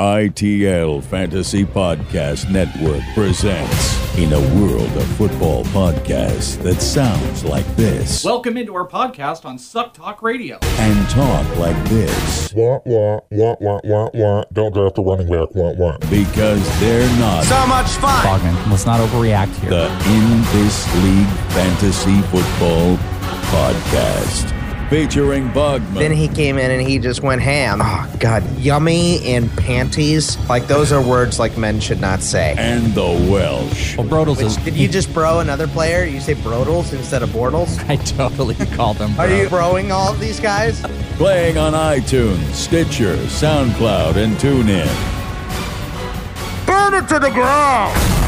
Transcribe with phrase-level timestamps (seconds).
[0.00, 8.24] ITL Fantasy Podcast Network presents In a World of Football Podcasts that sounds like this
[8.24, 10.58] Welcome into our podcast on Suck Talk Radio.
[10.62, 14.44] and talk like this Wah, wah, wah, wah, wah, wah.
[14.54, 15.54] Don't draft a running back.
[15.54, 15.98] Wah, wah.
[16.08, 18.24] because they're not So much fun!
[18.24, 19.68] Bogman, let's not overreact here.
[19.68, 22.96] the In This League Fantasy Football
[23.52, 24.56] Podcast.
[24.90, 25.94] Featuring Bugman.
[25.94, 27.78] Then he came in and he just went ham.
[27.80, 28.42] Oh, God.
[28.58, 30.36] Yummy and panties.
[30.48, 32.56] Like, those are words like men should not say.
[32.58, 33.96] and the Welsh.
[33.96, 34.56] well, Brodels is.
[34.56, 36.04] Did you just bro another player?
[36.04, 37.78] You say Brodels instead of Bortles?
[37.88, 39.18] I totally called him.
[39.18, 40.80] Are you broing all of these guys?
[41.16, 44.88] Playing on iTunes, Stitcher, SoundCloud, and TuneIn.
[46.66, 48.20] Burn it to the ground!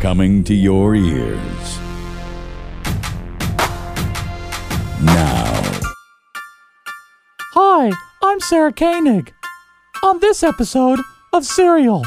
[0.00, 1.55] coming to your ears.
[5.06, 5.80] Now,
[7.54, 7.92] Hi,
[8.22, 9.32] I'm Sarah Koenig.
[10.02, 10.98] On this episode
[11.32, 12.04] of Serial,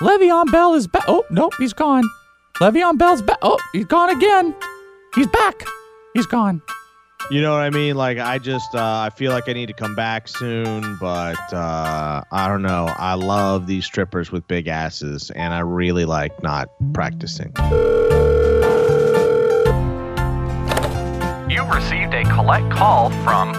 [0.00, 1.04] Le'Veon Bell is back.
[1.08, 2.04] Oh, nope, he's gone.
[2.60, 3.38] Le'Veon Bell's back.
[3.40, 4.54] Oh, he's gone again.
[5.14, 5.64] He's back.
[6.12, 6.60] He's gone.
[7.30, 7.96] You know what I mean?
[7.96, 12.22] Like I just uh, I feel like I need to come back soon, but uh,
[12.30, 12.92] I don't know.
[12.96, 17.52] I love these strippers with big asses, and I really like not practicing.
[21.72, 23.52] Received a collect call from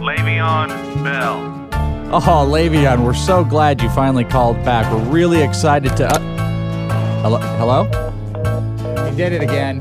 [0.00, 0.68] Le'Veon
[1.04, 1.68] Bell.
[2.14, 4.90] Oh, Le'Veon, we're so glad you finally called back.
[4.92, 6.08] We're really excited to.
[6.08, 7.38] Uh, hello?
[7.58, 9.10] Hello?
[9.10, 9.80] He did it again.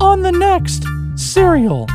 [0.00, 0.84] On the next
[1.16, 1.88] Serial,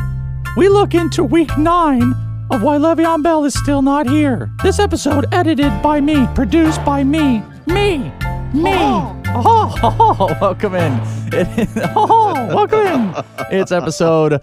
[0.56, 2.14] we look into week nine
[2.50, 4.50] of why Le'Veon Bell is still not here.
[4.64, 7.44] This episode edited by me, produced by me.
[7.68, 8.12] Me!
[8.54, 8.74] Me!
[8.74, 11.02] Oh, oh, oh, welcome in.
[11.96, 13.24] Oh, welcome in.
[13.52, 14.42] It's episode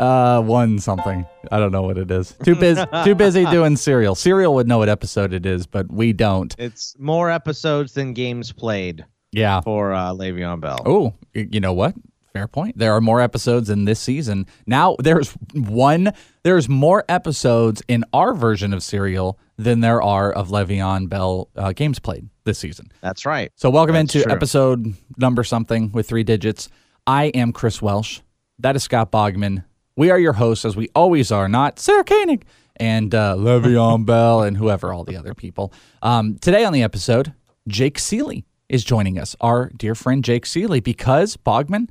[0.00, 1.26] uh one something.
[1.52, 2.34] I don't know what it is.
[2.44, 4.14] Too busy too busy doing Serial.
[4.14, 6.54] Serial would know what episode it is, but we don't.
[6.58, 9.60] It's more episodes than games played Yeah.
[9.60, 10.80] for uh, Le'Veon Bell.
[10.86, 11.94] Oh, you know what?
[12.32, 12.78] Fair point.
[12.78, 14.46] There are more episodes in this season.
[14.66, 16.12] Now there's one.
[16.44, 21.72] There's more episodes in our version of Serial than there are of Le'Veon Bell uh,
[21.72, 22.90] games played this season.
[23.00, 23.50] That's right.
[23.56, 24.32] So welcome That's into true.
[24.32, 26.68] episode number something with three digits.
[27.06, 28.20] I am Chris Welsh.
[28.60, 29.64] That is Scott Bogman.
[29.96, 32.44] We are your hosts, as we always are, not Sarah Koenig
[32.76, 35.72] and uh, Le'Veon Bell and whoever, all the other people.
[36.02, 37.34] Um, today on the episode,
[37.68, 41.88] Jake Ciely is joining us, our dear friend Jake Ciely, because Bogman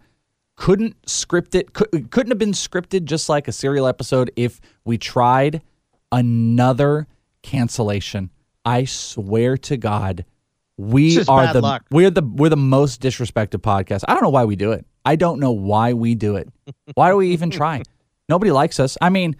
[0.55, 4.97] couldn't script it, could, couldn't have been scripted just like a serial episode if we
[4.97, 5.61] tried
[6.11, 7.07] another
[7.43, 8.31] cancellation.
[8.65, 10.25] I swear to God,
[10.77, 11.85] we are the luck.
[11.91, 14.03] we're the we're the most disrespected podcast.
[14.07, 14.85] I don't know why we do it.
[15.09, 16.47] I don't know why we do it.
[16.93, 17.81] Why do we even try?
[18.29, 18.95] Nobody likes us.
[19.01, 19.35] I mean,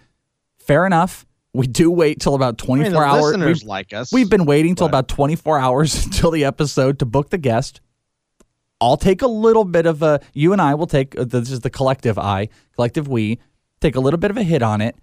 [0.57, 1.27] fair enough.
[1.53, 3.21] We do wait till about I 24 mean, the hours.
[3.23, 4.11] listeners We've, like us.
[4.11, 7.81] we've been waiting till but- about 24 hours until the episode to book the guest.
[8.81, 11.59] I'll take a little bit of a you and I will take uh, this is
[11.59, 13.39] the collective I, collective we
[13.81, 14.95] take a little bit of a hit on it,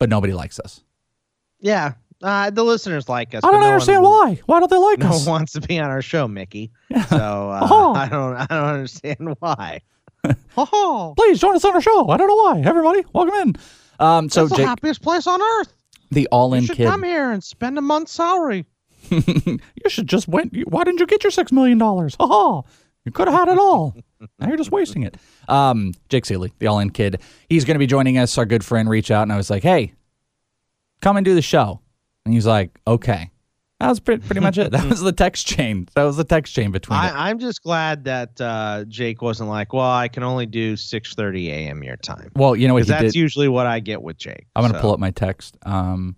[0.00, 0.82] but nobody likes us.
[1.60, 1.92] yeah.
[2.22, 3.44] Uh, the listeners like us.
[3.44, 4.40] I don't no understand one, why.
[4.46, 5.26] Why don't they like No us?
[5.26, 6.70] one wants to be on our show, Mickey.
[7.08, 7.16] So
[7.50, 7.94] uh, Oh.
[7.94, 8.34] I don't.
[8.36, 9.80] I don't understand why.
[10.56, 12.08] oh, Please join us on our show.
[12.08, 12.62] I don't know why.
[12.64, 13.56] Everybody, welcome in.
[14.00, 15.72] Um, so it's the happiest place on earth.
[16.10, 16.88] the all-in You should kid.
[16.88, 18.64] come here and spend a month's salary.
[19.10, 20.56] you should just went.
[20.68, 22.16] Why didn't you get your six million dollars?
[22.18, 22.62] Ha ha!
[23.04, 23.94] You could have had it all.
[24.40, 25.16] now you're just wasting it.
[25.48, 28.36] Um, Jake Ciely, the all-in kid, he's going to be joining us.
[28.36, 29.92] Our good friend reached out, and I was like, "Hey,
[31.02, 31.80] come and do the show."
[32.26, 33.30] And he's like, "Okay."
[33.80, 34.72] That was pretty, pretty much it.
[34.76, 35.86] That was the text chain.
[35.94, 36.98] That was the text chain between.
[36.98, 41.48] I, I'm just glad that uh, Jake wasn't like, well, I can only do 6:30
[41.48, 41.82] a.m.
[41.82, 42.30] your time.
[42.34, 43.14] Well, you know what that's did.
[43.14, 44.46] usually what I get with Jake.
[44.54, 44.80] I'm gonna so.
[44.80, 45.56] pull up my text.
[45.62, 46.16] Um,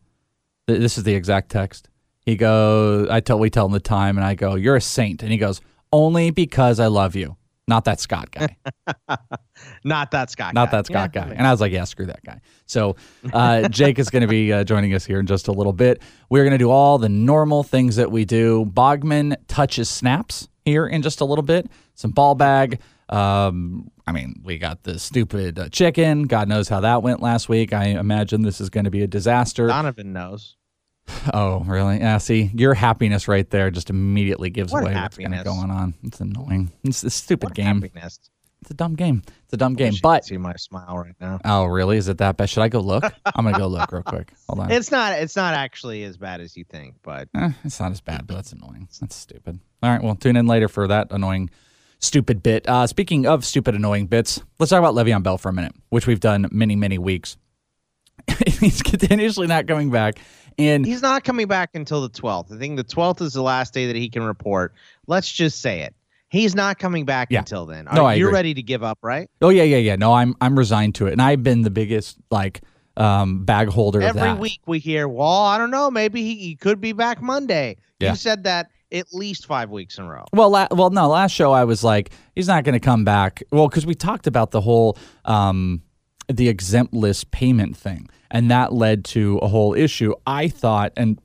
[0.67, 1.89] th- this is the exact text.
[2.25, 5.23] He goes, I tell we tell him the time, and I go, "You're a saint,"
[5.23, 5.61] and he goes,
[5.93, 7.37] "Only because I love you."
[7.67, 8.57] Not that Scott guy.
[9.89, 10.55] Not that Scott.
[10.55, 10.61] Guy.
[10.61, 10.77] Not guy.
[10.79, 11.25] that Scott Yeah.
[11.29, 11.35] guy.
[11.35, 12.41] And I was like, yeah, screw that guy.
[12.67, 12.97] So
[13.33, 16.03] uh, Jake is going to be uh, joining us here in just a little bit.
[16.31, 18.65] We're going to do all the normal things that we do.
[18.67, 21.71] Bogman touches snaps here in just a little bit.
[21.95, 22.81] Some ball bag.
[23.09, 26.25] Um, I mean, we got the stupid uh, chicken.
[26.25, 27.73] God knows how that went last week.
[27.73, 29.67] I imagine this is going to be a disaster.
[29.67, 30.57] Donovan knows.
[31.33, 31.99] Oh, really?
[32.01, 32.19] Yeah.
[32.19, 35.57] See, your happiness right there just immediately gives What away what's kind of happiness?
[35.59, 35.95] going on.
[36.03, 36.71] It's annoying.
[36.85, 37.81] It's a stupid What game.
[37.81, 38.21] happiness.
[38.61, 39.23] It's a dumb game.
[39.49, 39.87] It's a dumb game.
[39.87, 41.41] Wish you could But see my smile right now.
[41.43, 41.97] oh, really?
[41.97, 42.51] Is it that bad?
[42.51, 43.03] Should I go look?
[43.25, 44.31] I'm gonna go look real quick.
[44.47, 44.71] Hold on.
[44.71, 45.15] It's not.
[45.19, 48.35] It's not actually as bad as you think, but Eh, it's not as bad, but
[48.35, 48.89] that's annoying.
[49.01, 49.59] That's stupid.
[49.83, 51.49] All right, well, tune in later for that annoying,
[51.99, 52.69] stupid bit.
[52.69, 56.07] Uh, speaking of stupid, annoying bits, let's talk about Le'Veon Bell for a minute, which
[56.07, 57.39] we've done many, many weeks.
[58.47, 60.19] He's continuously not coming back,
[60.59, 62.53] And He's not coming back until the 12th.
[62.53, 64.75] I think the 12th is the last day that he can report.
[65.07, 65.95] Let's just say it.
[66.31, 67.39] He's not coming back Yeah.
[67.41, 67.87] until then.
[67.93, 68.35] No, Are I you agree.
[68.35, 69.29] ready to give up, right?
[69.43, 69.97] oh yeah, yeah, yeah.
[69.97, 72.61] No, I'm I'm resigned to it, and I've been the biggest like
[72.97, 76.57] um, bag holder of Every week we hear, well, I don't know, maybe he, he
[76.57, 77.77] could be back Monday.
[78.01, 78.11] Yeah.
[78.11, 80.25] You said that at least five weeks in a row.
[80.33, 81.09] Well, la- well, no.
[81.09, 83.43] Last show, I was like, he's not going to come back.
[83.53, 85.83] Well, because we talked about the whole um,
[86.29, 90.13] the exempt list payment thing, and that led to a whole issue.
[90.27, 91.21] I thought, and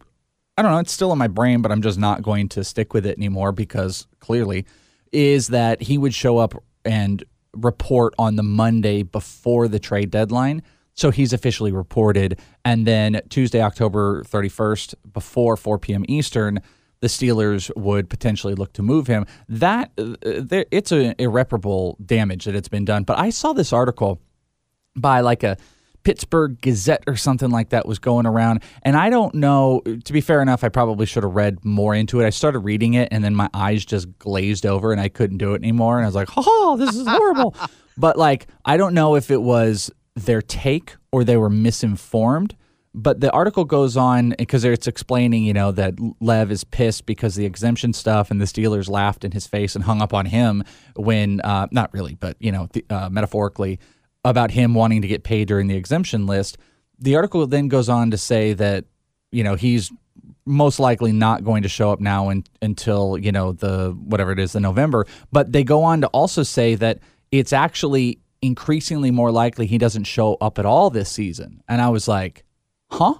[0.58, 2.94] I don't know, it's still in my brain, but I'm just not going to stick
[2.94, 4.66] with it anymore because clearly,
[5.14, 7.24] is that he would show up and
[7.54, 10.64] report on the Monday before the trade deadline.
[10.96, 12.40] So he's officially reported.
[12.66, 16.06] And then Tuesday, October 31st, before 4 p.m.
[16.08, 16.62] Eastern,
[17.00, 19.26] the Steelers would potentially look to move him.
[19.50, 20.16] That uh,
[20.72, 23.04] it's an irreparable damage that it's been done.
[23.04, 24.22] But I saw this article
[24.96, 25.58] by like a
[26.04, 28.64] Pittsburgh Gazette or something like that was going around.
[28.82, 32.20] And I don't know, to be fair enough, I probably should have read more into
[32.20, 32.26] it.
[32.26, 35.54] I started reading it and then my eyes just glazed over and I couldn't do
[35.54, 35.98] it anymore.
[35.98, 37.56] And I was like, oh, this is horrible.
[37.98, 42.56] but like, I don't know if it was their take or they were misinformed.
[42.96, 47.34] But the article goes on because it's explaining, you know, that Lev is pissed because
[47.34, 50.64] the exemption stuff and the Steelers laughed in his face and hung up on him
[50.96, 53.80] when, uh, not really, but, you know, the, uh, metaphorically,
[54.26, 56.58] about him wanting to get paid during the exemption list.
[57.00, 58.86] The article then goes on to say that,
[59.32, 59.92] you know, he's
[60.46, 64.40] most likely not going to show up now in, until, you know, the whatever it
[64.40, 65.06] is, the November.
[65.32, 67.00] But they go on to also say that
[67.32, 71.64] it's actually increasingly more likely he doesn't show up at all this season.
[71.68, 72.44] And I was like,
[72.92, 73.16] huh?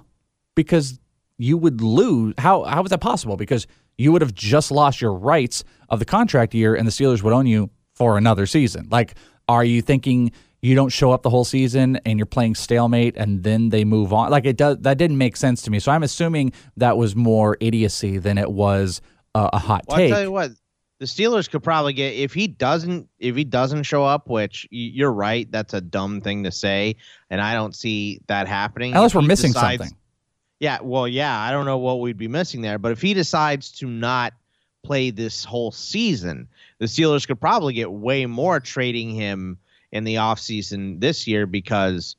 [0.54, 0.98] Because
[1.38, 2.34] you would lose.
[2.38, 3.36] How how is that possible?
[3.36, 3.66] Because
[3.98, 7.32] you would have just lost your rights of the contract year, and the Steelers would
[7.32, 8.88] own you for another season.
[8.90, 9.14] Like,
[9.48, 10.32] are you thinking
[10.66, 14.12] you don't show up the whole season and you're playing stalemate, and then they move
[14.12, 14.30] on?
[14.30, 14.78] Like, it does.
[14.80, 15.78] That didn't make sense to me.
[15.78, 19.00] So I'm assuming that was more idiocy than it was
[19.34, 20.12] uh, a hot Well, take.
[20.12, 20.52] I tell you what,
[21.00, 25.12] the Steelers could probably get if he doesn't if he doesn't show up, which you're
[25.12, 26.96] right, that's a dumb thing to say,
[27.30, 28.94] and I don't see that happening.
[28.94, 29.98] Unless If we're missing decides- something.
[30.60, 33.72] Yeah, well, yeah, I don't know what we'd be missing there, but if he decides
[33.72, 34.32] to not
[34.84, 39.58] play this whole season, the Steelers could probably get way more trading him
[39.94, 42.16] in the offseason this year because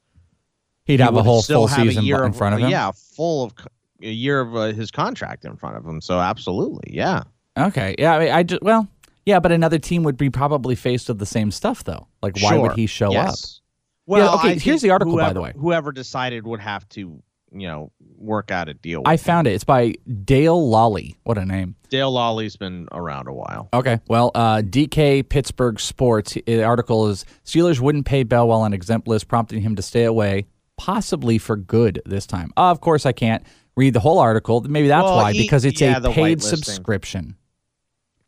[0.85, 2.69] He'd he have a whole full season in of- front of him.
[2.69, 3.53] Yeah, full of
[4.01, 6.01] a year of uh, his contract in front of him.
[6.01, 7.23] So absolutely, yeah.
[7.57, 7.95] Okay.
[7.99, 8.15] Yeah.
[8.15, 8.87] I, mean, I just well,
[9.25, 12.07] yeah, but another team would be probably faced with the same stuff though.
[12.21, 13.13] Like, why would he show up?
[13.13, 13.61] Yes.
[14.07, 15.53] Well, okay, I here's the article, by the way.
[15.57, 17.21] Whoever decided would have to,
[17.55, 18.99] you know, work out a deal.
[18.99, 19.53] With I found it.
[19.53, 21.15] It's by Dale Lolley.
[21.23, 21.75] What a name.
[21.89, 23.69] Dale Lolley's been around a while.
[23.73, 23.99] Okay.
[24.07, 26.37] Well, uh, DK Pittsburgh Sports.
[26.45, 30.03] The article is Steelers wouldn't pay Bell while on exempt list, prompting him to stay
[30.03, 30.47] away,
[30.77, 32.51] possibly for good this time.
[32.57, 33.43] Uh, of course, I can't
[33.77, 34.61] read the whole article.
[34.61, 37.35] Maybe that's Well, why, he- because it's yeah, a paid subscription.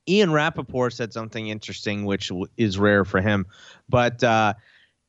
[0.10, 3.46] Ian Rapoport said something interesting, which is rare for him.
[3.90, 4.54] But uh,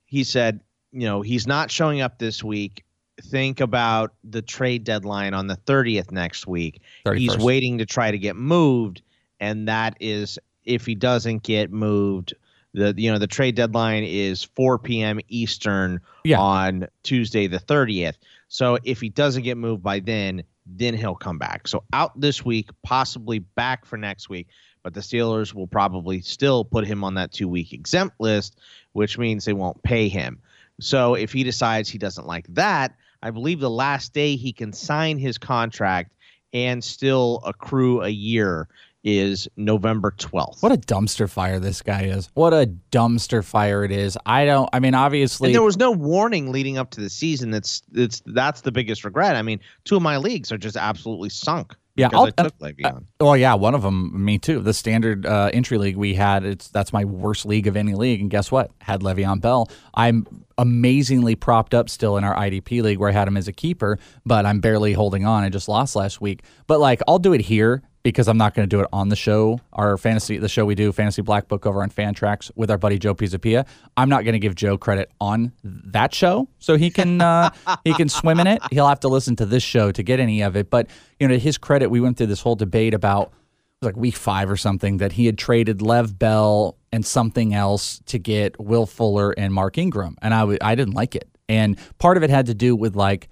[0.06, 0.60] he said,
[0.90, 2.84] you know, he's not showing up this week.
[3.22, 6.80] Think about the trade deadline on the 30th next week.
[7.16, 9.02] He's waiting to try to get moved.
[9.40, 12.34] And that is, if he doesn't get moved,
[12.74, 15.20] the you know the trade deadline is 4 p.m.
[15.28, 16.38] Eastern Yeah.
[16.38, 18.14] on Tuesday the 30th.
[18.48, 21.66] So if he doesn't get moved by then, then he'll come back.
[21.66, 24.48] So out this week, possibly back for next week.
[24.82, 28.58] But the Steelers will probably still put him on that two week exempt list,
[28.92, 30.40] which means they won't pay him.
[30.80, 34.72] So if he decides he doesn't like that, I believe the last day he can
[34.72, 36.14] sign his contract
[36.52, 38.68] and still accrue a year
[39.04, 40.62] is November 12th.
[40.62, 42.28] What a dumpster fire this guy is.
[42.34, 44.18] What a dumpster fire it is.
[44.26, 45.48] I don't, I mean, obviously.
[45.48, 47.50] and there was no warning leading up to the season.
[47.50, 49.37] That's that's that's the biggest regret.
[49.37, 51.75] I mean, two of my leagues are just absolutely sunk.
[51.99, 53.05] Yeah, I'll- I took Le'Veon.
[53.21, 54.61] Well, yeah, one of them, me too.
[54.61, 58.21] The standard uh, entry league we had, it's that's my worst league of any league.
[58.21, 58.71] And guess what?
[58.81, 59.69] Had Le'Veon Bell.
[59.95, 60.26] I'm
[60.57, 63.99] amazingly propped up still in our IDP league where I had him as a keeper,
[64.26, 65.45] but I'm barely holding on.
[65.45, 66.43] I just lost last week.
[66.67, 69.17] But like, I'll do it here because I'm not going to do it on the
[69.17, 69.61] show.
[69.73, 72.99] Our fantasy, the show we do, Fantasy Black Book over on Fantrax with our buddy
[72.99, 73.67] Joe Pisapia.
[73.97, 77.50] I'm not going to give Joe credit on that show, so he can uh,
[77.85, 78.62] he can swim in it.
[78.71, 80.71] He'll have to listen to this show to get any of it.
[80.71, 80.88] But
[81.19, 83.33] you know, to his credit, we went through this whole debate about
[83.81, 87.55] it was like week five or something that he had traded Lev Bell and something
[87.55, 91.28] else to get Will Fuller and Mark Ingram, and I w- I didn't like it.
[91.49, 93.28] And part of it had to do with like,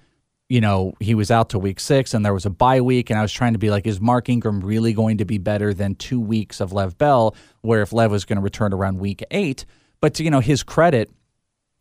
[0.48, 3.18] you know, he was out to week six and there was a bye week, and
[3.18, 5.94] I was trying to be like, is Mark Ingram really going to be better than
[5.94, 9.64] two weeks of Lev Bell, where if Lev was going to return around week eight?
[10.00, 11.10] But to you know his credit,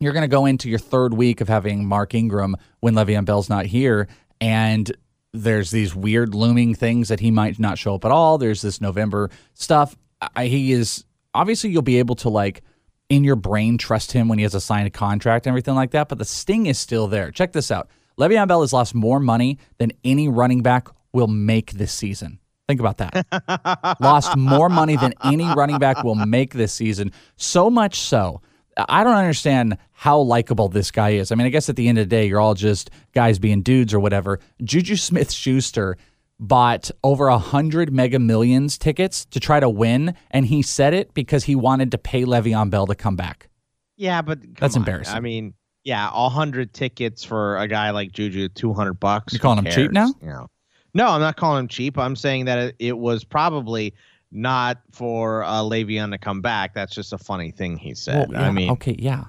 [0.00, 3.48] you're going to go into your third week of having Mark Ingram when Le'Veon Bell's
[3.48, 4.08] not here,
[4.40, 4.90] and
[5.32, 8.38] there's these weird looming things that he might not show up at all.
[8.38, 9.96] There's this November stuff.
[10.34, 11.04] I, he is
[11.34, 12.62] obviously you'll be able to like
[13.08, 16.08] in your brain trust him when he has a signed contract and everything like that.
[16.08, 17.30] But the sting is still there.
[17.30, 17.88] Check this out.
[18.18, 22.38] Le'Veon Bell has lost more money than any running back will make this season.
[22.68, 23.96] Think about that.
[24.00, 27.12] lost more money than any running back will make this season.
[27.36, 28.40] So much so.
[28.76, 31.32] I don't understand how likable this guy is.
[31.32, 33.62] I mean, I guess at the end of the day, you're all just guys being
[33.62, 34.40] dudes or whatever.
[34.62, 35.96] Juju Smith Schuster
[36.38, 41.14] bought over a hundred mega millions tickets to try to win, and he said it
[41.14, 43.48] because he wanted to pay Le'Veon Bell to come back.
[43.96, 44.82] Yeah, but That's on.
[44.82, 45.16] embarrassing.
[45.16, 45.54] I mean,
[45.86, 49.32] yeah, a hundred tickets for a guy like Juju, two hundred bucks.
[49.32, 50.12] You calling him cheap now?
[50.20, 50.50] You know?
[50.94, 51.96] No, I'm not calling him cheap.
[51.96, 53.94] I'm saying that it, it was probably
[54.32, 56.74] not for uh, Le'Veon to come back.
[56.74, 58.28] That's just a funny thing he said.
[58.30, 59.24] Well, I mean, okay, yeah.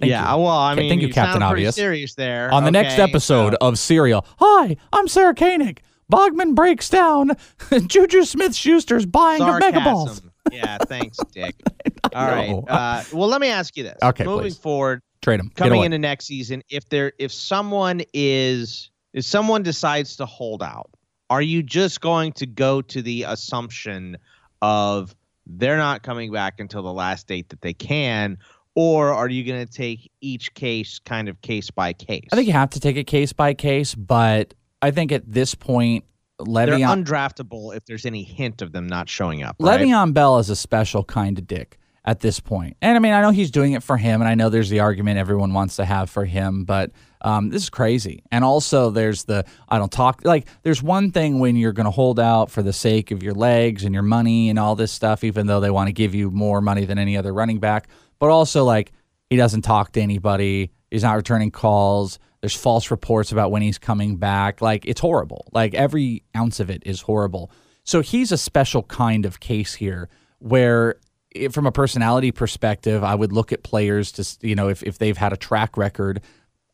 [0.00, 0.32] Thank yeah.
[0.34, 0.38] you.
[0.42, 1.76] Well, I Okay, mean, thank you, you Captain sound Obvious.
[1.76, 2.52] serious there.
[2.52, 5.80] On the next episode So- of Serial, hi, I'm Sarah Koenig.
[6.12, 7.30] Bogman breaks down.
[7.86, 9.80] Juju Smith Schuster's buying of mega.
[9.82, 10.32] Sarcasm.
[10.50, 11.54] yeah, thanks, Dick.
[12.14, 12.50] All right.
[12.68, 13.98] Uh, well, let me ask you this.
[14.02, 14.58] Okay, Moving please.
[14.58, 15.50] forward, Trade him.
[15.54, 20.90] Coming into next season, if there, if someone is, if someone decides to hold out,
[21.30, 24.18] are you just going to go to the assumption
[24.60, 25.14] of
[25.46, 28.36] they're not coming back until the last date that they can,
[28.74, 32.28] or are you going to take each case kind of case by case?
[32.32, 35.54] I think you have to take it case by case, but I think at this
[35.54, 36.04] point,
[36.38, 39.56] they're undraftable if there's any hint of them not showing up.
[39.60, 39.80] right?
[39.80, 42.76] Le'Veon Bell is a special kind of dick at this point.
[42.82, 44.80] And I mean, I know he's doing it for him, and I know there's the
[44.80, 46.90] argument everyone wants to have for him, but
[47.20, 48.24] um, this is crazy.
[48.32, 51.92] And also, there's the I don't talk like there's one thing when you're going to
[51.92, 55.22] hold out for the sake of your legs and your money and all this stuff,
[55.22, 57.88] even though they want to give you more money than any other running back.
[58.18, 58.92] But also, like
[59.30, 60.72] he doesn't talk to anybody.
[60.90, 62.18] He's not returning calls.
[62.40, 64.60] There's false reports about when he's coming back.
[64.60, 65.46] Like it's horrible.
[65.52, 67.52] Like every ounce of it is horrible.
[67.84, 70.96] So he's a special kind of case here where
[71.34, 74.98] it, from a personality perspective, I would look at players to, you know, if, if
[74.98, 76.20] they've had a track record,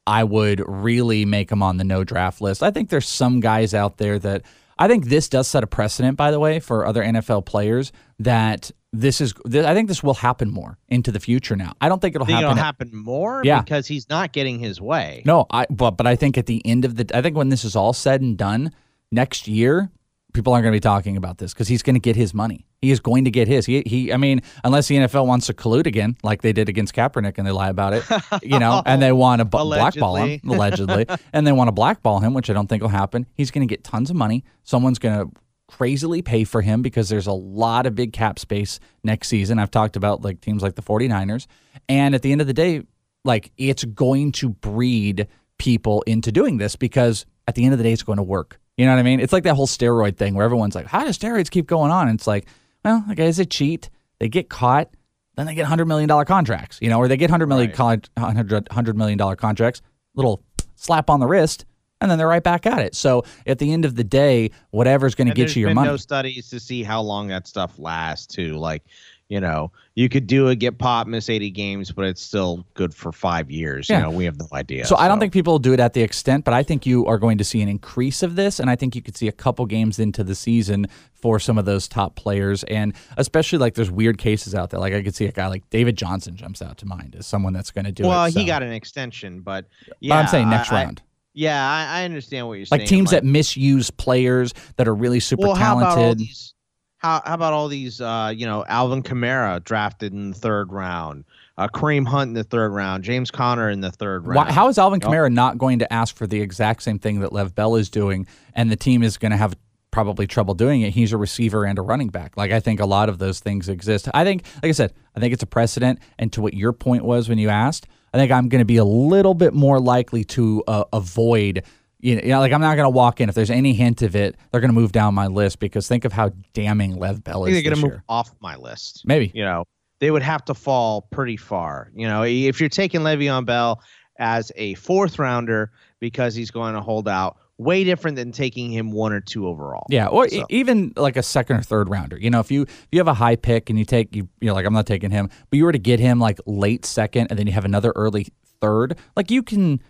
[0.06, 2.62] I would really make them on the no draft list.
[2.62, 4.42] I think there's some guys out there that
[4.78, 8.70] I think this does set a precedent, by the way, for other NFL players that
[8.92, 11.74] this is, th- I think this will happen more into the future now.
[11.80, 12.52] I don't think it'll think happen.
[12.52, 13.60] it'll happen more Yeah.
[13.60, 15.22] because he's not getting his way.
[15.26, 17.64] no, I but but I think at the end of the I think when this
[17.64, 18.72] is all said and done
[19.12, 19.90] next year,
[20.34, 22.66] people aren't going to be talking about this because he's going to get his money.
[22.80, 23.66] He is going to get his.
[23.66, 24.12] He he.
[24.12, 27.46] I mean, unless the NFL wants to collude again, like they did against Kaepernick, and
[27.46, 28.04] they lie about it,
[28.42, 32.20] you know, and they want to b- blackball him allegedly, and they want to blackball
[32.20, 33.26] him, which I don't think will happen.
[33.34, 34.44] He's going to get tons of money.
[34.62, 35.32] Someone's going to
[35.68, 39.58] crazily pay for him because there's a lot of big cap space next season.
[39.58, 41.46] I've talked about like teams like the 49ers.
[41.88, 42.82] And at the end of the day,
[43.24, 47.84] like it's going to breed people into doing this because at the end of the
[47.84, 48.58] day, it's going to work.
[48.78, 49.18] You know what I mean?
[49.18, 52.08] It's like that whole steroid thing where everyone's like, how do steroids keep going on?
[52.08, 52.46] And it's like,
[52.84, 54.88] well, the guys that cheat, they get caught,
[55.34, 58.66] then they get $100 million contracts, you know, or they get $100 million, con- 100,
[58.66, 59.82] $100 million contracts,
[60.14, 60.44] little
[60.76, 61.64] slap on the wrist,
[62.00, 62.94] and then they're right back at it.
[62.94, 65.90] So at the end of the day, whatever's going to get you your been money.
[65.90, 68.56] no studies to see how long that stuff lasts too.
[68.56, 68.84] Like,
[69.28, 72.94] you know, you could do a get popped, miss 80 games, but it's still good
[72.94, 73.88] for five years.
[73.90, 73.98] Yeah.
[73.98, 74.86] You know, we have no idea.
[74.86, 77.18] So I don't think people do it at the extent, but I think you are
[77.18, 79.66] going to see an increase of this, and I think you could see a couple
[79.66, 84.16] games into the season for some of those top players, and especially like there's weird
[84.18, 84.80] cases out there.
[84.80, 87.52] Like I could see a guy like David Johnson jumps out to mind as someone
[87.52, 88.06] that's going to do it.
[88.08, 88.34] Well, it.
[88.34, 88.46] he so.
[88.46, 91.02] got an extension, but But yeah, I'm saying next I- I- round,
[91.34, 92.80] yeah, I, I understand what you're saying.
[92.80, 92.98] like saying.
[93.00, 96.18] teams that misuse players that are really super well, how about all talented.
[96.20, 96.54] these?
[96.98, 98.00] How, how about all these?
[98.00, 101.24] Uh, you know, Alvin Kamara drafted in the third round,
[101.56, 104.36] uh, Kareem Hunt in the third round, James Conner in the third round.
[104.36, 105.00] Why, how is Alvin?
[105.00, 108.26] Kamara not going to ask for the exact same thing that Lev Bell is doing,
[108.54, 109.54] and the team is going to have
[109.90, 110.90] probably trouble doing it?
[110.90, 112.36] He's a receiver and a running back.
[112.36, 114.08] Like I think a lot of those things exist.
[114.14, 115.98] I think, like I said, I think it's a precedent.
[116.18, 118.76] And to what your point was when you asked, I think I'm going to be
[118.76, 121.64] a little bit more likely to uh, avoid.
[122.00, 124.02] You know, you know, like I'm not going to walk in if there's any hint
[124.02, 124.36] of it.
[124.50, 127.54] They're going to move down my list because think of how damning Lev Bell is
[127.54, 127.90] they're going to year.
[127.94, 129.02] move off my list.
[129.04, 129.32] Maybe.
[129.34, 129.64] You know,
[130.00, 131.90] they would have to fall pretty far.
[131.94, 133.82] You know, if you're taking Le'Veon Bell
[134.18, 138.92] as a fourth rounder because he's going to hold out, way different than taking him
[138.92, 139.86] one or two overall.
[139.88, 142.18] Yeah, or e- even like a second or third rounder.
[142.18, 144.48] You know, if you if you have a high pick and you take you you
[144.48, 147.28] know like I'm not taking him, but you were to get him like late second
[147.30, 148.28] and then you have another early
[148.60, 149.80] third, like you can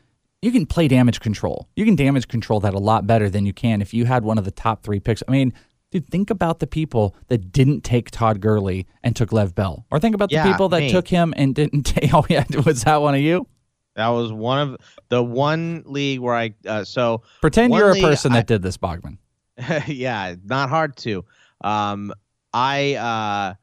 [0.42, 1.68] you can play damage control.
[1.76, 4.38] You can damage control that a lot better than you can if you had one
[4.38, 5.22] of the top 3 picks.
[5.26, 5.52] I mean,
[5.90, 9.84] dude, think about the people that didn't take Todd Gurley and took Lev Bell.
[9.90, 10.90] Or think about the people that me.
[10.92, 13.46] took him and didn't take Oh yeah, was that one of you?
[13.96, 14.76] That was one of
[15.08, 18.76] the one league where I uh, so Pretend you're a person I- that did this,
[18.76, 19.18] Bogman.
[19.88, 21.24] yeah, not hard to.
[21.62, 22.12] Um,
[22.54, 23.54] I uh,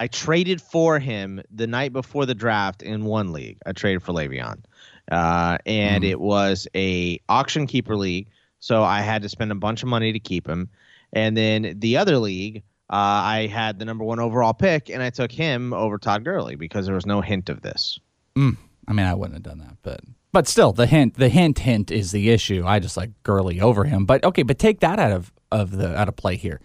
[0.00, 3.58] I traded for him the night before the draft in one league.
[3.64, 4.64] I traded for Le'Veon,
[5.10, 6.08] uh, and Mhm.
[6.10, 8.28] it was a auction keeper league.
[8.60, 10.68] So I had to spend a bunch of money to keep him.
[11.12, 12.58] And then the other league,
[12.90, 16.56] uh, I had the number one overall pick, and I took him over Todd Gurley
[16.56, 17.98] because there was no hint of this.
[18.36, 20.00] I mean, I wouldn't have done that, but
[20.32, 22.64] but still, the hint, the hint, hint is the issue.
[22.66, 24.04] I just like Gurley over him.
[24.04, 26.60] But okay, but take that out of of the out of play here.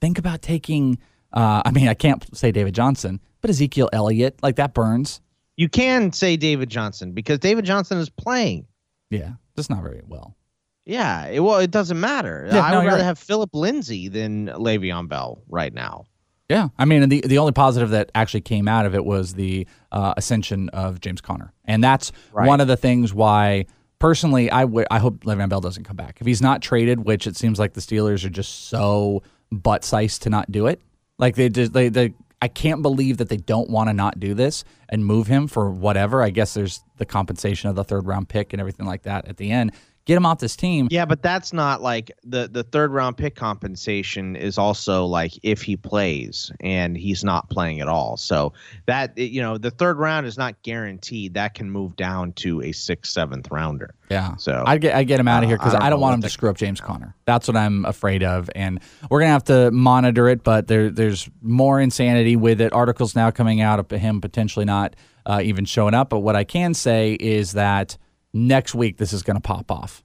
[0.00, 0.98] Think about taking.
[1.32, 5.20] Uh, I mean, I can't say David Johnson, but Ezekiel Elliott, like that burns.
[5.56, 8.66] You can say David Johnson because David Johnson is playing.
[9.10, 10.36] Yeah, just not very well.
[10.84, 12.48] Yeah, it, well, it doesn't matter.
[12.50, 13.04] Yeah, I no, would rather right.
[13.04, 16.06] have Phillip Lindsay than Le'Veon Bell right now.
[16.48, 19.66] Yeah, I mean, the the only positive that actually came out of it was the
[19.92, 22.48] uh, ascension of James Conner, and that's Right.
[22.48, 23.66] one of the things why
[23.98, 27.36] personally I I hope Le'Veon Bell doesn't come back if he's not traded, which it
[27.36, 30.80] seems like the Steelers are just so butt sized to not do it.
[31.18, 34.34] Like they just they they I can't believe that they don't want to not do
[34.34, 36.24] this and move him for whatever.
[36.24, 39.36] I guess there's the compensation of the third round pick and everything like that at
[39.36, 39.70] the end.
[40.04, 40.88] Get him off this team.
[40.90, 45.62] Yeah, but that's not like the the third round pick compensation is also like if
[45.62, 48.16] he plays and he's not playing at all.
[48.16, 48.52] So
[48.86, 51.34] that you know the third round is not guaranteed.
[51.34, 53.94] That can move down to a sixth, seventh rounder.
[54.10, 54.36] Yeah.
[54.36, 56.14] So, I get I get him out of here because I don't I don't want
[56.16, 57.14] him to screw up James Conner.
[57.24, 60.42] That's what I'm afraid of, and we're gonna have to monitor it.
[60.42, 62.72] But there there's more insanity with it.
[62.72, 66.10] Articles now coming out of him potentially not uh, even showing up.
[66.10, 67.96] But what I can say is that
[68.32, 70.02] next week this is gonna pop off.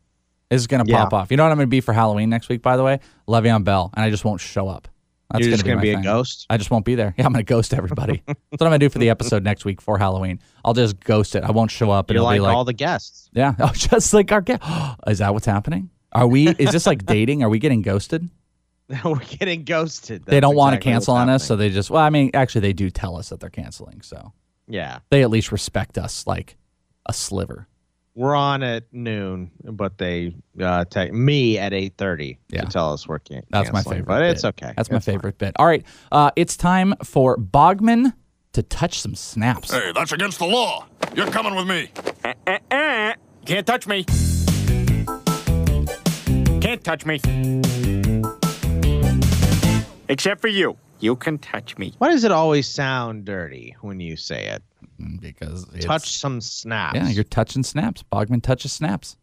[0.49, 1.03] This is gonna Yeah.
[1.03, 1.31] pop off.
[1.31, 2.99] You know what I'm gonna be for Halloween next week, by the way?
[3.27, 4.87] Le'Veon Bell, and I just won't show up.
[5.29, 6.45] That's You're just gonna gonna be, be a ghost.
[6.49, 7.13] I just won't be there.
[7.17, 8.23] Yeah, I'm gonna ghost everybody.
[8.27, 10.39] That's what I'm gonna do for the episode next week for Halloween.
[10.63, 11.43] I'll just ghost it.
[11.43, 12.09] I won't show up.
[12.09, 13.29] and You're it'll like, be like all the guests.
[13.33, 13.53] yeah.
[13.59, 14.61] Oh, just like our guest.
[15.07, 15.89] Is that what's happening?
[16.13, 16.47] Are we?
[16.47, 17.43] Is this like dating?
[17.43, 18.29] Are we getting ghosted?
[19.03, 20.23] We're getting ghosted.
[20.25, 21.89] they don't want to cancel on us, so they just.
[21.89, 24.31] Well, I mean, actually, they do tell us that they're canceling, so
[24.65, 26.55] yeah, they at least respect us like
[27.05, 27.67] a sliver.
[28.17, 32.61] We're on at noon, but they uh, take me at eight thirty Yeah.
[32.63, 34.05] to tell us we're can- That's my favorite.
[34.07, 34.31] But bit.
[34.31, 34.73] it's okay.
[34.75, 35.15] That's my It's fine.
[35.15, 35.53] favorite bit.
[35.57, 38.13] All right, uh, it's time for Bogman
[38.53, 39.71] to touch some snaps.
[39.71, 40.87] Hey, that's against the law.
[41.15, 41.89] You're coming with me.
[42.25, 43.13] Uh, uh, uh.
[43.45, 44.03] Can't touch me.
[46.59, 47.19] Can't touch me.
[50.09, 50.75] Except for you.
[50.99, 51.93] You can touch me.
[51.99, 54.63] Why does it always sound dirty when you say it?
[55.19, 56.95] Because it's, Touch some snaps.
[56.95, 58.03] Yeah, you're touching snaps.
[58.11, 59.17] Bogman touches snaps.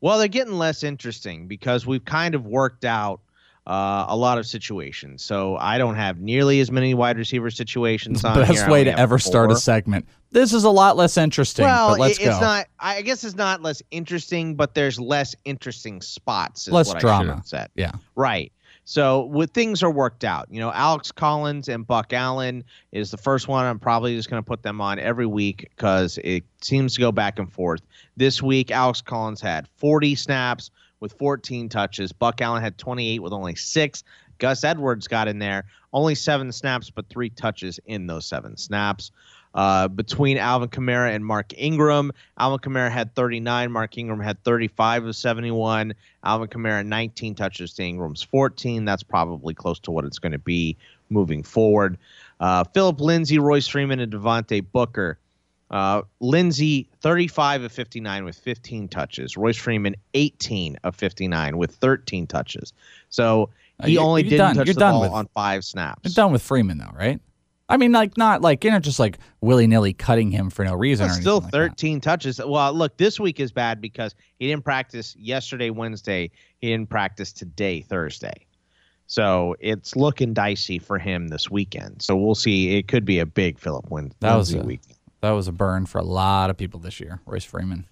[0.00, 3.20] Well, they're getting less interesting because we've kind of worked out
[3.66, 5.24] uh, a lot of situations.
[5.24, 8.36] So I don't have nearly as many wide receiver situations on.
[8.36, 10.06] Best I way to ever start a segment.
[10.30, 11.64] This is a lot less interesting.
[11.64, 12.30] Well, but let's it- go.
[12.30, 12.66] it's not.
[12.78, 16.68] I guess it's not less interesting, but there's less interesting spots.
[16.68, 17.70] Is Less what I should drama.
[17.74, 17.92] yeah.
[18.14, 18.52] Right.
[18.88, 20.46] So with things are worked out.
[20.48, 23.66] You know, Alex Collins and Buck Allen is the first one.
[23.66, 27.10] I'm probably just going to put them on every week because it seems to go
[27.10, 27.80] back and forth.
[28.16, 30.70] This week, Alex Collins had 40 snaps
[31.00, 32.12] with 14 touches.
[32.12, 34.04] Buck Allen had 28 with only six.
[34.38, 39.10] Gus Edwards got in there, only seven snaps, but three touches in those seven snaps.
[39.56, 45.06] Uh, between Alvin Kamara and Mark Ingram, Alvin Kamara had 39, Mark Ingram had 35
[45.06, 45.94] of 71.
[46.24, 48.84] Alvin Kamara 19 touches to Ingram's 14.
[48.84, 50.76] That's probably close to what it's going to be
[51.08, 51.96] moving forward.
[52.38, 55.18] Uh, Phillip Lindsay, Royce Freeman, and Devontae Booker.
[55.70, 59.36] Uh, Lindsay 35 of 59 with 15 touches.
[59.38, 62.72] Royce Freeman 18 of 59 with 13 touches.
[63.08, 63.48] So
[63.80, 64.54] Uh, he you're- only didn't done.
[64.56, 66.00] touch You're the ball with- on five snaps.
[66.04, 67.20] You're done with Freeman though, right?
[67.68, 70.74] I mean, like not like you know, just like willy nilly cutting him for no
[70.74, 71.06] reason.
[71.06, 71.70] Or still anything like that.
[71.70, 72.40] 13 touches.
[72.44, 76.30] Well, look, this week is bad because he didn't practice yesterday, Wednesday.
[76.58, 78.46] He didn't practice today, Thursday.
[79.08, 82.02] So it's looking dicey for him this weekend.
[82.02, 82.76] So we'll see.
[82.76, 84.94] It could be a big Philip Win- That was a- weekend.
[85.22, 87.20] That was a burn for a lot of people this year.
[87.26, 87.86] Royce Freeman.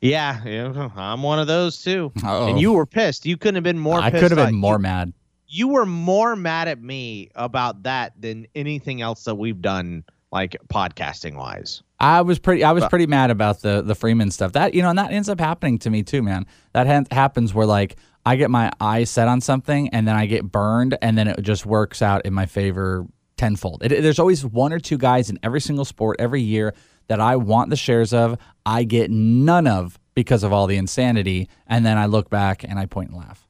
[0.00, 2.12] Yeah, yeah, I'm one of those too.
[2.24, 2.48] Uh-oh.
[2.48, 3.24] And you were pissed.
[3.26, 5.12] You couldn't have been more I could have been more you- mad.
[5.54, 10.56] You were more mad at me about that than anything else that we've done, like
[10.66, 11.80] podcasting wise.
[12.00, 12.64] I was pretty.
[12.64, 14.52] I was pretty mad about the the Freeman stuff.
[14.52, 16.46] That you know, and that ends up happening to me too, man.
[16.72, 20.26] That ha- happens where like I get my eyes set on something and then I
[20.26, 23.84] get burned, and then it just works out in my favor tenfold.
[23.84, 26.74] It, there's always one or two guys in every single sport every year
[27.06, 28.36] that I want the shares of.
[28.66, 32.76] I get none of because of all the insanity, and then I look back and
[32.76, 33.43] I point and laugh.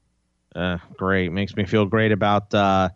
[0.54, 1.32] Uh, great.
[1.32, 2.88] Makes me feel great about uh,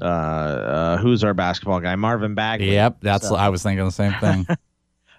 [0.00, 2.72] uh, uh, who's our basketball guy, Marvin Bagley.
[2.72, 4.46] Yep, that's So- I was thinking the same thing.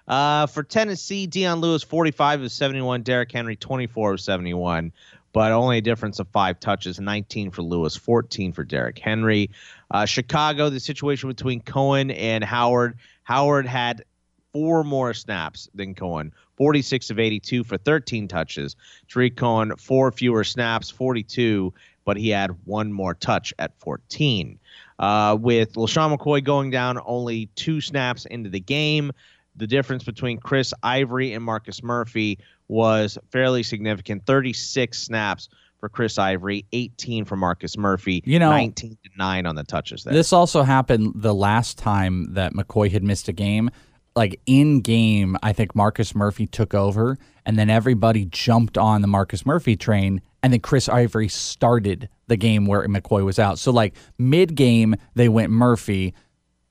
[0.08, 3.02] Uh, for Tennessee, Dion Lewis, 45 of 71.
[3.02, 4.92] Derrick Henry, 24 of 71.
[5.32, 9.50] But only a difference of five touches 19 for Lewis, 14 for Derrick Henry.
[9.90, 12.98] Uh, Chicago, the situation between Cohen and Howard.
[13.22, 14.04] Howard had
[14.52, 18.76] four more snaps than Cohen, 46 of 82 for 13 touches.
[19.08, 24.60] Tarik Cohen, four fewer snaps, 42, but he had one more touch at 14.
[25.00, 29.10] Uh, with LeSean McCoy going down only two snaps into the game,
[29.56, 35.48] the difference between Chris Ivory and Marcus Murphy was fairly significant 36 snaps
[35.80, 40.04] for Chris Ivory, 18 for Marcus Murphy, You know- 19 to 9 on the touches
[40.04, 40.14] there.
[40.14, 43.68] This also happened the last time that McCoy had missed a game.
[44.14, 49.08] Like in game, I think Marcus Murphy took over, and then everybody jumped on the
[49.08, 53.58] Marcus Murphy train, and then Chris Ivory started the game where McCoy was out.
[53.58, 56.14] So like mid game, they went Murphy.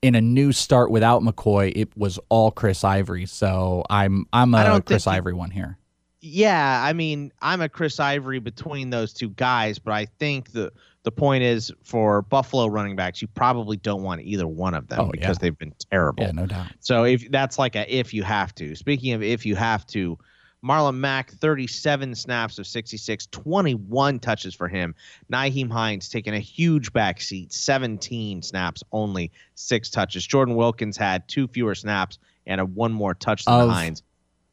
[0.02, 3.24] In a new start without McCoy, it was all Chris Ivory.
[3.26, 5.78] So I'm I'm a Chris he- Ivory one here.
[6.20, 10.72] Yeah, I mean, I'm a Chris Ivory between those two guys, but I think the
[11.04, 15.00] the point is for Buffalo running backs, you probably don't want either one of them
[15.00, 15.40] Oh, because yeah.
[15.40, 16.22] they've been terrible.
[16.24, 16.66] Yeah, no doubt.
[16.80, 18.74] So if that's like a if you have to.
[18.76, 20.16] Speaking of if you have to,
[20.64, 24.94] Marlon Mack 37 snaps of 66, 21 touches for him.
[25.32, 30.24] Nyheim Hines taking a huge backseat, 17 snaps, only six touches.
[30.24, 34.04] Jordan Wilkins had two fewer snaps and a one more touch than Of- Hines,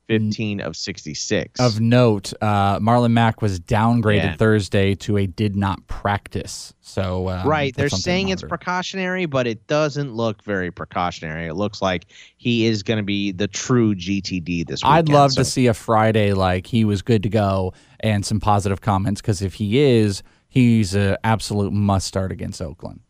[0.09, 1.59] 15 of 66.
[1.59, 4.35] Of note, uh, Marlon Mack was downgraded Yeah.
[4.35, 6.73] Thursday to a did not practice.
[6.81, 7.75] So um, right.
[7.75, 11.45] They're that's something to saying it's precautionary, but it doesn't look very precautionary.
[11.45, 14.93] It looks like he is going to be the true GTD this weekend.
[14.97, 18.39] I'd love So- to see a Friday like he was good to go and some
[18.39, 23.01] positive comments because if he is, he's an absolute must start against Oakland.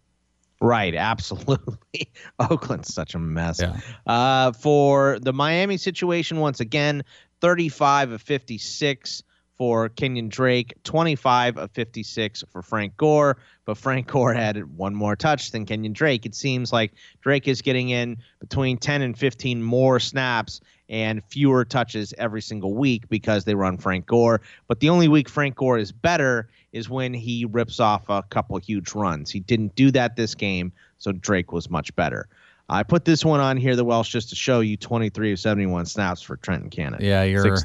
[0.61, 2.11] Right, absolutely.
[2.39, 3.61] Oakland's such a mess.
[3.61, 3.77] Yeah.
[4.05, 7.03] Uh, for the Miami situation, once again,
[7.41, 9.23] 35 of 56
[9.57, 13.37] for Kenyon Drake, 25 of 56 for Frank Gore.
[13.65, 16.25] But Frank Gore had one more touch than Kenyon Drake.
[16.25, 21.65] It seems like Drake is getting in between 10 and 15 more snaps and fewer
[21.65, 24.41] touches every single week because they run Frank Gore.
[24.67, 28.57] But the only week Frank Gore is better is when he rips off a couple
[28.57, 29.31] huge runs.
[29.31, 32.27] He didn't do that this game, so Drake was much better.
[32.69, 35.87] I put this one on here, the Welsh, just to show you 23 of 71
[35.87, 36.99] snaps for Trenton Cannon.
[37.01, 37.57] Yeah, you're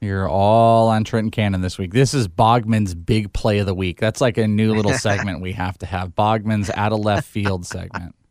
[0.00, 1.92] you're all on Trenton Cannon this week.
[1.92, 3.98] This is Bogman's big play of the week.
[3.98, 6.14] That's like a new little segment we have to have.
[6.14, 8.14] Bogman's out of left field segment.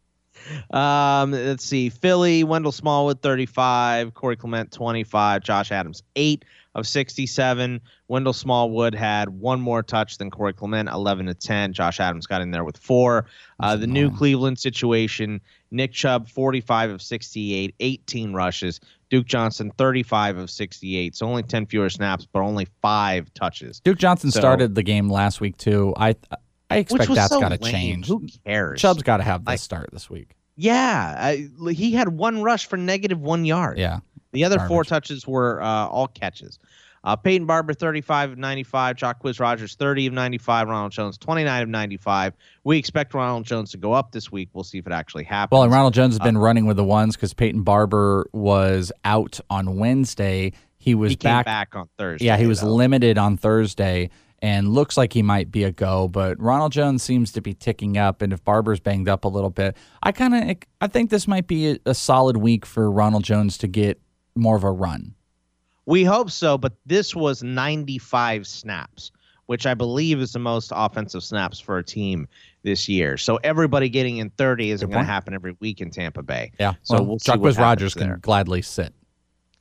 [0.72, 1.90] Um, let's see.
[1.90, 4.13] Philly, Wendell Smallwood, 35.
[4.13, 5.44] Corey Clement, 25.
[5.44, 6.46] Josh Adams, 8
[6.78, 7.82] of 67.
[8.08, 11.74] Wendell Smallwood had one more touch than Corey Clement, 11 to 10.
[11.74, 13.26] Josh Adams got in there with four.
[13.60, 18.80] Uh, the new Cleveland situation Nick Chubb, 45 of 68, 18 rushes.
[19.10, 21.13] Duke Johnson, 35 of 68.
[21.16, 23.82] So only 10 fewer snaps, but only five touches.
[23.82, 25.94] Duke Johnson So- started the game last week too.
[25.98, 26.16] I
[26.70, 28.08] I expect that's so got to change.
[28.08, 28.80] Who cares?
[28.82, 30.36] Chubb's got to have the Like- start this week.
[30.60, 33.78] Yeah, I, he had one rush for negative one yard.
[33.78, 34.00] Yeah.
[34.32, 36.60] The other four touches were uh, all catches.
[37.04, 38.98] Uh, Peyton Barber, 35 of 95.
[38.98, 40.68] Jacquizz Rodgers, 30 of 95.
[40.68, 42.34] Ronald Jones, 29 of 95.
[42.66, 44.50] We expect Ronald Jones to go up this week.
[44.54, 45.56] We'll see if it actually happens.
[45.56, 48.92] Well, and Ronald Jones has Uh, been running with the ones because Peyton Barber was
[49.06, 50.52] out on Wednesday.
[50.78, 51.46] He was he back.
[51.46, 52.26] back, on Thursday.
[52.26, 52.74] yeah, he was though.
[52.74, 54.10] limited on Thursday
[54.42, 56.08] and looks like he might be a go.
[56.10, 59.50] But Ronald Jones seems to be ticking up, and if Barber's banged up a little
[59.50, 63.24] bit, I kind of I think this might be a, a solid week for Ronald
[63.24, 64.02] Jones to get
[64.39, 65.13] more of a run.
[65.86, 69.12] We hope so, but this was 95 snaps,
[69.45, 72.28] which I believe is the most offensive snaps for a team
[72.63, 73.15] this year.
[73.17, 76.52] So everybody getting in 30 isn't going to happen every week in Tampa Bay.
[76.60, 78.13] Yeah, So well, we'll see what Rodgers there.
[78.13, 78.93] can gladly sit.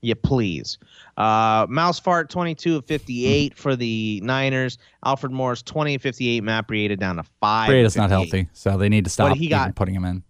[0.03, 0.79] Yeah, please.
[1.17, 4.79] Uh, Mouse Fart, 22 of 58 for the Niners.
[5.05, 6.43] Alfred Morris, 20 of 58.
[6.45, 7.71] Matt Breida down to 5.
[7.71, 10.23] Breida's of not healthy, so they need to stop he got- putting him in.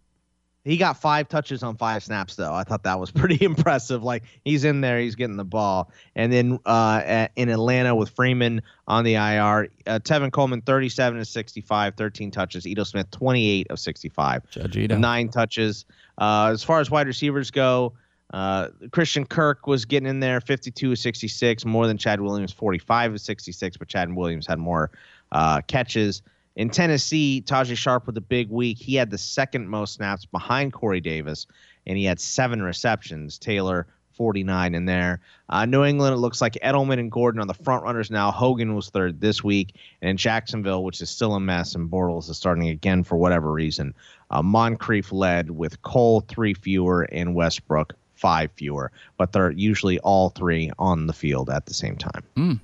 [0.67, 2.53] He got five touches on five snaps, though.
[2.53, 4.03] I thought that was pretty impressive.
[4.03, 5.93] Like, he's in there, he's getting the ball.
[6.17, 11.21] And then uh, at, in Atlanta with Freeman on the IR, uh, Tevin Coleman, 37
[11.21, 12.67] of 65, 13 touches.
[12.67, 14.51] Ito Smith, 28 of 65.
[14.51, 15.85] Judge nine touches.
[16.19, 17.93] Uh, as far as wide receivers go,
[18.35, 23.13] uh, Christian Kirk was getting in there, 52 of 66, more than Chad Williams, 45
[23.15, 24.91] of 66, but Chad Williams had more
[25.31, 26.23] uh, catches.
[26.57, 28.79] In Tennessee, Tajaé Sharpe with a big week.
[28.79, 31.47] He had the second most snaps behind Corey Davis,
[31.87, 33.39] and he had seven receptions.
[33.39, 35.21] Taylor, 49 in there.
[35.51, 38.31] Uh, New England, it looks like Edelman and Gordon are the front runners now.
[38.31, 39.77] Hogan was third this week.
[40.01, 43.53] And in Jacksonville, which is still a mess, and Bortles is starting again for whatever
[43.53, 43.95] reason,
[44.31, 50.31] uh, Moncrief led with Cole three fewer and Westbrook five fewer, but they're usually all
[50.31, 52.61] three on the field at the same time.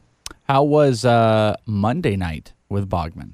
[0.48, 3.32] How was uh, Monday night with Bogman?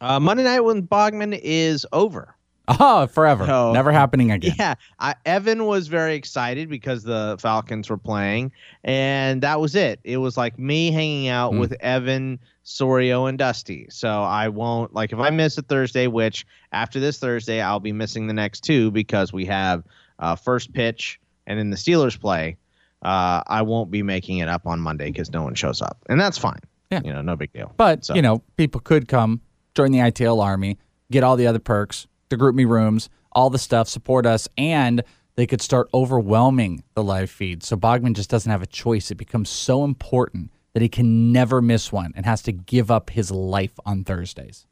[0.00, 2.34] Uh, Monday night with Bogman is over.
[2.68, 3.46] Oh, forever.
[3.46, 4.54] So- Never happening again.
[4.58, 8.52] Yeah, I, Evan was very excited because the Falcons were playing,
[8.84, 10.00] and that was it.
[10.04, 11.60] It was like me hanging out Hmm.
[11.60, 13.86] with Evan, Sorio, and Dusty.
[13.88, 17.92] So I won't like if I miss a Thursday, which after this Thursday I'll be
[17.92, 19.82] missing the next two because we have
[20.18, 22.58] uh, first pitch and then the Steelers play.
[23.02, 26.20] Uh, I won't be making it up on Monday because no one shows up, and
[26.20, 26.60] that's fine.
[26.90, 27.00] Yeah.
[27.04, 27.72] you know, no big deal.
[27.76, 29.40] But, So- you know, people could come,
[29.78, 30.76] join the ITL Army,
[31.08, 35.04] get all the other perks, the GroupMe rooms, all the stuff, support us, and
[35.36, 37.62] they could start overwhelming the live feed.
[37.62, 39.12] So Bogman just doesn't have a choice.
[39.12, 43.10] It becomes so important that he can never miss one and has to give up
[43.10, 44.66] his life on Thursdays.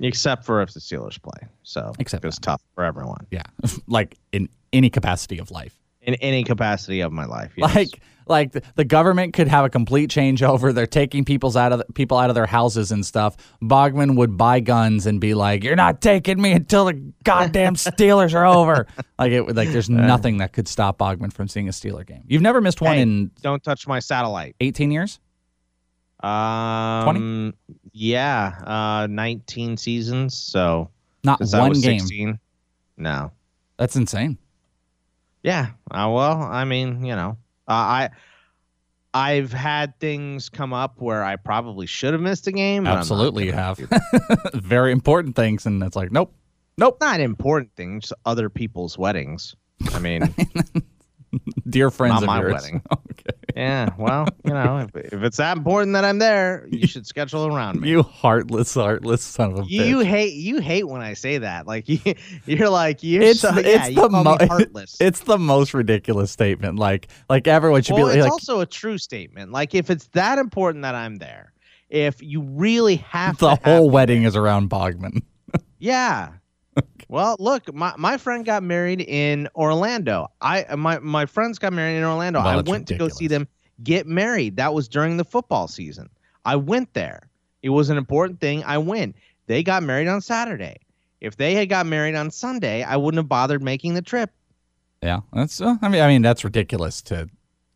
[0.00, 1.46] except for if the Steelers play.
[1.62, 3.42] So Except it's tough for everyone Yeah.
[3.86, 5.76] like in any capacity of life.
[6.02, 7.52] In any capacity of my life.
[7.56, 7.74] Yes.
[7.74, 10.72] Like like the, the government could have a complete changeover.
[10.72, 13.36] They're taking people's out of the, people out of their houses and stuff.
[13.60, 18.34] Bogman would buy guns and be like, "You're not taking me until the goddamn Steelers
[18.34, 18.86] are over."
[19.18, 22.24] Like it like there's nothing that could stop Bogman from seeing a Steeler game.
[22.26, 24.54] You've never missed one Hey, in don't touch my satellite.
[24.60, 25.18] 18 years?
[26.22, 27.54] Um,
[27.92, 30.36] yeah, uh, 19 seasons.
[30.36, 30.90] So
[31.24, 31.98] Not one game.
[31.98, 32.38] 16.
[32.96, 33.32] No.
[33.76, 34.38] That's insane.
[35.42, 35.70] Yeah.
[35.90, 37.36] Uh, well, I mean, you know,
[37.68, 38.10] uh, I
[39.14, 42.84] I've had things come up where I probably should have missed a game.
[42.84, 43.78] but I'm not Absolutely, you have
[44.54, 46.34] very important things, and it's like, nope,
[46.78, 46.96] nope.
[47.00, 48.12] not important things.
[48.24, 49.54] Other people's weddings.
[49.92, 50.34] I mean,
[51.68, 52.52] Dear friends Not of my yours.
[52.52, 52.82] wedding.
[53.56, 53.90] yeah.
[53.98, 57.80] Well, you know, if, if it's that important that I'm there, you should schedule around
[57.80, 57.88] me.
[57.90, 59.88] You heartless, heartless son of a You, bitch.
[59.88, 61.66] you hate you hate when I say that.
[61.66, 61.98] Like you,
[62.46, 63.86] you're like you're it's so yeah.
[63.86, 64.96] it's you the call mo- heartless.
[65.00, 66.78] it's the most ridiculous statement.
[66.78, 69.52] Like like everyone should well, be it's like It's also a true statement.
[69.52, 71.52] Like if it's that important that I'm there,
[71.88, 75.22] if you really have the whole wedding there- is around Bogman.
[75.78, 76.30] yeah.
[77.08, 80.28] Well, look, my, my friend got married in Orlando.
[80.40, 82.40] I my my friends got married in Orlando.
[82.40, 83.46] Well, I went to go see them
[83.82, 84.56] get married.
[84.56, 86.08] That was during the football season.
[86.44, 87.28] I went there.
[87.62, 88.64] It was an important thing.
[88.64, 89.16] I went.
[89.46, 90.78] They got married on Saturday.
[91.20, 94.30] If they had got married on Sunday, I wouldn't have bothered making the trip.
[95.02, 95.60] Yeah, that's.
[95.60, 97.28] Uh, I mean, I mean that's ridiculous to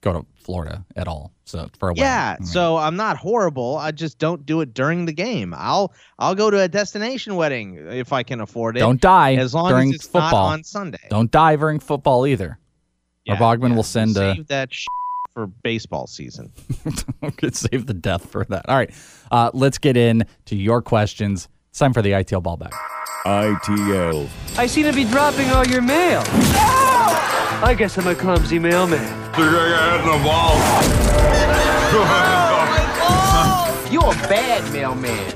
[0.06, 1.32] go to Florida at all.
[1.44, 2.04] So for a wedding.
[2.04, 3.76] Yeah, I mean, so I'm not horrible.
[3.76, 5.54] I just don't do it during the game.
[5.56, 8.80] I'll I'll go to a destination wedding if I can afford it.
[8.80, 10.48] don't die as long during as it's football.
[10.48, 11.06] not on Sunday.
[11.10, 12.58] Don't die during football either.
[13.28, 14.34] or Bogman will send a.
[14.34, 14.86] save that sh-
[15.34, 16.52] for baseball season.
[17.36, 18.68] could save the death for that.
[18.68, 18.90] All right,
[19.30, 21.48] uh, let's get in to your questions.
[21.70, 22.72] It's time for the ITL ball back.
[23.26, 24.28] ITL.
[24.56, 26.22] I seem to be dropping all your mail.
[27.62, 29.00] I guess I'm a clumsy mailman.
[29.38, 29.42] Oh,
[33.90, 35.32] You're a bad mailman.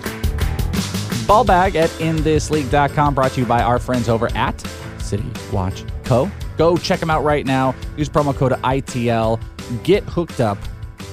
[1.26, 4.60] Ball bag at inthisleague.com brought to you by our friends over at
[4.98, 6.30] City Watch Co.
[6.58, 7.74] Go check them out right now.
[7.96, 9.40] Use promo code ITL.
[9.82, 10.58] Get hooked up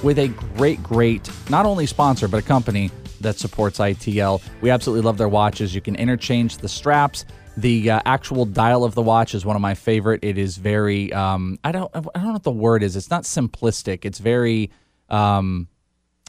[0.02, 2.90] with a great, great, not only sponsor, but a company
[3.20, 4.42] that supports ITL.
[4.60, 5.74] We absolutely love their watches.
[5.74, 7.24] You can interchange the straps.
[7.60, 10.20] The uh, actual dial of the watch is one of my favorite.
[10.22, 12.94] It is very, um, I don't, I don't know what the word is.
[12.94, 14.04] It's not simplistic.
[14.04, 14.70] It's very,
[15.08, 15.66] um,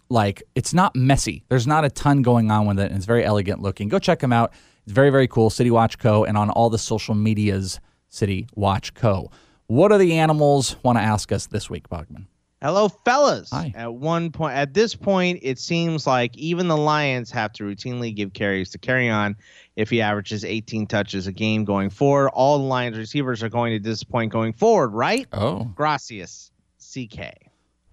[0.09, 1.43] like it's not messy.
[1.49, 3.89] There's not a ton going on with it, and it's very elegant looking.
[3.89, 4.53] Go check them out.
[4.85, 5.49] It's very very cool.
[5.49, 6.23] City Watch Co.
[6.23, 9.29] and on all the social medias, City Watch Co.
[9.67, 12.25] What do the animals want to ask us this week, Bogman?
[12.61, 13.49] Hello, fellas.
[13.51, 13.71] Hi.
[13.73, 18.13] At one point, at this point, it seems like even the Lions have to routinely
[18.13, 19.35] give carries to Kerryon
[19.77, 22.29] if he averages 18 touches a game going forward.
[22.31, 25.25] All the Lions receivers are going to disappoint going forward, right?
[25.31, 27.31] Oh, Gracias, CK.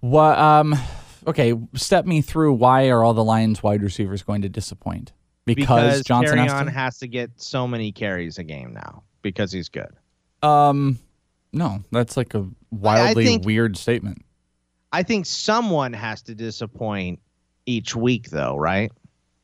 [0.01, 0.37] what?
[0.37, 0.75] Um,
[1.25, 2.53] okay, step me through.
[2.53, 5.13] Why are all the Lions wide receivers going to disappoint?
[5.45, 6.71] Because, Johnson has to?
[6.71, 9.87] has to get so many carries a game now because he's good.
[10.43, 10.99] Um,
[11.53, 14.23] no, that's like a wildly think- weird statement.
[14.97, 17.19] I think someone has to disappoint
[17.67, 18.91] each week, though, right?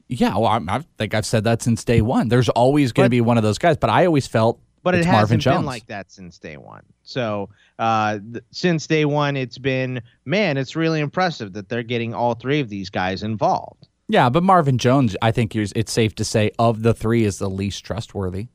[0.07, 2.27] Yeah, well, I, I think I've said that since day one.
[2.27, 5.05] There's always going to be one of those guys, but I always felt But it's
[5.05, 5.57] it Marvin hasn't Jones.
[5.59, 6.81] been like that since day one.
[7.03, 12.15] So uh, th- since day one, it's been man, it's really impressive that they're getting
[12.15, 13.87] all three of these guys involved.
[14.07, 17.49] Yeah, but Marvin Jones, I think it's safe to say, of the three, is the
[17.49, 18.47] least trustworthy.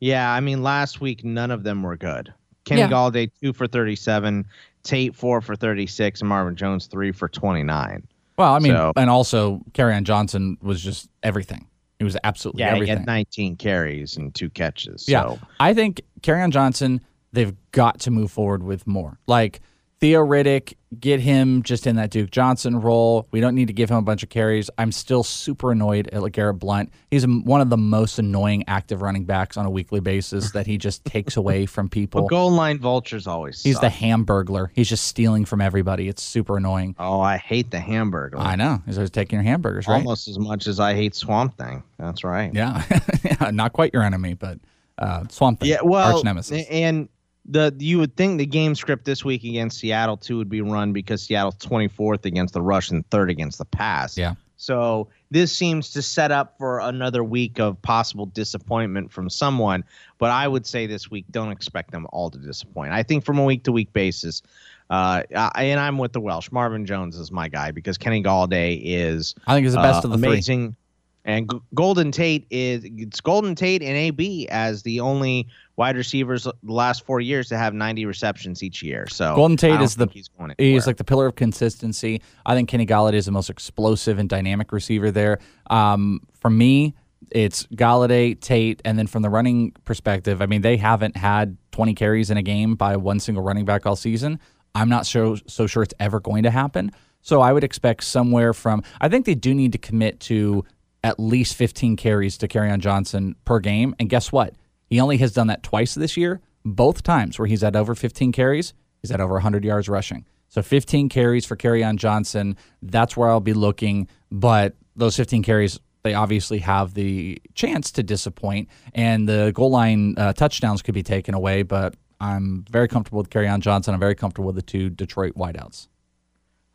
[0.00, 2.34] Yeah, I mean, last week none of them were good.
[2.68, 2.88] Kenny Yeah.
[2.90, 4.44] Golladay two for thirty-seven,
[4.82, 8.06] Tate four for thirty-six, and Marvin Jones three for twenty-nine.
[8.36, 9.60] Well, I mean, So- and also
[9.94, 11.66] on Johnson was just everything.
[11.98, 15.08] He was absolutely Yeah, he had nineteen carries and two catches.
[15.08, 16.00] yeah, So I think
[16.42, 17.00] on Johnson
[17.32, 19.18] they've got to move forward with more.
[19.26, 19.60] Like
[20.00, 23.26] Theo Riddick, get him just in that Duke Johnson role.
[23.32, 24.70] We don't need to give him a bunch of carries.
[24.78, 26.92] I'm still super annoyed at LeGarrette Blount.
[27.10, 30.78] He's one of the most annoying active running backs on a weekly basis that he
[30.78, 32.22] just takes away from people.
[32.22, 33.60] But goal line vultures always.
[33.60, 33.82] He's suck.
[33.82, 34.68] the hamburglar.
[34.72, 36.08] He's just stealing from everybody.
[36.08, 36.94] It's super annoying.
[36.98, 38.38] Oh, I hate the hamburger.
[38.38, 38.80] I know.
[38.86, 39.96] He's always taking your hamburgers, right?
[39.96, 41.82] Almost as much as I hate Swamp Thing.
[41.98, 42.54] That's right.
[42.54, 42.84] Yeah.
[43.24, 43.50] yeah.
[43.52, 44.60] Not quite your enemy, but
[44.96, 45.70] uh, Swamp Thing.
[45.70, 46.66] Yeah, well, arch nemesis.
[46.70, 47.08] and
[47.48, 50.92] the you would think the game script this week against Seattle too would be run
[50.92, 54.16] because Seattle's 24th against the rush and third against the pass.
[54.16, 54.34] Yeah.
[54.56, 59.84] So this seems to set up for another week of possible disappointment from someone.
[60.18, 62.92] But I would say this week, don't expect them all to disappoint.
[62.92, 64.42] I think from a week to week basis,
[64.90, 66.50] uh, I, and I'm with the Welsh.
[66.50, 70.08] Marvin Jones is my guy because Kenny Golladay is I think he's the best uh,
[70.08, 70.28] of the three.
[70.28, 70.76] amazing.
[71.24, 75.46] And G- Golden Tate is it's Golden Tate and AB as the only
[75.78, 79.06] wide receivers the last four years to have 90 receptions each year.
[79.08, 82.20] So Golden Tate is the he's he's like the pillar of consistency.
[82.44, 85.38] I think Kenny Golladay is the most explosive and dynamic receiver there.
[85.70, 86.94] Um, for me,
[87.30, 91.94] it's Golladay, Tate, and then from the running perspective, I mean they haven't had 20
[91.94, 94.40] carries in a game by one single running back all season.
[94.74, 96.90] I'm not so so sure it's ever going to happen.
[97.22, 100.64] So I would expect somewhere from I think they do need to commit to
[101.04, 103.94] at least 15 carries to Kerryon Johnson per game.
[104.00, 104.54] And guess what?
[104.88, 106.40] He only has done that twice this year.
[106.64, 110.26] Both times where he's at over 15 carries, he's at over 100 yards rushing.
[110.48, 112.56] So 15 carries for on Johnson.
[112.82, 114.08] That's where I'll be looking.
[114.30, 120.14] But those 15 carries, they obviously have the chance to disappoint, and the goal line
[120.16, 121.62] uh, touchdowns could be taken away.
[121.62, 123.94] But I'm very comfortable with on Johnson.
[123.94, 125.88] I'm very comfortable with the two Detroit wideouts.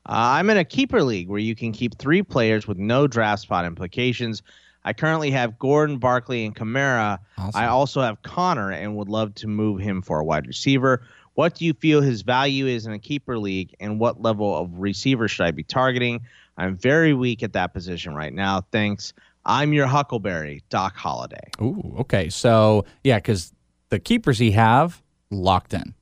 [0.06, 3.42] Uh, I'm in a keeper league where you can keep three players with no draft
[3.42, 4.44] spot implications.
[4.86, 7.20] I currently have Gordon, Barkley, and Kamara.
[7.56, 11.04] I also have Conner and would love to move him for a wide receiver.
[11.36, 14.70] What do you feel his value is in a keeper league, and what level of
[14.78, 16.22] receiver should I be targeting?
[16.58, 18.62] I'm very weak at that position right now.
[18.72, 19.14] Thanks.
[19.46, 21.50] I'm your Huckleberry, Doc Holliday.
[21.62, 22.30] Ooh, okay.
[22.30, 23.52] So yeah, because
[23.90, 25.94] the keepers he have locked in.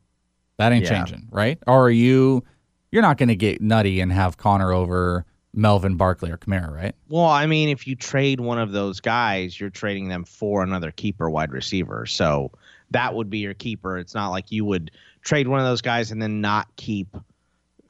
[0.58, 0.89] That ain't Yeah.
[1.06, 1.58] changing, right?
[1.65, 2.44] Or are you?
[2.91, 6.96] You're not going to get nutty and have Conner over Melvin Barkley or Kamara, right?
[7.10, 10.92] Well, I mean, if you trade one of those guys, you're trading them for another
[10.92, 12.06] keeper wide receiver.
[12.06, 12.52] So
[12.92, 13.98] that would be your keeper.
[13.98, 17.16] It's not like you would trade one of those guys and then not keep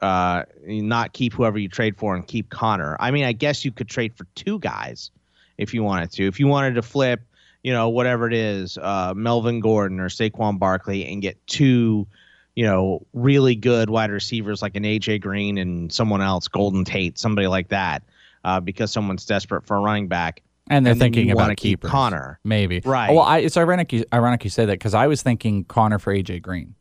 [0.02, 2.98] uh not keep whoever you trade for and keep Conner.
[3.00, 5.12] I mean, I guess you could trade for two guys
[5.60, 6.28] if you wanted to.
[6.28, 7.22] If you wanted to flip,
[7.64, 12.08] you know, whatever it is, uh Melvin Gordon or Saquon Barkley and get two
[12.56, 17.18] you know, really good wide receivers like an AJ Green and someone else, Golden Tate,
[17.18, 18.04] somebody like that,
[18.44, 20.42] uh, because someone's desperate for a running back.
[20.70, 21.82] And they're then thinking about wanna keep.
[21.82, 22.40] Conner.
[22.44, 22.82] maybe.
[22.84, 23.12] Right.
[23.12, 23.92] Well, I, it's ironic.
[23.92, 26.76] You, ironic you say that because I was thinking Conner for AJ Green.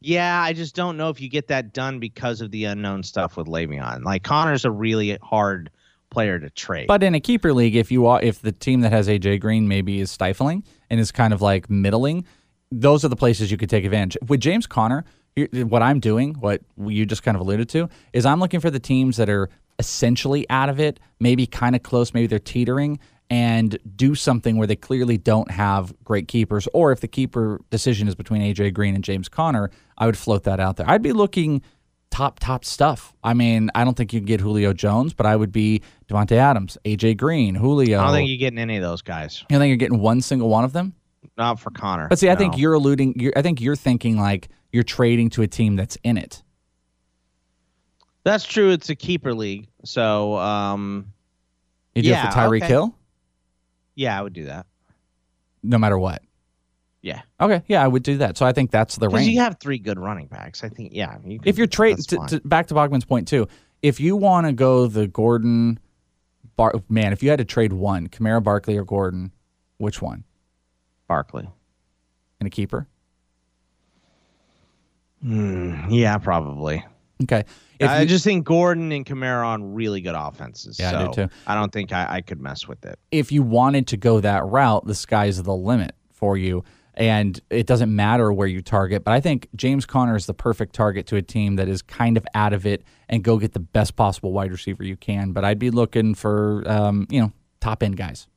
[0.00, 3.36] Yeah, I just don't know if you get that done because of the unknown stuff
[3.36, 4.04] with Le'Veon.
[4.04, 5.70] Like Conner's a really hard
[6.10, 6.86] player to trade.
[6.86, 9.66] But in a keeper league, if you are, if the team that has AJ Green
[9.66, 12.26] maybe is stifling and is kind of like middling,
[12.70, 14.16] those are the places you could take advantage.
[14.26, 15.04] With James Conner,
[15.52, 18.80] what I'm doing, what you just kind of alluded to, is I'm looking for the
[18.80, 19.48] teams that are
[19.78, 22.98] essentially out of it, maybe kind of close, maybe they're teetering,
[23.30, 26.68] and do something where they clearly don't have great keepers.
[26.72, 30.44] Or if the keeper decision is between AJ Green and James Conner, I would float
[30.44, 30.88] that out there.
[30.88, 31.62] I'd be looking
[32.10, 33.12] top top stuff.
[33.24, 36.36] I mean, I don't think you can get Julio Jones, but I would be Davante
[36.36, 37.98] Adams, AJ Green, Julio.
[37.98, 39.40] I don't think you're getting any of those guys.
[39.40, 40.94] You don't think you're getting one single one of them?
[41.36, 42.08] Not for Conner.
[42.08, 43.18] But see, I think you're alluding.
[43.18, 46.42] You're, I think you're thinking like you're trading to a team that's in it.
[48.24, 48.70] That's true.
[48.70, 49.68] It's a keeper league.
[49.84, 51.12] So, um,
[51.94, 52.66] You do Yeah, it for Tyreek okay.
[52.68, 52.96] Hill,
[53.94, 54.66] yeah, I would do that.
[55.62, 56.22] no matter what.
[57.02, 57.20] Yeah.
[57.38, 58.38] Okay, yeah, I would do that.
[58.38, 59.28] So I think that's the range.
[59.28, 60.64] you have three good running backs.
[60.64, 61.18] I think, yeah.
[61.22, 62.02] You if you're trading
[62.46, 63.46] back to Bogman's point too,
[63.82, 65.78] if you want to go the Gordon,
[66.56, 69.32] Bar, man, if you had to trade one, Kamara, Barkley, or Gordon,
[69.76, 70.24] which one?
[71.08, 71.48] Barkley.
[72.40, 72.86] And a keeper.
[75.22, 76.84] Hmm, yeah, probably.
[77.22, 77.44] Okay.
[77.78, 80.78] If I you- just think Gordon and Kamara on really good offenses.
[80.78, 81.28] Yeah, I do too.
[81.46, 82.98] I don't think I, I could mess with it.
[83.10, 86.64] if you wanted to go that route, the sky's the limit for you.
[86.96, 89.02] And it doesn't matter where you target.
[89.02, 92.16] But I think James Conner is the perfect target to a team that is kind
[92.16, 95.32] of out of it and go get the best possible wide receiver you can.
[95.32, 98.28] But I'd be looking for, um, you know, top end guys,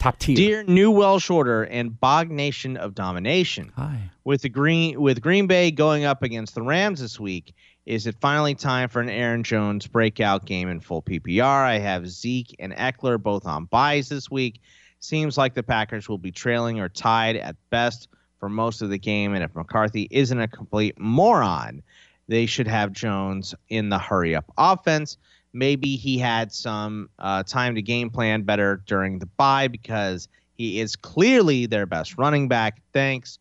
[0.00, 0.34] top tier.
[0.34, 3.72] Dear New Welsh Order and Bog Nation of Domination.
[3.76, 4.10] Hi.
[4.24, 7.54] With the Green with Green Bay going up against the Rams this week,
[7.86, 11.64] is it finally time for an Aaron Jones breakout game in full PPR?
[11.64, 14.60] I have Zeke and Ekeler both on buys this week.
[14.98, 18.98] Seems like the Packers will be trailing or tied at best for most of the
[18.98, 19.34] game.
[19.34, 21.82] And if McCarthy isn't a complete moron,
[22.28, 25.16] they should have Jones in the hurry up offense.
[25.52, 30.80] Maybe he had some uh, time to game plan better during the bye because he
[30.80, 32.80] is clearly their best running back.
[32.92, 33.38] Thanks,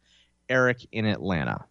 [0.50, 1.66] Eric in Atlanta.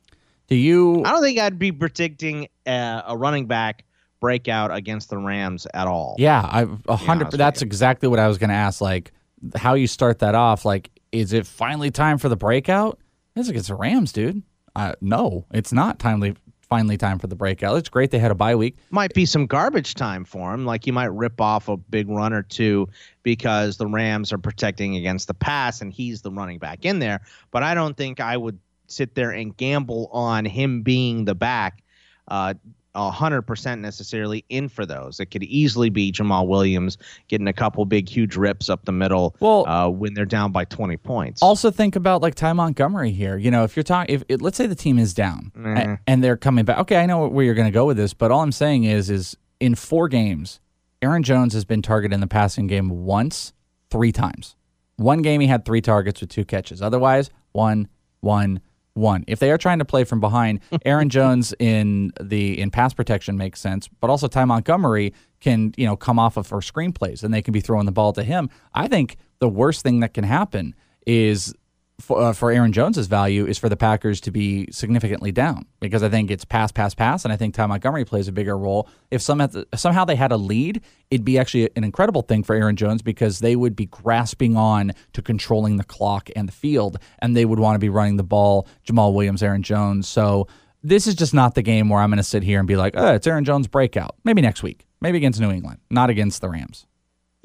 [0.47, 1.03] Do you?
[1.05, 3.85] I don't think I'd be predicting uh, a running back
[4.21, 6.17] breakout against the Rams at all.
[6.19, 7.33] Yeah, I a hundred.
[7.33, 8.81] That's exactly what I was going to ask.
[8.81, 9.13] Like,
[9.57, 10.65] how you start that off?
[10.65, 12.99] Like, is it finally time for the breakout?
[13.37, 14.43] It's against the Rams, dude.
[14.75, 16.35] Uh, no, it's not timely.
[16.69, 17.79] Finally, time for the breakout.
[17.79, 18.77] It's great they had a bye week.
[18.91, 20.67] Might be some garbage time for him.
[20.67, 22.89] Like he might rip off a big run or two
[23.23, 27.23] because the Rams are protecting against the pass and he's the running back in there.
[27.51, 31.83] But I don't think I would sit there and gamble on him being the back.
[32.27, 32.53] Uh,
[32.95, 35.21] a hundred percent necessarily in for those.
[35.21, 39.37] It could easily be Jamaal Williams getting a couple big, huge rips up the middle.
[39.41, 41.43] Well- uh, when they're down by twenty points.
[41.43, 43.37] Also, think about like Ty Montgomery here.
[43.37, 45.99] You know, if you're talking, if it, let's say the team is down Mhm.
[46.07, 46.79] and they're coming back.
[46.79, 49.11] Okay, I know where you're going to go with this, but all I'm saying is,
[49.11, 50.61] is in four games,
[51.03, 53.53] Aaron Jones has been targeted in the passing game once,
[53.91, 54.57] three times.
[54.97, 56.83] One game he had three targets with two catches.
[56.83, 57.87] Otherwise, one,
[58.21, 58.61] one,
[58.99, 59.25] one.
[59.27, 63.37] If they are trying to play from behind, Aaron Jones in the in pass protection
[63.37, 67.33] makes sense, but also Ty Montgomery can you know come off of for screenplays and
[67.33, 68.51] they can be throwing the ball to him.
[68.75, 70.75] I think the worst thing that can happen
[71.07, 71.55] is
[72.01, 76.03] for, uh, for Aaron Jones's value is for the Packers to be significantly down because
[76.03, 78.89] I think it's pass, pass, pass, and I think Ty Montgomery plays a bigger role.
[79.11, 80.81] If some somehow they had a lead,
[81.11, 84.93] it'd be actually an incredible thing for Aaron Jones because they would be grasping on
[85.13, 88.23] to controlling the clock and the field, and they would want to be running the
[88.23, 88.69] ball.
[88.87, 90.07] Jamaal Williams, Aaron Jones.
[90.07, 90.47] So
[90.85, 92.95] this is just not the game where I'm going to sit here and be like,
[92.97, 94.15] oh, it's Aaron Jones breakout.
[94.25, 96.87] Maybe next week, maybe against New England, not against the Rams.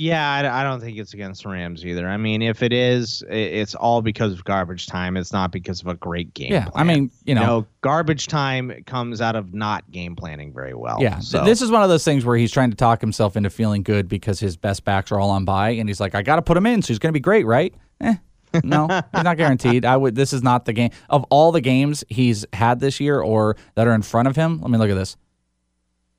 [0.04, 2.10] Yeah, I, I don't think it's against the Rams either.
[2.10, 5.16] I mean, if it is, it's all because of garbage time.
[5.16, 6.52] It's not because of a great game.
[6.52, 10.98] Yeah, I mean, you know, garbage time comes out of not game planning very well.
[11.00, 13.50] Yeah, so this is one of those things where he's trying to talk himself into
[13.50, 16.36] feeling good because his best backs are all on bye, and he's like, "I got
[16.36, 18.16] to put him in, so he's going to be great, right?" Eh,
[18.62, 19.86] no, he's not guaranteed.
[19.86, 20.16] I would.
[20.16, 23.88] This is not the game of all the games he's had this year or that
[23.88, 24.60] are in front of him.
[24.60, 25.16] Let me look at this.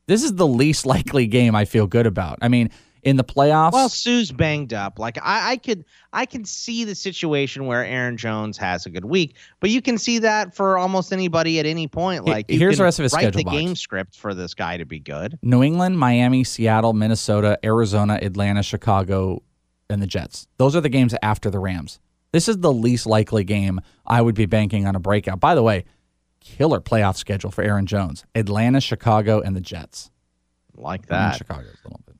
[0.06, 2.38] This is the least likely game I feel good about.
[2.40, 2.70] I mean,
[3.04, 4.98] in the playoffs, Well, Sue's banged up.
[4.98, 9.04] Like I, I could, I can see the situation where Aaron Jones has a good
[9.04, 12.24] week, but you can see that for almost anybody at any point.
[12.24, 13.56] Like here's the rest of his write schedule the box.
[13.56, 15.38] game script for this guy to be good.
[15.42, 19.42] New England, Miami, Seattle, Minnesota, Arizona, Atlanta, Chicago,
[19.90, 20.48] and the Jets.
[20.56, 22.00] Those are the games after the Rams.
[22.32, 25.38] This is the least likely game I would be banking on a breakout.
[25.38, 25.84] By the way,
[26.40, 28.24] killer playoff schedule for Aaron Jones.
[28.34, 30.10] Atlanta, Chicago, and the Jets.
[30.74, 31.36] Like that.
[31.36, 32.13] Chicago's a little bit.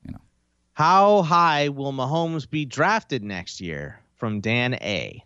[0.74, 4.00] How high will Mahomes be drafted next year?
[4.16, 5.24] From Dan A.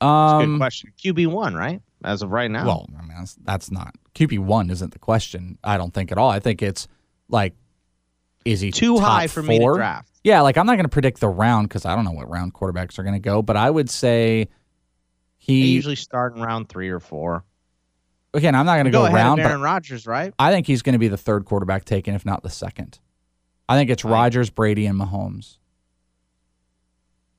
[0.00, 0.92] That's a Um, good question.
[0.98, 1.80] QB one, right?
[2.04, 2.66] As of right now.
[2.66, 4.70] Well, I mean, that's, that's not QB one.
[4.70, 5.58] Isn't the question?
[5.62, 6.30] I don't think at all.
[6.30, 6.88] I think it's
[7.28, 7.54] like,
[8.44, 10.10] is he Too high for me to draft.
[10.24, 12.54] Yeah, like I'm not going to predict the round because I don't know what round
[12.54, 14.50] quarterbacks are going to go, but I would say they
[15.38, 17.44] he usually start in round three or four.
[18.34, 18.54] again.
[18.54, 20.32] I'm not going to Go, go, ahead round, Aaron Rodgers, right?
[20.38, 22.98] I think he's going to be the third quarterback taken, if not the second.
[23.72, 24.12] I think it's Right.
[24.12, 25.56] Rodgers, Brady, and Mahomes.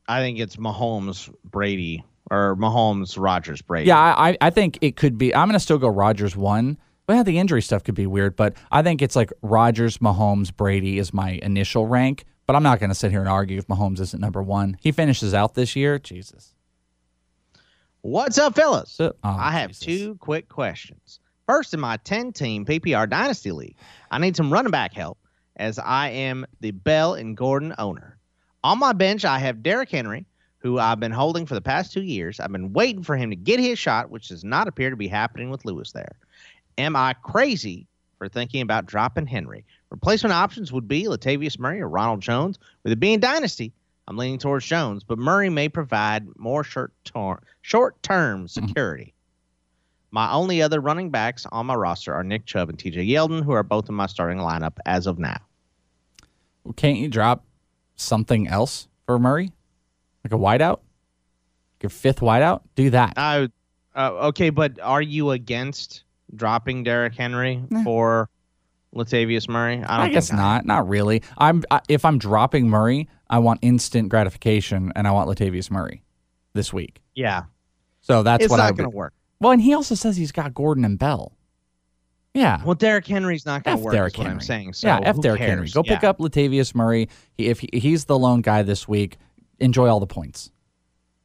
[0.08, 3.88] I think it's Mahomes, Brady, or Mahomes, Rodgers, Brady.
[3.88, 5.34] Yeah, I, I- think it could be.
[5.34, 6.78] I'm going to still go Rodgers one.
[7.06, 8.36] But yeah, the injury stuff could be weird.
[8.36, 12.24] But I think it's like Rodgers, Mahomes, Brady is my initial rank.
[12.46, 14.78] But I'm not going to sit here and argue if Mahomes isn't number one.
[14.82, 16.00] He finishes out this year.
[16.00, 16.54] Jesus.
[18.02, 18.98] What's up, fellas?
[19.00, 19.86] Oh, I have Jesus.
[19.86, 21.20] two quick questions.
[21.46, 23.76] First, in my 10 team PPR Dynasty League,
[24.12, 25.18] I need some running back help
[25.56, 28.18] as I am the Bell and Gordon owner.
[28.64, 30.26] On my bench, I have Derrick Henry,
[30.60, 32.40] who I've been holding for the past two years.
[32.40, 35.08] I've been waiting for him to get his shot, which does not appear to be
[35.08, 36.16] happening with Lewis there.
[36.78, 37.86] Am I crazy
[38.18, 39.66] for thinking about dropping Henry?
[39.90, 42.58] Replacement options would be Latavius Murray or Ronald Jones.
[42.84, 43.74] With it being Dynasty,
[44.08, 48.66] I'm leaning towards Jones, but Murray may provide more short term short term mm-hmm.
[48.66, 49.13] security.
[50.14, 53.52] My only other running backs on my roster are Nick Chubb and TJ Yeldon, who
[53.54, 55.38] are both in my starting lineup as of now.
[56.64, 57.44] Well, Can't you drop
[57.96, 59.52] something else for Murray?
[60.24, 60.82] Like a wideout?
[61.82, 62.62] Your fifth wideout?
[62.76, 63.14] Do that.
[63.18, 63.50] I
[63.96, 66.04] uh, okay, but are you against
[66.36, 67.84] dropping Derrick Henry Nah.
[67.84, 68.30] for
[68.96, 69.84] Latavius Murray?
[69.84, 70.66] I don't I guess think not.
[70.68, 71.24] Not really.
[71.40, 76.04] I'm I, if I'm dropping Murray, I want instant gratification, and I want Latavius Murray
[76.54, 77.02] this week.
[77.16, 77.44] Yeah,
[78.02, 78.68] So that's it's what I.
[78.68, 79.14] not going to work.
[79.44, 81.34] Well, and he also says he's got Gordon and Bell.
[82.34, 82.64] Yeah.
[82.64, 83.94] Well, Derrick Henry's not going to work.
[83.94, 84.38] Derrick is what Henry.
[84.38, 84.74] I'm saying.
[84.74, 85.50] So yeah, F Derrick cares?
[85.50, 85.70] Henry.
[85.70, 87.10] Go pick up Latavius Murray.
[87.38, 89.18] He, if he, he's the lone guy this week,
[89.60, 90.50] enjoy all the points.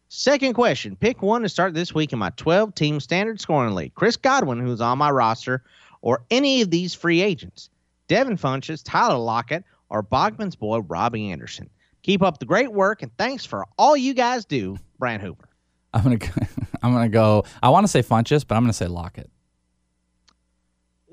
[0.08, 0.96] Second question.
[0.96, 3.94] Pick one to start this week in my 12 team standard scoring league.
[3.94, 5.62] Chris Godwin, who's on my roster,
[6.02, 7.70] or any of these free agents.
[8.08, 11.70] Devin Funchess, Tyler Lockett, or Bogman's boy, Robbie Anderson.
[12.02, 15.48] Keep up the great work and thanks for all you guys do, Brian Hoover.
[15.94, 16.26] I'm gonna go,
[16.82, 17.44] I'm gonna go.
[17.62, 19.30] I want to say Funchess, but I'm gonna say Lockett.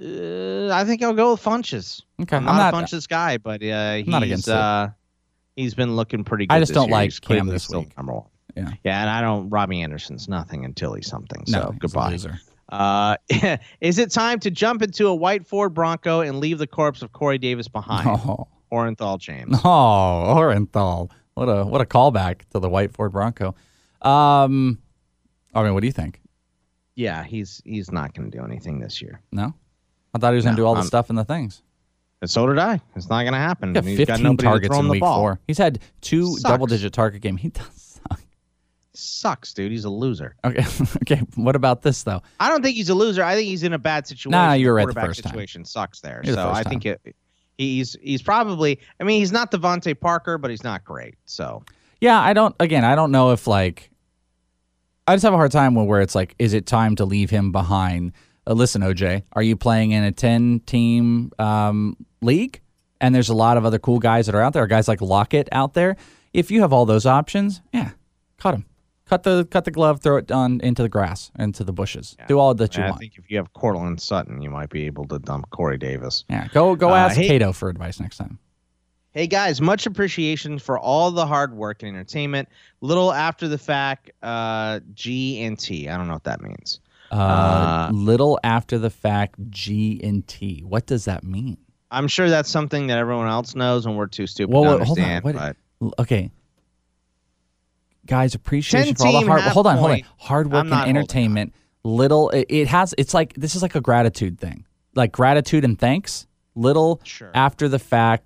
[0.01, 2.01] Uh, I think I'll go with Funchess.
[2.22, 4.89] Okay, I'm I'm not, not- a Funchess guy, but uh, he's not against uh,
[5.55, 6.53] he's been looking pretty good.
[6.55, 6.91] I just don't year.
[6.97, 7.95] like He's Cam this week.
[7.95, 8.26] Number one.
[8.57, 8.72] Yeah.
[8.84, 9.49] Yeah, and I don't.
[9.49, 11.43] Robbie Anderson's nothing until he's something.
[11.47, 12.11] No, So goodbye.
[12.11, 12.39] loser.
[12.70, 13.16] Uh,
[13.82, 17.11] is it time to jump into a white Ford Bronco and leave the corpse of
[17.13, 18.07] Corey Davis behind?
[18.07, 19.57] Oh, Orenthal James.
[19.63, 21.09] oh, Orenthal.
[21.36, 23.55] What a what a callback to the white Ford Bronco.
[24.01, 24.80] Um,
[25.55, 26.21] I mean, what do you think?
[26.95, 29.21] Yeah, he's he's not going to do anything this year.
[29.31, 29.53] No,
[30.13, 31.61] I thought he was gonna No, do all the I'm- stuff and the things.
[32.21, 32.79] And so did I.
[32.95, 33.69] It's not going to happen.
[33.75, 35.19] He's got He's 15 nobody to targets in week ball.
[35.19, 35.39] four.
[35.47, 36.43] He's had two Sucks.
[36.43, 37.35] double-digit target game.
[37.35, 38.21] He does suck.
[38.93, 39.71] Sucks, dude.
[39.71, 40.35] He's a loser.
[40.45, 40.65] Okay,
[41.03, 41.21] okay.
[41.35, 42.23] What about this though?
[42.39, 43.21] I don't think he's a loser.
[43.23, 44.31] I think he's in a bad situation.
[44.31, 45.31] Nah, you The were right the first time.
[45.33, 46.21] situation sucks there.
[46.23, 46.69] You're the so first I time.
[46.69, 47.15] think it,
[47.57, 48.79] he's he's probably.
[48.99, 51.15] I mean, he's not DeVante Parker, but he's not great.
[51.25, 51.63] So
[51.99, 52.55] Yeah, I don't.
[52.61, 53.91] Again, I don't know if like.
[55.07, 57.29] I just have a hard time when where it's like, is it time to leave
[57.29, 58.13] him behind?
[58.47, 62.61] Uh, listen, OJ, are you playing in a ten-team um, league?
[63.01, 64.65] And there's a lot of other cool guys that are out there.
[64.67, 65.95] Guys like Lockett out there.
[66.33, 67.91] If you have all those options, yeah,
[68.39, 68.65] cut him.
[69.05, 72.17] Cut the cut the glove, throw it on into the grass, into the bushes.
[72.27, 72.95] Do all that you I want.
[72.95, 76.23] I think if you have Courtland Sutton, you might be able to dump Corey Davis.
[76.29, 78.39] yeah, go go Uh, ask hey- Cato for advice next time.
[79.16, 82.49] Hey guys, much appreciation for all the hard work and entertainment.
[82.82, 85.88] Little after the fact, uh, G and T.
[85.88, 86.82] I don't know what that means.
[87.09, 90.63] Uh, Uh, little after the fact, G and T.
[90.68, 91.55] What does that mean?
[91.91, 94.84] I'm sure that's something that everyone else knows, and we're too stupid Whoa, to whoa,
[94.84, 95.05] hold on.
[95.05, 95.55] understand.
[95.80, 96.30] What- Okay.
[98.05, 100.01] Guys, appreciation for all the hard hold on, hold on.
[100.18, 101.53] Hard work and entertainment.
[101.86, 104.66] Little it, it has it's like this is like a gratitude thing.
[104.93, 106.28] Like gratitude and thanks.
[106.53, 107.32] Little Sure.
[107.34, 108.26] after the fact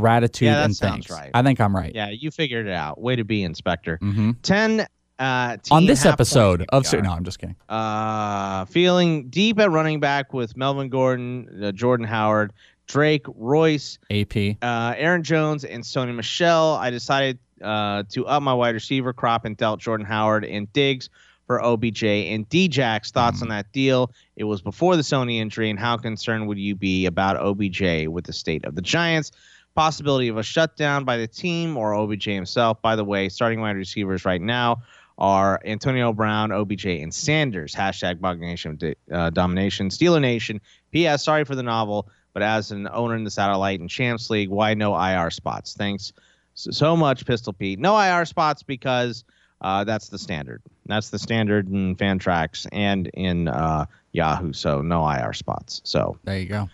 [0.00, 1.10] gratitude Yeah, and thanks.
[1.10, 1.30] right.
[1.34, 1.94] I think I'm right.
[1.94, 3.00] yeah, you figured it out.
[3.00, 3.96] Way to be, Inspector.
[4.00, 4.86] hmm Ten.
[5.18, 7.02] Uh, On this episode of PPR.
[7.02, 7.54] no, I'm just kidding.
[7.68, 12.54] Uh, feeling deep at running back with Melvin Gordon, uh, Jordan Howard,
[12.86, 14.56] Drake, Royce, AP.
[14.62, 16.74] uh, Aaron Jones, and Sony Michel.
[16.80, 21.10] I decided uh, to up my wide receiver crop and dealt Jordan Howard and Diggs
[21.46, 23.10] for OBJ and Djax.
[23.10, 24.12] Thoughts on that deal?
[24.36, 28.24] It was before the Sony injury, and how concerned would you be about OBJ with
[28.24, 29.32] the state of the Giants?
[29.74, 32.82] Possibility of a shutdown by the team or OBJ himself.
[32.82, 34.82] By the way, starting wide receivers right now
[35.16, 37.74] are Antonio Brown, OBJ, and Sanders.
[37.74, 38.78] Hashtag Bug Nation
[39.12, 39.88] uh, Domination.
[39.88, 40.60] Steeler Nation.
[40.90, 41.24] P.S.
[41.24, 44.74] Sorry for the novel, but as an owner in the Satellite and Champs League, why
[44.74, 45.74] no IR spots?
[45.74, 46.12] Thanks
[46.54, 47.78] so, much, Pistol Pete.
[47.78, 49.24] No IR spots because
[49.60, 50.62] uh, that's the standard.
[50.86, 54.52] That's the standard in Fantrax and in uh, Yahoo.
[54.52, 55.80] So no IR spots.
[55.84, 56.68] So There you go.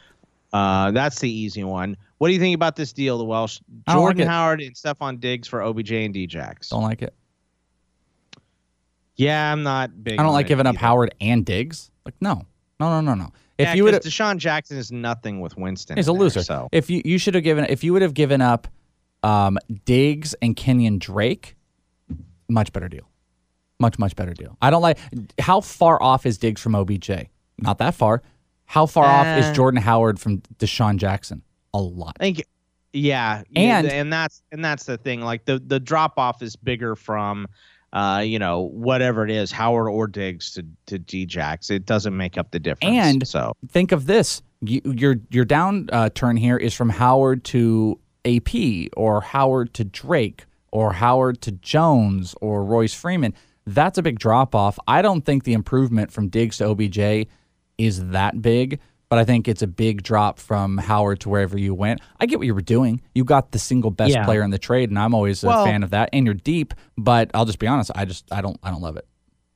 [0.52, 1.96] uh, that's the easy one.
[2.18, 3.60] What do you think about this deal, the Welsh?
[3.86, 4.26] Don't like Jordan.
[4.28, 6.70] Howard and Stefon Diggs for OBJ and Djax.
[6.70, 7.14] Don't like it.
[9.16, 10.14] Yeah, I'm not big.
[10.14, 10.76] I don't on like giving up.
[10.76, 11.90] Howard and Diggs.
[12.04, 12.42] Like no.
[12.78, 13.32] No, no, no, no.
[13.58, 15.96] If Yeah, you would, DeSean Jackson is nothing with Winston.
[15.96, 16.42] He's a there, loser.
[16.42, 18.68] So If you you should have given if you would have given up
[19.22, 21.56] um, Diggs and Kenyon Drake,
[22.48, 23.08] much better deal.
[23.78, 24.56] Much much better deal.
[24.60, 24.98] I don't like
[25.38, 27.10] how far off is Diggs from OBJ?
[27.58, 28.22] Not that far.
[28.66, 31.42] How far off Uh, is Jordan Howard from DeSean Jackson?
[31.76, 32.16] A lot.
[32.20, 32.44] I think,
[32.92, 35.20] yeah, And- and that's and that's the thing.
[35.20, 37.46] Like the the drop off is bigger from,
[37.92, 41.70] uh, you know, whatever it is, Howard or Diggs to to Djax.
[41.70, 42.96] It doesn't make up the difference.
[42.96, 47.44] And so think of this: you, your your down uh, turn here is from Howard
[47.44, 53.34] to AP, or Howard to Drake, or Howard to Jones, or Royce Freeman.
[53.66, 54.78] That's a big drop off.
[54.88, 57.26] I don't think the improvement from Diggs to OBJ
[57.78, 61.74] is that big, but I think it's a big drop from Howard to wherever you
[61.74, 62.00] went.
[62.20, 63.00] I get what you were doing.
[63.14, 64.24] You got the single best Yeah.
[64.24, 66.08] player in the trade, and I'm always a Well- fan of that.
[66.12, 67.90] And you're deep, but I'll just be honest.
[67.94, 69.06] I just I don't I don't love it.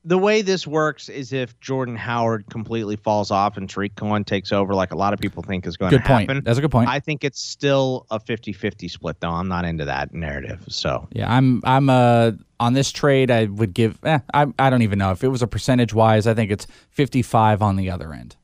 [0.02, 4.50] the way this works is if Jordan Howard completely falls off and Tarik Cohen takes
[4.50, 6.30] over, like a lot of people think is going Good to point.
[6.30, 6.42] happen.
[6.42, 6.88] That's a good point.
[6.88, 9.28] I think it's still a 50-50 split, though.
[9.30, 10.64] I'm not into that narrative.
[10.68, 14.80] So Yeah, I'm I'm uh on this trade I would give eh, I I don't
[14.82, 18.14] even know if it was a percentage wise, I think it's 55 on the other
[18.14, 18.36] end.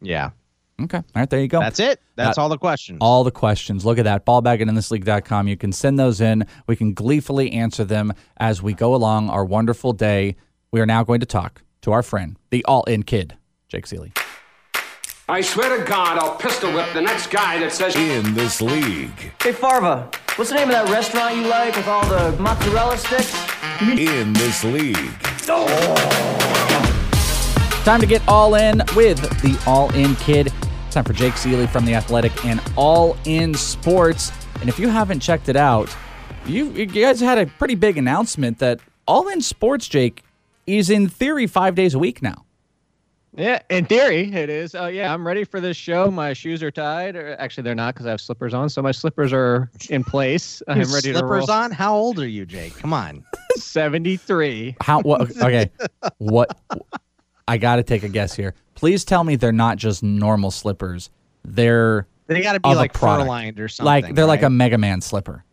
[0.00, 0.30] Yeah,
[0.82, 0.98] Okay.
[0.98, 1.60] All right, there you go.
[1.60, 2.00] that's it.
[2.16, 2.98] That's That- all the questions.
[3.00, 3.84] all the questions.
[3.86, 4.26] Look at that.
[4.26, 5.48] Ballbagginginthisleague.com.
[5.48, 6.44] You can send those in.
[6.66, 10.36] We can gleefully answer them as we go along our wonderful day.
[10.72, 13.36] We are now going to talk to our friend, the all in kid,
[13.68, 14.12] Jake Ciely.
[15.28, 19.32] I swear to God, I'll pistol whip the next guy that says In this league.
[19.42, 23.34] Hey, Farva, what's the name of that restaurant you like with all the mozzarella sticks?
[23.80, 24.96] In this league.
[27.86, 30.52] Time to get all in with the All In Kid.
[30.90, 34.32] Time for Jake Ciely from The Athletic and All In Sports.
[34.58, 35.96] And if you haven't checked it out,
[36.46, 40.24] you, you guys had a pretty big announcement that All In Sports, Jake,
[40.66, 42.44] is in theory five days a week now.
[43.36, 44.74] Yeah, in theory it is.
[44.74, 46.10] Oh yeah, I'm ready for this show.
[46.10, 47.14] My shoes are tied.
[47.14, 48.68] Or actually, they're not because I have slippers on.
[48.68, 50.60] So my slippers are in place.
[50.68, 51.50] I'm Your ready to slippers roll.
[51.52, 51.70] on?
[51.70, 52.76] How old are you, Jake?
[52.78, 53.24] Come on.
[53.56, 54.74] Seventy-three.
[54.80, 55.02] How?
[55.02, 55.36] What?
[55.40, 55.70] Okay.
[56.18, 56.58] what?
[57.48, 58.54] I got to take a guess here.
[58.74, 61.10] Please tell me they're not just normal slippers.
[61.44, 63.28] They're They got to be of a like fur product.
[63.28, 63.86] lined or something.
[63.86, 64.50] like they're like a?
[64.50, 65.44] Mega Man slipper.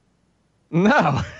[0.71, 1.21] No.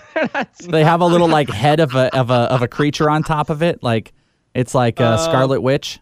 [0.69, 3.49] They have a little like head of a of a of a creature on top
[3.49, 3.81] of it.
[3.81, 4.13] Like
[4.53, 5.99] it's like a Uh, Scarlet Witch.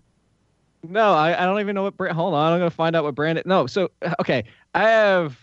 [0.83, 2.13] No, I, I don't even know what brand.
[2.17, 3.45] Hold on, I'm gonna find out what brand it.
[3.45, 3.89] No, so
[4.19, 4.43] okay,
[4.75, 5.39] I have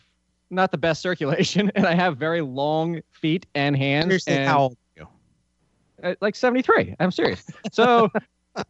[0.51, 4.05] not the best circulation, and I have very long feet and hands.
[4.09, 5.09] Seriously, and, how old are
[6.05, 6.11] you?
[6.11, 6.95] uh, like 73.
[7.01, 7.43] I'm serious.
[7.73, 8.11] So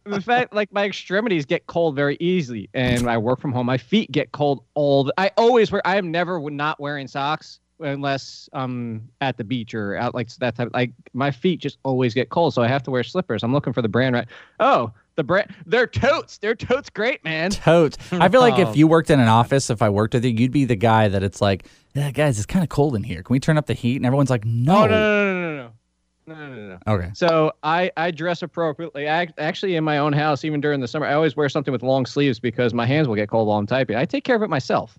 [0.05, 3.65] the fact like my extremities get cold very easily and I work from home.
[3.65, 7.59] My feet get cold all the, I always wear I am never not wearing socks
[7.81, 12.13] unless I'm at the beach or out like that type like my feet just always
[12.13, 13.43] get cold so I have to wear slippers.
[13.43, 14.27] I'm looking for the brand right.
[14.59, 16.37] Oh, the brand they're totes.
[16.37, 17.51] They're totes great, man.
[17.51, 17.97] Totes.
[18.11, 18.69] I feel like Oh.
[18.69, 21.07] if you worked in an office, if I worked with you, you'd be the guy
[21.07, 21.65] that it's like,
[21.95, 23.23] yeah, guys, it's kind of cold in here.
[23.23, 23.95] Can we turn up the heat?
[23.97, 24.83] And everyone's like, no.
[24.83, 25.38] Oh, no, no, no,
[26.29, 26.49] no, no.
[26.49, 26.93] No, no, no, no.
[26.93, 27.09] Okay.
[27.13, 29.09] So I, I dress appropriately.
[29.09, 31.83] I actually in my own house, even during the summer, I always wear something with
[31.83, 33.95] long sleeves because my hands will get cold while I'm typing.
[33.95, 34.97] I take care of it myself.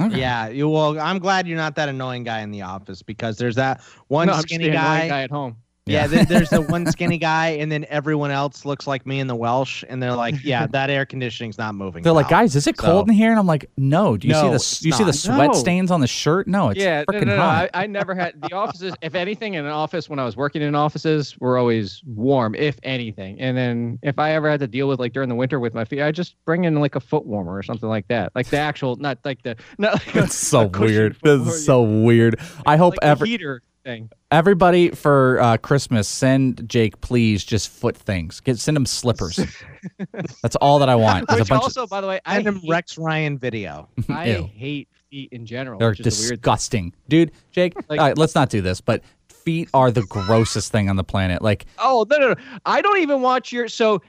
[0.00, 0.18] Okay.
[0.18, 3.54] Yeah, you, well, I'm glad you're not that annoying guy in the office because there's
[3.54, 5.08] that one no, I'm just skinny the annoying guy.
[5.08, 5.56] guy at home.
[5.86, 9.26] Yeah, th- there's the one skinny guy, and then everyone else looks like me in
[9.26, 12.68] the Welsh, and they're like, "Yeah, that air conditioning's not moving." They're like, guys, is
[12.68, 13.30] it So- cold in here?
[13.30, 14.16] And I'm like, no.
[14.16, 15.52] Do you see the you see the sweat No.
[15.54, 16.46] stains on the shirt?
[16.46, 17.42] No, it's yeah, no, freaking no, no.
[17.42, 17.70] hot.
[17.74, 18.94] I, I never had the offices.
[19.02, 22.78] If anything, in an office when I was working in offices, were always warm, if
[22.84, 23.40] anything.
[23.40, 25.84] And then if I ever had to deal with like during the winter with my
[25.84, 28.58] feet, I just bring in like a foot warmer or something like that, like the
[28.58, 31.16] actual, not like the not like That's so a weird.
[31.24, 32.38] This is so weird.
[32.66, 34.10] I hope like every heater thing.
[34.30, 38.40] everybody for uh, Christmas send Jake please just foot things.
[38.40, 39.38] Get send him slippers.
[40.42, 41.30] That's all that I want.
[41.30, 43.88] is a Which bunch also, by the way, I Send him Rex Ryan video.
[44.08, 45.78] I hate feet in general.
[45.78, 47.32] they're which is the weird disgusting, dude.
[47.50, 48.80] Jake, Like- all right, let's not do this.
[48.80, 51.42] But feet are the grossest thing on the planet.
[51.42, 52.34] Like Oh no, no, no!
[52.64, 54.00] I don't even watch your so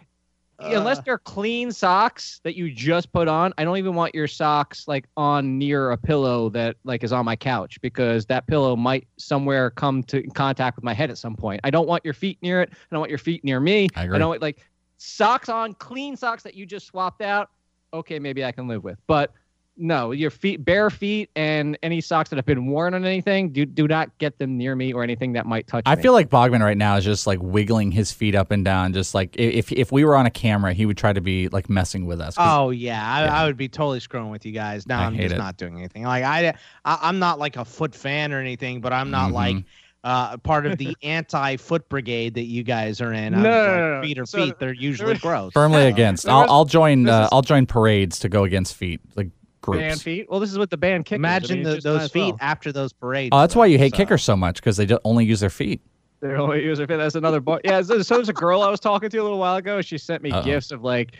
[0.59, 1.01] unless Uh.
[1.05, 3.53] they're clean socks that you just put on.
[3.57, 7.25] I don't even want your socks like on near a pillow that like is on
[7.25, 11.35] my couch because that pillow might somewhere come to contact with my head at some
[11.35, 11.61] point.
[11.63, 12.69] I don't want your feet near it.
[12.71, 13.89] I don't want your feet near me.
[13.95, 14.15] I agree.
[14.15, 14.59] I don't want like
[14.97, 17.49] socks on, clean socks that you just swapped out.
[17.93, 19.31] Okay, maybe I can live with, but.
[19.75, 23.65] No, your feet, bare feet, and any socks that have been worn on anything, do
[23.65, 26.01] do not get them near me or anything that might touch I me.
[26.03, 29.15] feel like Bogman right now is just like wiggling his feet up and down, just
[29.15, 32.05] like if if we were on a camera, he would try to be like messing
[32.05, 32.35] with us.
[32.35, 33.41] 'Cause- Oh yeah, I, Yeah.
[33.41, 34.85] I would be totally screwing with you guys.
[34.87, 35.37] Now I I'm just it.
[35.39, 36.03] not doing anything.
[36.03, 36.53] Like I,
[36.85, 39.33] I, I'm not like a foot fan or anything, but I'm not Mhm.
[39.33, 39.55] like
[40.03, 43.33] uh, part of the anti-foot brigade that you guys are in.
[43.33, 44.01] No, just no, like, no, no.
[44.03, 44.59] feet are So feet.
[44.59, 45.51] They're usually gross.
[45.53, 46.27] Firmly against.
[46.29, 47.09] I'll I'll join.
[47.09, 49.29] Uh, is- I'll join parades to go against feet, like
[49.63, 49.79] groups.
[49.81, 50.27] band feet.
[50.29, 51.15] Well, this is what the band kickers.
[51.25, 52.37] I Imagine mean, the, those feet well.
[52.41, 53.29] after those parades.
[53.31, 53.97] Oh, that's though, why you hate so.
[53.97, 55.81] kickers so much because they don't only use their feet.
[56.19, 56.97] They only use their feet.
[56.97, 57.59] That's another boy.
[57.63, 57.81] Yeah.
[57.81, 59.81] So, so there's a girl I was talking to a little while ago.
[59.81, 60.43] She sent me Uh-oh.
[60.43, 61.13] gifts of like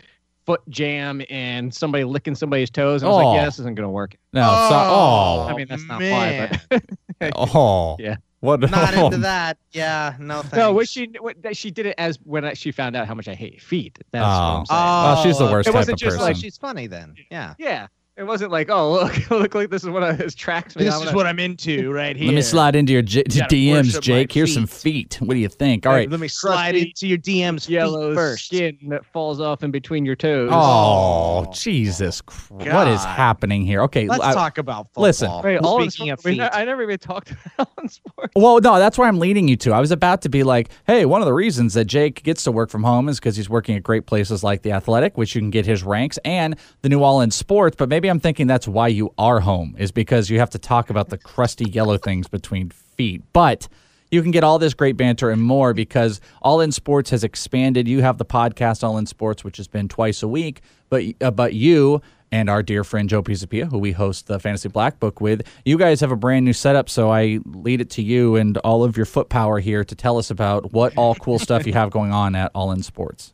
[0.46, 3.02] foot jam and somebody licking somebody's toes.
[3.02, 3.28] And I was Oh.
[3.30, 4.14] like, yeah, this isn't gonna work.
[4.32, 6.50] No, so, oh, I mean, that's not man.
[6.70, 6.80] why,
[7.20, 8.16] but oh, Yeah.
[8.40, 8.60] What?
[8.60, 9.56] Not oh, into that.
[9.72, 10.56] Yeah, no thanks.
[10.56, 13.26] no, what she what, she did it as when I, she found out how much
[13.26, 13.98] I hate feet.
[14.10, 14.56] That's what Oh.
[14.58, 14.80] I'm saying.
[14.80, 16.22] Well, she's the Oh, worst It wasn't just person.
[16.22, 17.14] like Oh, she's funny then.
[17.30, 17.54] Yeah.
[17.58, 17.86] yeah.
[18.16, 20.84] It wasn't like, oh look, look like this is what I, this tracks me.
[20.84, 22.26] This I'm is gonna- what I'm into right here.
[22.28, 24.30] Let me slide into your J- You DMs, Jake.
[24.30, 25.18] Here's some feet.
[25.20, 25.84] What do you think?
[25.84, 28.46] All right, Let me slide into your DMs yellow feet first.
[28.46, 30.48] skin that falls off in between your toes.
[30.52, 32.20] Oh, Jesus!
[32.20, 32.72] Christ.
[32.72, 33.82] What is happening here?
[33.82, 35.02] Okay, Let's I- talk about football.
[35.02, 35.32] listen.
[35.42, 36.40] Wait, all Speaking of feet.
[36.40, 38.32] I never even talked about sports.
[38.36, 39.72] Well, no, that's where I'm leading you to.
[39.72, 42.52] I was about to be like, hey, one of the reasons that Jake gets to
[42.52, 45.40] work from home is because he's working at great places like The Athletic, which you
[45.40, 47.74] can get his ranks, and the new All In Sports.
[47.76, 50.90] But maybe I'm thinking that's why you are home, is because you have to talk
[50.90, 53.22] about the crusty yellow things between feet.
[53.32, 53.68] But
[54.10, 57.88] you can get all this great banter and more because All In Sports has expanded.
[57.88, 61.30] You have the podcast All In Sports, which has been twice a week, but uh,
[61.30, 62.00] but you
[62.30, 65.78] and our dear friend Joe Pisapia, who we host the Fantasy Black Book with, you
[65.78, 66.88] guys have a brand new setup.
[66.88, 70.18] So I lead it to you and all of your foot power here to tell
[70.18, 73.33] us about what all cool stuff you have going on at All In Sports.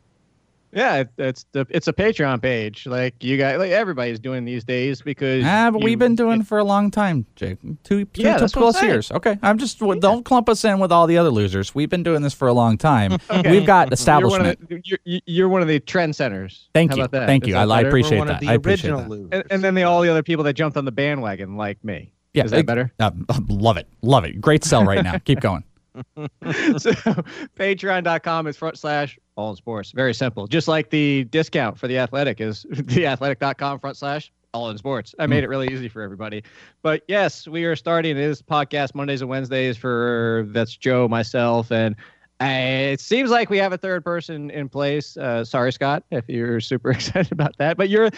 [0.72, 2.86] Yeah, it's the it's a Patreon page.
[2.86, 6.42] Like you guys, like everybody's doing these days because Ah, but you- we've been doing
[6.42, 7.58] it for a long time, Jake.
[7.82, 9.10] Two, two, Yeah, two that's what I'm plus years.
[9.10, 11.74] Okay, I'm just well, don't clump us in with all the other losers.
[11.74, 13.18] We've been doing this for a long time.
[13.30, 13.50] Okay.
[13.50, 14.60] We've got You're one, establishment.
[14.62, 16.68] of the, you're, you- you're one of the trend centers.
[16.74, 17.02] Thank How you.
[17.02, 17.26] about that?
[17.26, 17.54] Thank Is you.
[17.54, 18.40] that I, I appreciate that.
[18.40, 19.34] the I appreciate original that.
[19.40, 22.12] And, and then the, all the other people that jumped on the bandwagon, like me.
[22.34, 22.92] Yeah, is that it- better?
[23.00, 23.10] uh,
[23.48, 23.88] love it.
[24.02, 24.40] Love it.
[24.40, 25.18] Great sell right now.
[25.18, 25.64] Keep going.
[26.14, 26.92] so
[27.58, 29.92] patreon.com is front slash all in sports.
[29.92, 30.46] Very simple.
[30.46, 35.14] Just like the discount for the athletic is theathletic.com front slash all in sports.
[35.18, 36.42] I made it really easy for everybody.
[36.82, 41.94] But yes, we are starting this podcast Mondays and Wednesdays for that's Joe, myself, and
[42.40, 45.16] uh, it seems like we have a third person in place.
[45.16, 48.10] Uh, sorry, Scott, if you're super excited about that, but you're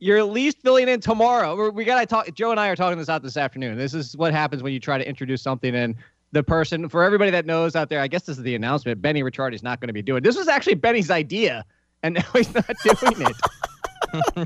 [0.00, 1.56] you're at least filling in tomorrow.
[1.56, 2.32] We're, we gotta talk.
[2.34, 3.78] Joe and I are talking this out this afternoon.
[3.78, 5.94] This is what happens when you try to introduce something and
[6.32, 8.00] the person for everybody that knows out there.
[8.00, 9.00] I guess this is the announcement.
[9.00, 10.22] Benny Ricciardi is not going to be doing.
[10.22, 11.64] This was actually Benny's idea,
[12.02, 13.36] and now he's not doing it.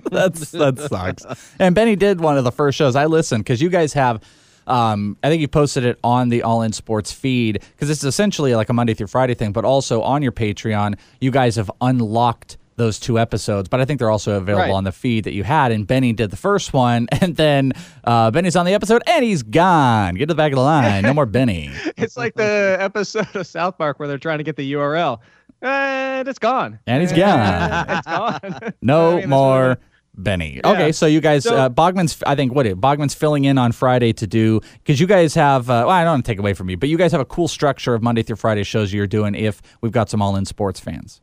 [0.11, 1.25] That's that sucks.
[1.59, 4.23] And Benny did one of the first shows I listened because you guys have.
[4.65, 8.55] Um, I think you posted it on the All In Sports feed because it's essentially
[8.55, 12.59] like a Monday through Friday thing, but also on your Patreon, you guys have unlocked
[12.83, 13.69] those two episodes.
[13.69, 14.73] But I think they're also available Right.
[14.73, 15.73] on the feed that you had.
[15.73, 17.73] And Benny did the first one, and then
[18.05, 20.15] uh, Benny's on the episode, and he's gone.
[20.17, 21.03] Get to the back of the line.
[21.05, 21.71] No more Benny.
[21.97, 25.21] It's like the episode of South Park where they're trying to get the URL,
[25.61, 26.79] and it's gone.
[26.87, 27.87] And he's gone.
[27.89, 28.73] it's gone.
[28.83, 29.79] No I mean, more
[30.15, 30.57] Benny.
[30.57, 30.71] Yeah.
[30.73, 34.13] Okay, so you guys, So- uh, Bogman's, I think, what Bogman's filling in on Friday
[34.15, 35.71] to do because you guys have.
[35.71, 37.25] Uh, well, I don't want to take away from you, but you guys have a
[37.25, 39.35] cool structure of Monday through Friday shows you're doing.
[39.35, 41.21] If we've got some all-in sports fans,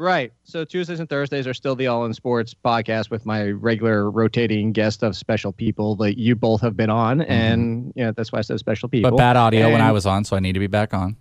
[0.00, 0.32] Right.
[0.44, 4.72] So Tuesdays and Thursdays are still the All in Sports podcast with my regular rotating
[4.72, 8.42] guest of special people that you both have been on, and yeah, that's why I
[8.42, 9.10] said special people.
[9.10, 9.16] Mm-hmm.
[9.16, 11.16] but bad audio when I was on, so I need to be back on.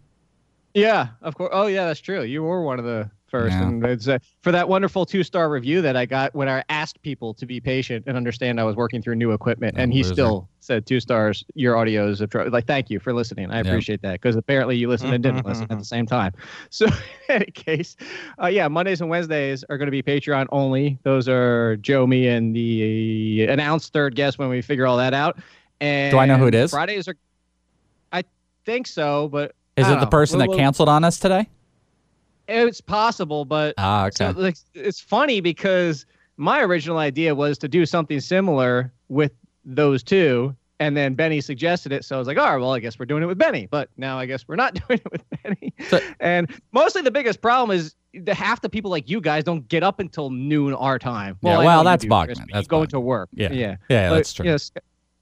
[0.74, 1.50] Yeah, of course.
[1.52, 2.24] Oh, yeah, that's true.
[2.24, 3.68] You were one of the first, Yeah.
[3.68, 7.34] and it's uh, for that wonderful two-star review that I got when I asked people
[7.36, 10.86] to be patient and understand I was working through new equipment, and he still said
[10.86, 11.44] two stars.
[11.56, 13.50] Your audio is a tr- like, thank you for listening.
[13.52, 13.66] I Yep.
[13.68, 16.34] appreciate that because apparently you listened and didn't listen at the same time.
[16.70, 16.92] So, in
[17.30, 17.96] any case,
[18.42, 20.98] uh, yeah, Mondays and Wednesdays are going to be Patreon only.
[21.04, 25.40] Those are Joe, me, and the announced third guest when we figure all that out.
[25.82, 26.72] And Do I know who it is?
[26.72, 27.16] Fridays are.
[28.12, 28.24] I
[28.66, 30.10] think so, but Is it don't the know.
[30.10, 31.48] person We'll- that we'll- canceled on us today?
[32.50, 34.32] It's possible, but Ah, okay.
[34.34, 36.06] so, like, it's funny because
[36.38, 39.32] my original idea was to do something similar with
[39.66, 42.06] those two, and then Benny suggested it.
[42.06, 43.68] So I was like, all right, well, I guess we're doing it with Benny.
[43.70, 45.74] But now I guess we're not doing it with Benny.
[46.22, 49.84] and mostly the biggest problem is the half the people like you guys don't get
[49.84, 51.38] up until noon our time.
[51.42, 52.46] Yeah, well, that's Bogman.
[52.52, 53.30] That's going to work.
[53.34, 53.52] Yeah.
[53.52, 54.46] yeah, Yeah, But, that's true.
[54.46, 54.58] you know,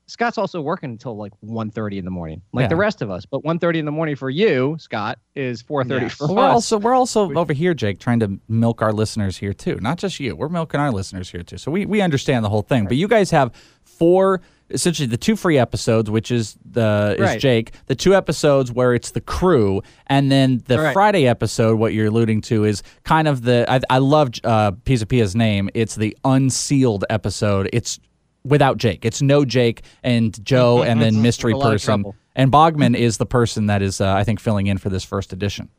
[0.08, 2.68] Scott's also working until like 1.30 in the morning, like Yeah.
[2.70, 3.26] the rest of us.
[3.26, 6.14] But 1.30 in the morning for you, Scott, is 4.30 Yes.
[6.16, 6.54] for Well, we're us.
[6.54, 9.78] also we're also over here, Jake, trying to milk our listeners here too.
[9.82, 10.36] Not just you.
[10.36, 11.58] We're milking our listeners here too.
[11.58, 12.86] So we we understand the whole thing.
[12.86, 13.52] But you guys have
[13.84, 17.40] four essentially the two free episodes, which is the is Right.
[17.40, 20.94] Jake, the two episodes where it's the crew, and then the Right.
[20.94, 21.80] Friday episode.
[21.80, 25.70] What you're alluding to is kind of the I, I love uh, Pisapia's name.
[25.74, 27.70] It's the unsealed episode.
[27.72, 27.98] It's
[28.44, 29.06] without Jake.
[29.06, 32.06] It's no Jake and Joe, and then mystery A lot of person.
[32.36, 35.34] And Bogman is the person that is, uh, I think, filling in for this first
[35.34, 35.70] edition.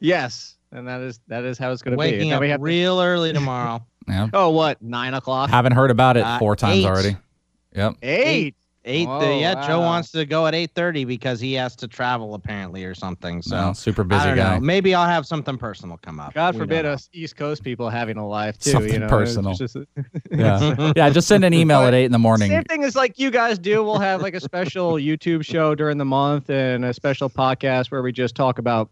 [0.00, 2.10] Yes, and that is that is how it's going to be.
[2.12, 3.84] Waking up we have real early tomorrow.
[4.08, 4.26] Yeah.
[4.32, 5.48] oh, what nine o'clock?
[5.48, 6.86] Haven't heard about it Uh, four times eight.
[6.86, 7.16] already.
[7.76, 7.94] Yep.
[8.02, 8.56] Eight.
[8.84, 9.06] Eight.
[9.06, 9.86] Uh, oh, yeah, Joe wow.
[9.86, 13.40] wants to go at eight thirty because he has to travel apparently or something.
[13.40, 14.54] So No, super I busy don't guy.
[14.56, 14.60] know.
[14.60, 16.34] Maybe I'll have something personal come up.
[16.34, 18.70] God We forbid us East Coast people having a life too.
[18.70, 19.54] Something you know, personal.
[19.54, 19.76] Just-
[20.32, 20.92] Yeah.
[20.96, 21.10] yeah.
[21.10, 22.50] Just send an email at eight in the morning.
[22.50, 23.84] Same thing as like you guys do.
[23.84, 28.02] We'll have like a special YouTube show during the month and a special podcast where
[28.02, 28.90] we just talk about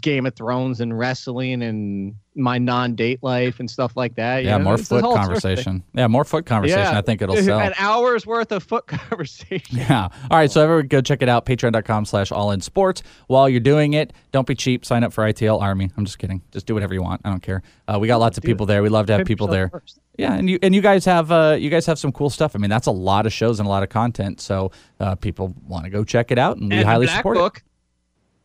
[0.00, 4.44] Game of Thrones and wrestling and my non-date life and stuff like that.
[4.44, 4.64] you Yeah, know?
[4.64, 5.56] more It's foot whole sort of thing.
[5.56, 5.82] conversation.
[5.94, 6.80] Yeah, more foot conversation.
[6.92, 6.98] Yeah.
[6.98, 7.58] I think it'll sell.
[7.58, 9.78] An hour's worth of foot conversation.
[9.78, 10.08] Yeah.
[10.30, 10.50] All right.
[10.50, 11.44] So everyone go check it out.
[11.44, 13.02] Patreon.com slash all in sports.
[13.26, 14.84] While you're doing it, don't be cheap.
[14.84, 15.90] Sign up for ITL Army.
[15.96, 16.40] I'm just kidding.
[16.52, 17.20] Just do whatever you want.
[17.24, 17.62] I don't care.
[17.88, 18.82] Uh, we got lots of people there.
[18.84, 19.70] We love to have people there.
[20.16, 22.54] Yeah, and you and you guys have uh, you guys have some cool stuff.
[22.54, 24.40] I mean, that's a lot of shows and a lot of content.
[24.40, 24.70] So
[25.00, 27.56] uh, people want to go check it out, and we And highly support Book.
[27.58, 27.62] it.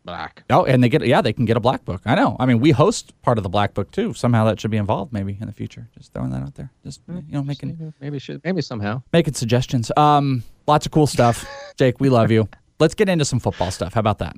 [0.06, 0.44] Black.
[0.52, 2.02] Oh, and they get yeah, they can get a black book.
[2.06, 2.36] I know.
[2.40, 4.14] I mean, we host part of the black book too.
[4.14, 5.88] Somehow that should be involved, maybe in the future.
[5.98, 6.72] Just throwing that out there.
[6.84, 9.02] Just you know, making Maybe should maybe somehow.
[9.12, 9.92] making suggestions.
[9.98, 11.46] Um, lots of cool stuff.
[11.78, 12.48] Jake, we love you.
[12.80, 13.94] Let's get into some football stuff.
[13.96, 14.36] How about that?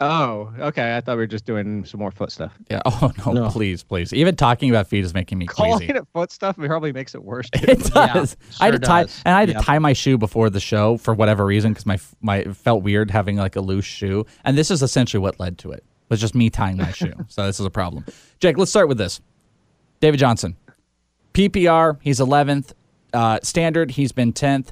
[0.00, 0.96] Oh, okay.
[0.96, 2.52] I thought we were just doing some more foot stuff.
[2.70, 2.80] Yeah.
[2.86, 3.48] Oh no, No.
[3.50, 4.12] please, please.
[4.12, 5.92] Even talking about feet is making me Calling queasy.
[5.94, 7.48] it foot stuff probably makes it worse.
[7.54, 7.64] too.
[7.66, 8.36] It does.
[8.60, 9.22] I had to tie, does.
[9.24, 11.98] and I had to tie my shoe before the show for whatever reason because my
[12.20, 15.58] my it felt weird having like a loose shoe, and this is essentially what led
[15.58, 15.82] to it.
[16.10, 17.12] It's just me tying my shoe.
[17.28, 18.04] So this is a problem.
[18.38, 19.20] Jake, let's start with this.
[20.00, 20.56] David Johnson.
[21.34, 22.72] PPR, he's 11th.
[23.12, 24.68] Uh, standard, he's been 10th.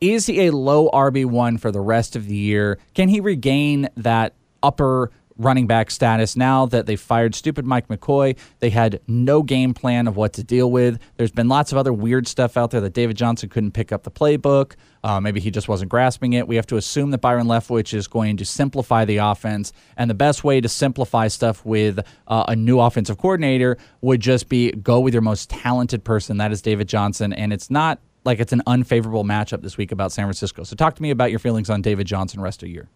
[0.00, 2.78] Is he a low RB1 for the rest of the year?
[2.94, 8.36] Can he regain that upper running back status now that they fired stupid Mike McCoy?
[8.60, 10.98] They had no game plan of what to deal with.
[11.16, 14.02] There's been lots of other weird stuff out there that David Johnson couldn't pick up
[14.02, 14.74] the playbook.
[15.04, 16.48] Uh, maybe he just wasn't grasping it.
[16.48, 19.72] We have to assume that Byron Leftwich is going to simplify the offense.
[19.96, 24.48] And the best way to simplify stuff with uh, a new offensive coordinator would just
[24.48, 26.38] be go with your most talented person.
[26.38, 27.32] That is David Johnson.
[27.32, 30.64] And it's not like it's an unfavorable matchup this week about San Francisco.
[30.64, 32.88] So talk to me about your feelings on David Johnson rest of year.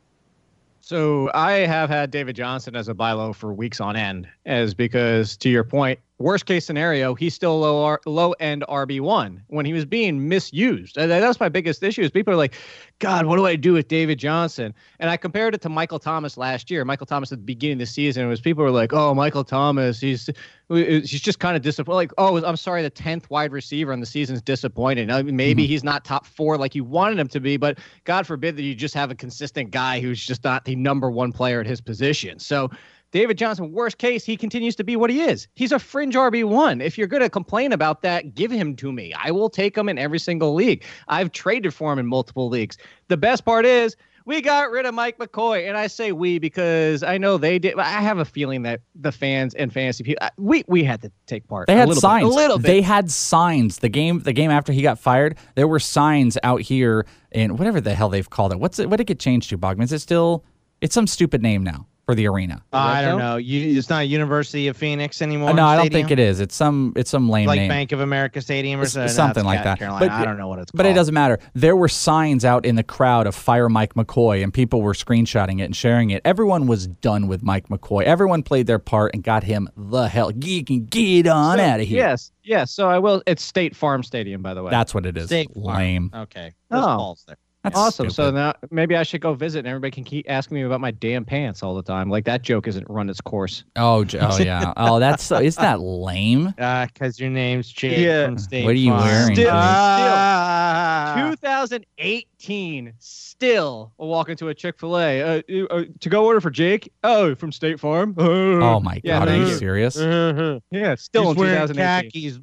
[0.91, 4.74] So I have had David Johnson as a buy low for weeks on end, as
[4.74, 9.43] because to your point, worst case scenario, he's still low R, low end RB one
[9.49, 10.97] when he was being misused.
[10.97, 12.03] And that's my biggest issue.
[12.03, 12.55] Is people are like,
[12.99, 14.75] God, what do I do with David Johnson?
[14.99, 16.85] And I compared it to Michael Thomas last year.
[16.85, 19.45] Michael Thomas at the beginning of the season it was people were like, Oh, Michael
[19.45, 20.29] Thomas, he's
[20.68, 21.97] he's just kind of disappointed.
[21.97, 25.11] Like, oh, I'm sorry, the tenth wide receiver on the season's disappointing.
[25.11, 25.71] I mean, maybe mm-hmm.
[25.71, 28.75] he's not top four like you wanted him to be, but God forbid that you
[28.75, 32.39] just have a consistent guy who's just not the number one player at his position.
[32.39, 32.71] So
[33.13, 35.49] David Johnson, worst case, he continues to be what he is.
[35.55, 36.83] He's a fringe RB1.
[36.83, 39.13] If you're going to complain about that, give him to me.
[39.15, 40.85] I will take him in every single league.
[41.09, 42.79] I've traded for him in multiple leagues.
[43.09, 43.97] The best part is
[44.27, 45.69] we got rid of Mike McCoy.
[45.69, 47.77] And I say we because I know they did.
[47.81, 51.11] I have a feeling that the fans and fantasy people, uh, we, we had to
[51.27, 51.67] take part.
[51.67, 52.29] They had signs.
[52.29, 52.67] Bit, a little bit.
[52.69, 53.79] They had signs.
[53.79, 57.81] The game, the game after he got fired, there were signs out here in whatever
[57.81, 58.61] the hell they've called it.
[58.61, 58.89] What's it?
[58.89, 59.83] What did it get changed to, Bogman?
[59.83, 60.45] Is it still,
[60.81, 62.61] it's some stupid name now for the arena.
[62.73, 63.37] Uh, I don't know.
[63.37, 65.51] You, it's not University of Phoenix anymore.
[65.51, 66.41] Uh, no, I don't think it is.
[66.41, 67.69] It's some it's some lame like name.
[67.69, 69.79] Bank of America Stadium or something, something like that.
[69.79, 70.07] Carolina.
[70.07, 70.79] But, I don't know what it's called.
[70.79, 71.39] But it doesn't matter.
[71.55, 75.61] There were signs out in the crowd of fire Mike McCoy, and people were screenshotting
[75.61, 76.21] it and sharing it.
[76.25, 78.03] Everyone was done with Mike McCoy.
[78.03, 80.33] Everyone played their part and got him the hell.
[80.33, 81.99] You can get on so, out of here.
[81.99, 82.73] Yes, yes.
[82.73, 83.23] So I will.
[83.25, 84.73] It's State Farm Stadium, by the way.
[84.73, 85.27] That's what it is.
[85.27, 86.11] State Lame.
[86.11, 86.23] Farm.
[86.23, 86.55] Okay.
[86.73, 87.15] oh.
[87.63, 87.71] There.
[87.71, 88.11] That's awesome.
[88.11, 88.15] Stupid.
[88.15, 90.91] So now maybe I should go visit, and everybody can keep asking me about my
[90.91, 92.09] damn pants all the time.
[92.09, 93.65] Like that joke isn't run its course.
[93.77, 94.73] Oh, oh yeah.
[94.77, 95.39] oh, that's so.
[95.39, 96.55] is that lame?
[96.59, 98.27] Uh, cause your name's Jake yeah.
[98.27, 98.67] from State Farm.
[98.67, 99.05] What are you Farm.
[99.05, 99.35] wearing?
[99.35, 102.93] Still, uh, still, 2018.
[102.99, 106.93] Still, I'll walk into a Chick Fil A uh, uh, to go order for Jake.
[107.05, 108.15] Oh, from State Farm.
[108.19, 109.97] oh my yeah, god, are you serious?
[110.71, 111.77] yeah, still He's in 2018.
[111.77, 112.39] Khakis.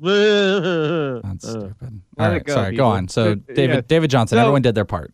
[1.24, 2.02] That's stupid.
[2.20, 2.72] All right, go, sorry.
[2.72, 2.86] People.
[2.86, 3.08] Go on.
[3.08, 3.82] So David, yeah.
[3.88, 4.38] David Johnson.
[4.38, 5.14] So, everyone did their part.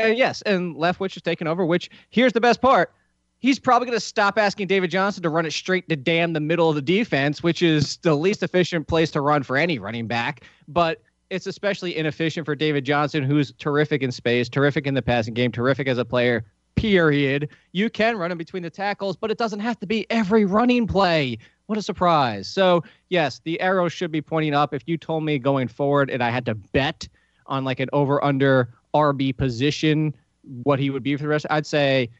[0.00, 1.64] And yes, and Leftwich is taking over.
[1.64, 2.92] Which here's the best part:
[3.38, 6.40] he's probably going to stop asking David Johnson to run it straight to damn the
[6.40, 10.06] middle of the defense, which is the least efficient place to run for any running
[10.06, 10.44] back.
[10.68, 15.34] But it's especially inefficient for David Johnson, who's terrific in space, terrific in the passing
[15.34, 16.44] game, terrific as a player.
[16.76, 17.48] Period.
[17.72, 20.86] You can run him between the tackles, but it doesn't have to be every running
[20.86, 21.38] play.
[21.66, 22.48] What a surprise.
[22.48, 24.74] So, yes, the arrow should be pointing up.
[24.74, 27.06] If you told me going forward and I had to bet
[27.46, 30.14] on like an over under RB position,
[30.62, 31.46] what he would be for the rest.
[31.50, 32.10] I'd say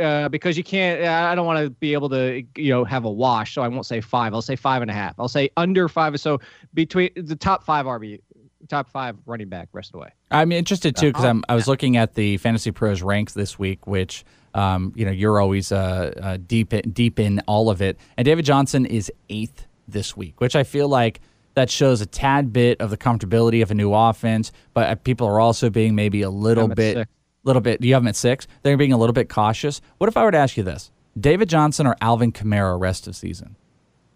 [0.00, 1.04] uh, because you can't.
[1.04, 3.86] I don't want to be able to, you know, have a wash, so I won't
[3.86, 4.32] say five.
[4.32, 5.14] I'll say five and a half.
[5.18, 6.18] I'll say under five.
[6.20, 6.40] So
[6.74, 8.20] between the top five RB,
[8.68, 10.10] top five running back rest of the way.
[10.30, 11.44] I'm interested too because I'm.
[11.48, 14.24] I was looking at the Fantasy Pros ranks this week, which.
[14.52, 18.24] Um, you know, you're always uh, uh, deep in, deep in all of it, and
[18.24, 21.20] David Johnson is eighth this week, which I feel like
[21.54, 25.26] that shows a tad bit of the comfortability of a new offense, but uh, people
[25.26, 27.10] are also being maybe a little bit, six.
[27.44, 27.80] little bit.
[27.80, 28.46] Do you have them at six?
[28.62, 29.80] They're being a little bit cautious.
[29.98, 33.16] What if I were to ask you this: David Johnson or Alvin Kamara rest of
[33.16, 33.56] season?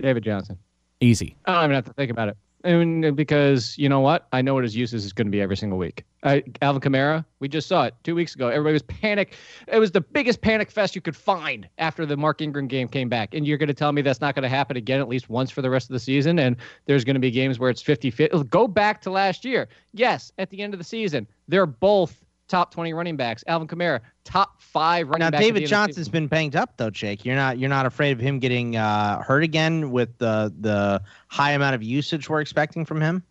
[0.01, 0.59] David Johnson.
[1.01, 1.37] Easy.
[1.45, 2.37] I don't even have to think about it.
[2.64, 4.26] Mean, because you know what?
[4.32, 6.04] I know what his uses is going to be every single week.
[6.24, 8.48] Alvin Kamara, we just saw it two weeks ago.
[8.48, 9.36] Everybody was panic.
[9.68, 13.10] It was the biggest panic fest you could find after the Mark Ingram game came
[13.10, 13.34] back.
[13.34, 15.50] And you're going to tell me that's not going to happen again at least once
[15.50, 16.38] for the rest of the season.
[16.38, 16.56] And
[16.86, 18.44] there's going to be games where it's 50 50.
[18.44, 19.68] Go back to last year.
[19.92, 23.45] Yes, at the end of the season, they're both top 20 running backs.
[23.47, 25.40] Alvin Kamara, top five running now, back.
[25.40, 27.24] Now, David Johnson's been banged up though, Jake.
[27.24, 31.53] You're not you're not afraid of him getting uh, hurt again with the the high
[31.53, 33.22] amount of usage we're expecting from him?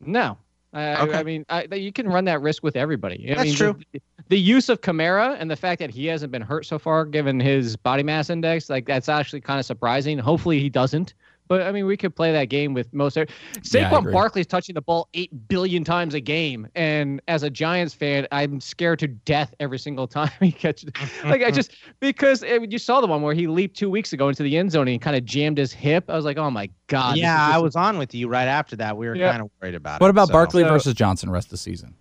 [0.00, 0.38] No.
[0.74, 1.16] Uh, okay.
[1.16, 3.30] I, I mean, I, you can run that risk with everybody.
[3.30, 3.78] I That's mean, true.
[3.92, 7.04] The, the, use of Kamara and the fact that he hasn't been hurt so far,
[7.04, 10.18] given his body mass index, like that's actually kind of surprising.
[10.18, 11.14] Hopefully, he doesn't.
[11.46, 13.16] But I mean, we could play that game with most.
[13.16, 17.92] Saquon yeah, Barkley's touching the ball eight billion times a game, and as a Giants
[17.92, 20.90] fan, I'm scared to death every single time he catches.
[21.24, 24.28] like I just because it, you saw the one where he leaped two weeks ago
[24.28, 26.08] into the end zone and he kind of jammed his hip.
[26.08, 27.18] I was like, oh my god.
[27.18, 28.96] Yeah, I was on with you right after that.
[28.96, 29.30] We were yeah.
[29.30, 30.08] kind of worried about what it.
[30.08, 30.32] What about so.
[30.32, 31.94] Barkley so, versus Johnson rest of the season?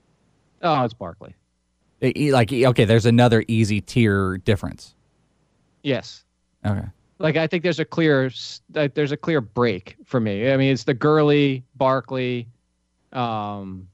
[0.62, 1.36] Oh, it's Barkley.
[2.00, 4.96] It, like okay, there's another easy tier difference.
[5.84, 6.24] Yes.
[6.66, 6.88] Okay.
[7.24, 8.30] Like I think there's a clear
[8.76, 10.52] like, there's a clear break for me.
[10.52, 12.48] I mean, it's the Gurley, Barkley,
[13.14, 13.88] um,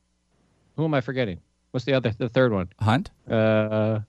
[0.76, 1.40] who am I forgetting?
[1.72, 2.70] What's the other the third one?
[2.80, 3.12] Hunt.
[3.30, 4.00] Uh,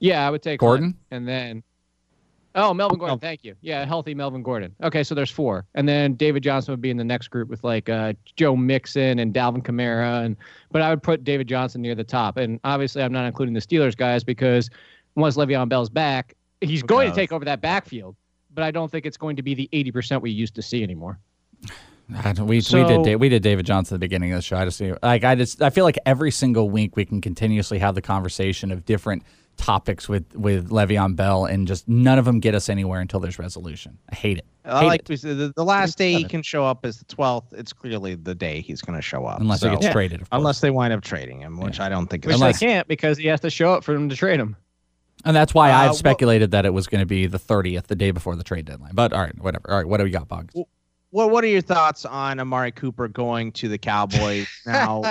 [0.00, 0.84] yeah, I would take Gordon?
[0.84, 0.96] Hunt.
[1.12, 1.62] and then
[2.54, 3.18] oh Melvin Gordon.
[3.18, 3.54] Thank you.
[3.62, 4.74] Yeah, healthy Melvin Gordon.
[4.82, 7.64] Okay, so there's four, and then David Johnson would be in the next group with
[7.64, 10.36] like uh, Joe Mixon and Dalvin Kamara, and
[10.70, 13.60] but I would put David Johnson near the top, and obviously I'm not including the
[13.60, 14.68] Steelers guys because
[15.14, 18.14] once Le'Veon Bell's back, he's going to take over that backfield,
[18.58, 21.20] but I don't think it's going to be the 80% we used to see anymore.
[22.12, 24.56] I don't- we we did we did David Johnson at the beginning of the show.
[24.56, 27.94] I just like I just I feel like every single week we can continuously have
[27.94, 29.22] the conversation of different
[29.58, 33.38] topics with with Le'Veon Bell, and just none of them get us anywhere until there's
[33.38, 33.96] resolution.
[34.10, 34.46] I hate it.
[34.64, 35.20] Hate like it.
[35.20, 37.52] said, the, the last day he can show up is the 12th.
[37.52, 39.38] It's clearly the day he's going to show up.
[39.40, 40.28] Unless he So- gets traded, of.
[40.32, 43.18] Unless they wind up trading him, which I don't think Which Unless- they can't because
[43.18, 44.56] he has to show up for them to trade him.
[45.24, 47.88] And that's why Uh, I've well- speculated that it was going to be the 30th,
[47.88, 48.92] the day before the trade deadline.
[48.94, 49.70] But all right, whatever.
[49.70, 50.54] All right, what do we got, Boggs?
[51.10, 55.02] Well, what are your thoughts on Amari Cooper going to the Cowboys now?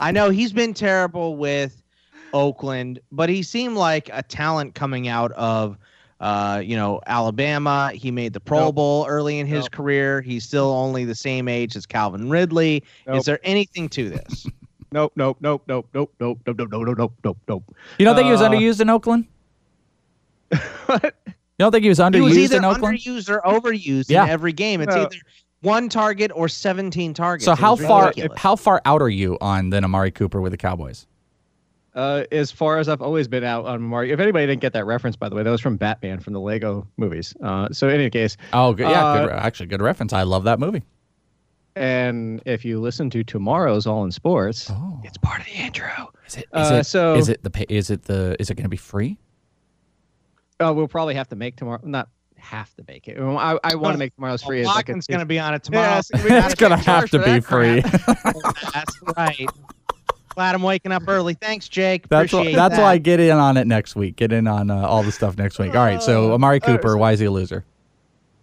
[0.00, 1.82] I know he's been terrible with
[2.34, 5.78] Oakland, but he seemed like a talent coming out of,
[6.20, 7.92] uh, you know, Alabama.
[7.94, 8.74] He made the Pro Nope.
[8.74, 9.70] Bowl early in his Nope.
[9.70, 10.20] career.
[10.20, 12.82] He's still only the same age as Calvin Ridley.
[13.06, 13.18] Nope.
[13.18, 14.46] Is there anything to this?
[14.90, 17.76] Nope, nope, nope, nope, nope, nope, nope, nope, nope, nope, nope, nope.
[17.98, 19.26] You don't think he was Uh, underused in Oakland?
[20.86, 21.14] What?
[21.26, 22.98] You don't think he was underused he was either in Oakland?
[22.98, 24.24] underused or overused Yeah.
[24.24, 24.80] in every game.
[24.80, 25.02] It's No.
[25.02, 25.16] either
[25.60, 27.44] one target or 17 targets.
[27.44, 28.38] So It how was far ridiculous.
[28.40, 31.06] how far out are you on then Amari Cooper with the Cowboys?
[31.94, 34.14] Uh, as far as I've always been out on Mario.
[34.14, 36.40] If anybody didn't get that reference, by the way, that was from Batman from the
[36.40, 37.34] Lego movies.
[37.42, 40.12] Uh, so in any case, Oh, good, yeah, Uh, good, re- actually good reference.
[40.12, 40.82] I love that movie.
[41.78, 45.00] And if you listen to tomorrow's All in Sports, Oh.
[45.04, 46.10] it's part of the intro.
[46.26, 46.46] Is it?
[46.54, 46.84] Is Uh, it?
[46.84, 47.72] so- is it the?
[47.72, 48.36] Is it the?
[48.40, 49.18] Is it going to be free?
[50.60, 51.80] Uh, we'll probably have to make tomorrow.
[51.84, 53.18] Not have to make it.
[53.18, 54.60] I, I want to make tomorrow's free.
[54.60, 55.86] as like going to be on it tomorrow.
[55.86, 57.82] Yeah, it's gonna It's going to have to be that free.
[57.82, 58.36] crap.
[58.72, 59.48] That's right.
[60.34, 61.34] Glad I'm waking up early.
[61.34, 62.08] Thanks, Jake.
[62.08, 62.82] That's why, that's that.
[62.82, 64.14] why I get in on it next week.
[64.16, 65.74] Get in on uh, all the stuff next week.
[65.74, 66.00] All right.
[66.02, 67.64] So Amari Cooper, why is he a loser?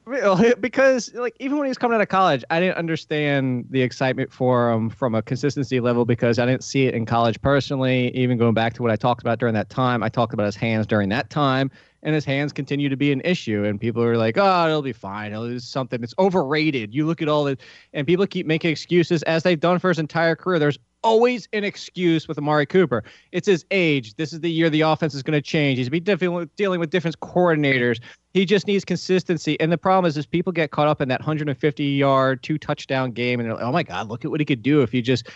[0.60, 4.32] Because like even when he was coming out of college, I didn't understand the excitement
[4.32, 8.16] for him from a consistency level because I didn't see it in college personally.
[8.16, 10.56] Even going back to what I talked about during that time, I talked about his
[10.56, 11.72] hands during that time,
[12.04, 13.64] and his hands continue to be an issue.
[13.64, 15.32] And people are like, "Oh, it'll be fine.
[15.32, 16.04] It'll do something.
[16.04, 17.58] It's overrated." You look at all the,
[17.94, 20.60] and people keep making excuses as they've done for his entire career.
[20.60, 23.04] There's always an excuse with Amari Cooper.
[23.32, 24.16] It's his age.
[24.16, 25.78] This is the year the offense is going to change.
[25.78, 28.02] He's be dealing with, dealing with different coordinators.
[28.34, 29.58] He just needs consistency.
[29.62, 33.12] And the problem is, is people get caught up in that 150 yard, two touchdown
[33.12, 35.02] game, and they're like, "Oh my God, look at what he could do if he
[35.02, 35.30] just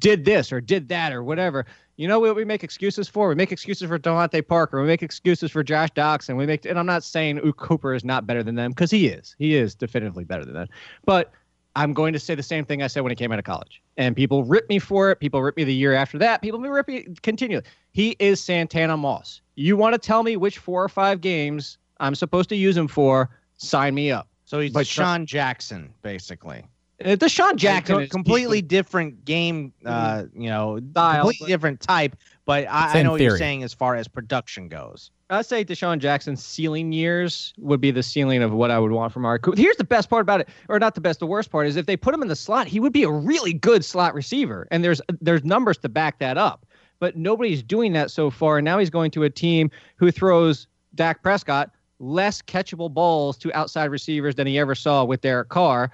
[0.00, 1.64] did this or did that or whatever."
[1.96, 3.28] You know what we make excuses for?
[3.28, 4.80] We make excuses for DeVante Parker.
[4.82, 6.36] We make excuses for Josh Doctson.
[6.36, 9.34] We make, and I'm not saying Cooper is not better than them because he is.
[9.38, 10.68] He is definitively better than them.
[11.06, 11.32] But
[11.76, 13.82] I'm going to say the same thing I said when he came out of college.
[13.98, 15.20] And people rip me for it.
[15.20, 16.40] People rip me the year after that.
[16.40, 17.64] People rip me continually.
[17.92, 19.42] He is Santana Moss.
[19.54, 22.88] You want to tell me which four or five games I'm supposed to use him
[22.88, 23.30] for?
[23.58, 24.26] Sign me up.
[24.46, 26.64] So he's But Sean Jackson, basically.
[27.04, 32.16] Uh, DeSean Jackson Co- is completely different game, uh, you know, Style, completely different type.
[32.46, 35.10] But I, I Same know what you're saying as far as production goes.
[35.28, 39.12] I'd say DeSean Jackson's ceiling years would be the ceiling of what I would want
[39.12, 39.60] from Cooper.
[39.60, 41.86] Here's the best part about it, or not the best, the worst part is if
[41.86, 44.84] they put him in the slot, he would be a really good slot receiver, and
[44.84, 46.64] there's there's numbers to back that up.
[46.98, 50.66] But nobody's doing that so far, and now he's going to a team who throws
[50.94, 55.90] Dak Prescott less catchable balls to outside receivers than he ever saw with Derek Carr.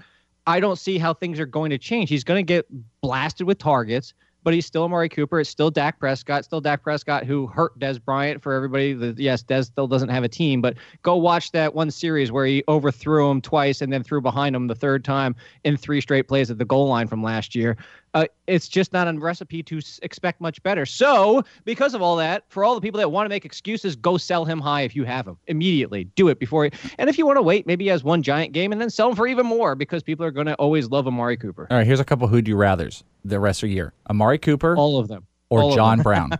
[0.47, 2.09] I don't see how things are going to change.
[2.09, 2.67] He's going to get
[3.01, 4.13] blasted with targets,
[4.45, 5.41] but he's still Amari Cooper.
[5.41, 6.45] It's still Dak Prescott.
[6.45, 8.93] Still Dak Prescott who hurt Dez Bryant for everybody.
[8.93, 12.47] The, yes, Dez still doesn't have a team, but go watch that one series where
[12.47, 15.35] he overthrew him twice and then threw behind him the third time
[15.65, 17.77] in three straight plays at the goal line from last year.
[18.15, 20.85] Uh, it's just not a recipe to s- expect much better.
[20.85, 24.19] So, because of all that, for all the people that want to make excuses, go
[24.19, 26.05] sell him high if you have him immediately.
[26.05, 26.65] Do it before.
[26.67, 28.91] He, and if you want to wait, maybe he has one giant game and then
[28.91, 31.67] sell him for even more because people are going to always love Amari Cooper.
[31.71, 31.87] All right.
[31.87, 35.09] Here's a couple who'd you rather's the rest of the year: Amari Cooper All of
[35.09, 35.27] them.
[35.49, 36.03] or all of John them.
[36.03, 36.31] Brown.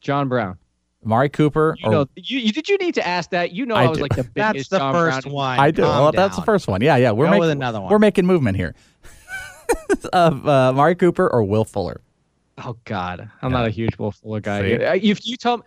[0.00, 0.58] John Brown.
[1.04, 3.52] Amari Cooper You or know, you, you did you need to ask that?
[3.52, 4.02] You know, I I, was do.
[4.02, 5.58] like the That's the John first Brown- one.
[5.60, 5.82] I do.
[5.82, 6.80] Calm Well, that's the first one.
[6.82, 7.12] Yeah, yeah.
[7.12, 7.90] We're Go making with another one.
[7.90, 8.74] We're making movement here.
[10.12, 12.00] of uh, Amari Cooper or Will Fuller.
[12.58, 13.58] Oh God, I'm Yeah.
[13.58, 14.72] not a huge Will Fuller guy.
[14.74, 15.64] Uh, If you tell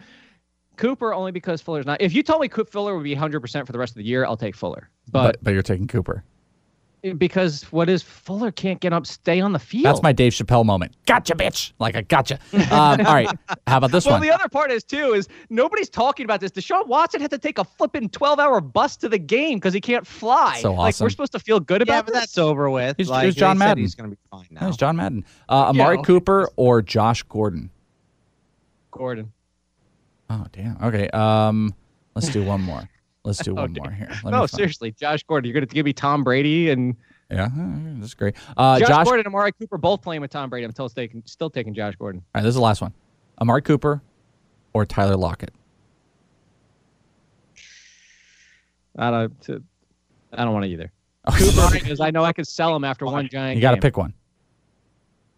[0.77, 2.01] Cooper only because Fuller's not.
[2.01, 4.03] If you told me Coop Fuller would be 100 percent for the rest of the
[4.03, 4.89] year, I'll take Fuller.
[5.11, 6.23] But But, but you're taking Cooper.
[7.17, 9.85] Because what is Fuller can't get up, stay on the field.
[9.85, 10.95] That's my Dave Chappelle moment.
[11.05, 11.71] Gotcha, bitch.
[11.79, 12.39] Like I gotcha.
[12.53, 13.29] Um, all right.
[13.67, 14.21] How about this well, one?
[14.21, 16.51] Well, the other part is too is nobody's talking about this.
[16.51, 20.05] Deshaun Watson had to take a flipping twelve-hour bus to the game because he can't
[20.05, 20.59] fly.
[20.61, 20.77] So awesome.
[20.77, 22.21] Like we're supposed to feel good Yeah, about but this.
[22.21, 22.97] that's over with.
[22.97, 23.83] He's- like, here's John they Madden.
[23.83, 24.61] He's going to be fine now.
[24.61, 25.25] That was John Madden.
[25.47, 26.05] Uh, Amari okay.
[26.05, 27.69] Cooper or Josh Gordon?
[28.91, 29.31] Gordon.
[30.29, 30.77] Oh damn.
[30.83, 31.09] Okay.
[31.09, 31.73] Um,
[32.15, 32.87] let's do one more.
[33.25, 33.79] Let's do one Okay.
[33.81, 34.09] more here.
[34.23, 35.47] Let no, seriously, Josh Gordon.
[35.47, 36.95] You're going to give me Tom Brady and
[37.29, 38.35] Yeah, that's great.
[38.57, 39.03] Uh, Josh, Josh.
[39.05, 40.65] Gordon and Amari Cooper both playing with Tom Brady.
[40.65, 42.21] I'm still taking still taking Josh Gordon.
[42.33, 42.93] All right, this is the last one.
[43.41, 44.01] Amari Cooper
[44.73, 45.53] or Tyler Lockett?
[48.97, 49.63] I don't.
[50.33, 50.91] I don't want to either.
[51.31, 53.55] Cooper because I know I could sell him after one giant.
[53.57, 54.13] You got to pick one.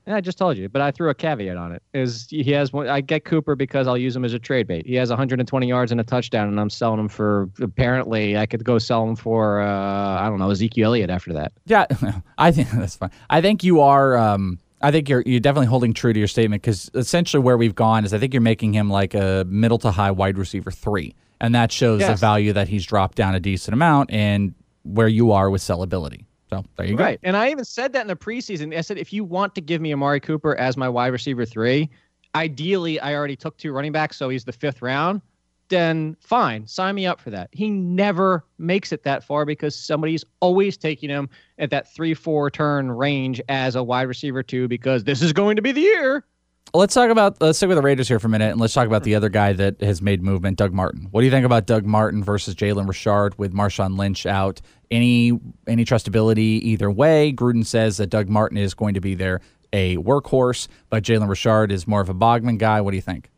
[0.08, 1.84] Yeah, I just told you, but I threw a caveat on it.
[1.94, 2.88] Is he has one?
[2.88, 4.86] I get Cooper because I'll use him as a trade bait.
[4.86, 7.50] He has 120 yards and a touchdown, and I'm selling him for.
[7.62, 9.62] Apparently, I could go sell him for.
[9.62, 11.52] Uh, I don't know Ezekiel Elliott after that.
[11.66, 11.86] Yeah,
[12.38, 13.12] I think that's fine.
[13.30, 14.18] I think you are.
[14.18, 17.76] Um, I think you're you're definitely holding true to your statement because essentially where we've
[17.76, 21.14] gone is I think you're making him like a middle to high wide receiver three,
[21.40, 25.32] and that shows the value that he's dropped down a decent amount and where you
[25.32, 26.26] are with sellability.
[26.52, 27.04] So there you go.
[27.04, 27.20] Right.
[27.24, 28.76] And I even said that in the preseason.
[28.78, 31.90] I said, if you want to give me Amari Cooper as my wide receiver three,
[32.36, 35.22] ideally, I already took two running backs, so he's the fifth round.
[35.70, 37.50] Then fine, sign me up for that.
[37.54, 41.30] He never makes it that far because somebody's always taking him
[41.60, 45.56] at that three, four turn range as a wide receiver two because this is going
[45.56, 46.26] to be the year.
[46.74, 48.88] Let's talk about let's stick with the Raiders here for a minute, and let's talk
[48.88, 51.08] about the other guy that has made movement, Doug Martin.
[51.12, 54.62] What do you think about Doug Martin versus Jalen Richard with Marshawn Lynch out?
[54.90, 55.38] Any
[55.68, 57.34] any trustability either way?
[57.34, 59.42] Gruden says that Doug Martin is going to be there
[59.74, 62.80] a workhorse, but Jalen Richard is more of a Bogman guy.
[62.80, 63.30] What do you think?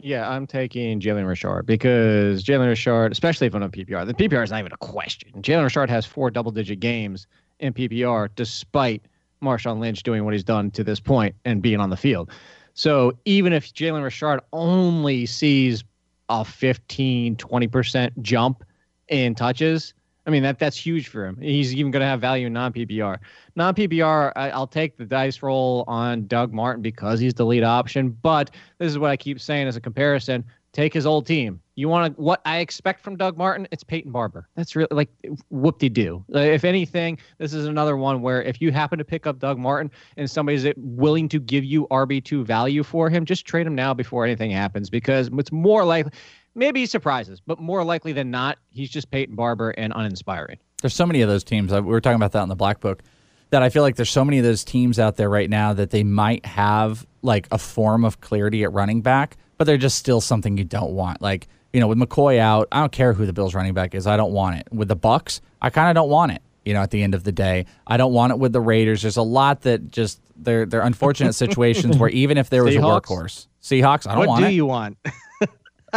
[0.00, 4.42] Yeah, I'm taking Jalen Richard because Jalen Richard, especially if I'm on PPR, the PPR
[4.42, 5.30] is not even a question.
[5.42, 7.28] Jalen Richard has four double digit games
[7.60, 9.02] in PPR despite
[9.42, 12.30] Marshawn Lynch doing what he's done to this point and being on the field.
[12.74, 15.84] So even if Jalen Richard only sees
[16.28, 18.64] a 15, 20% jump
[19.08, 19.94] in touches,
[20.28, 21.40] I mean, that that's huge for him.
[21.40, 23.16] He's even going to have value in non PPR.
[23.56, 28.10] Non PPR, I'll take the dice roll on Doug Martin because he's the lead option.
[28.10, 31.60] But this is what I keep saying as a comparison take his old team.
[31.74, 33.68] You want to, what I expect from Doug Martin?
[33.70, 34.48] It's Peyton Barber.
[34.56, 35.08] That's really like
[35.50, 36.24] whoop de doo.
[36.30, 39.90] If anything, this is another one where if you happen to pick up Doug Martin
[40.16, 44.24] and somebody's willing to give you RB2 value for him, just trade him now before
[44.24, 46.12] anything happens because it's more likely.
[46.54, 50.58] Maybe he surprises, but more likely than not, he's just Peyton Barber and uninspiring.
[50.82, 51.72] There's so many of those teams.
[51.72, 53.02] We were talking about that in the Black Book.
[53.50, 55.90] That I feel like there's so many of those teams out there right now that
[55.90, 60.20] they might have like a form of clarity at running back, but they're just still
[60.20, 61.20] something you don't want.
[61.20, 64.06] Like you know, with McCoy out, I don't care who the Bills running back is.
[64.06, 64.68] I don't want it.
[64.72, 66.40] With the Bucks, I kind of don't want it.
[66.64, 69.02] You know, at the end of the day, I don't want it with the Raiders.
[69.02, 72.96] There's a lot that just they're they're unfortunate situations where even if there was Seahawks?
[72.96, 74.46] a workhorse, Seahawks, I don't what want do it.
[74.46, 74.98] What do you want?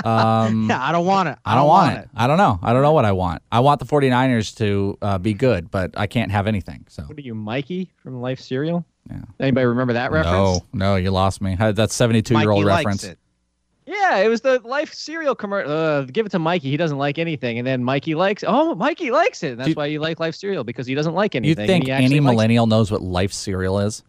[0.06, 1.38] Um, yeah, I don't want it.
[1.44, 2.10] I don't want it.
[2.16, 2.58] I don't know.
[2.64, 3.42] I don't know what I want.
[3.52, 6.86] I want the 49ers to uh, be good, but I can't have anything.
[6.88, 8.86] So What are you, Mikey from Life Cereal?
[9.10, 9.22] Yeah.
[9.40, 10.62] Anybody remember that reference?
[10.72, 11.58] no, no, you lost me.
[11.60, 13.04] That's 72 year old Mikey likes reference.
[13.04, 13.20] it.
[13.86, 15.72] Yeah, it was the Life cereal commercial.
[15.72, 16.70] Uh, give it to Mikey.
[16.70, 18.44] He doesn't like anything, and then Mikey likes.
[18.48, 19.52] Oh, Mikey likes it.
[19.54, 21.62] And that's why you like Life cereal because he doesn't like You anything.
[21.64, 24.04] and think he any millennial knows what life cereal is?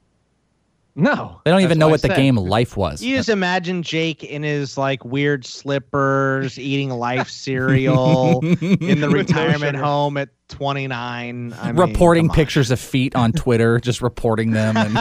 [0.95, 3.03] No, They don't even know why I what the game Life was.
[3.03, 9.79] You just imagine Jake in his like weird slippers eating life cereal in the retirement
[9.79, 11.53] home at 29.
[11.53, 14.77] I mean, reporting come pictures of feet on Twitter, just reporting them.
[14.77, 14.99] And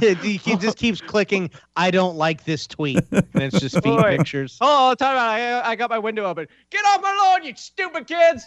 [0.20, 1.50] he he just keeps clicking.
[1.76, 4.16] I don't like this tweet, and it's just feet Boy.
[4.16, 4.56] pictures.
[4.60, 5.64] Oh, time out.
[5.64, 6.46] I, I got my window open.
[6.70, 8.46] Get off my lawn, you stupid kids.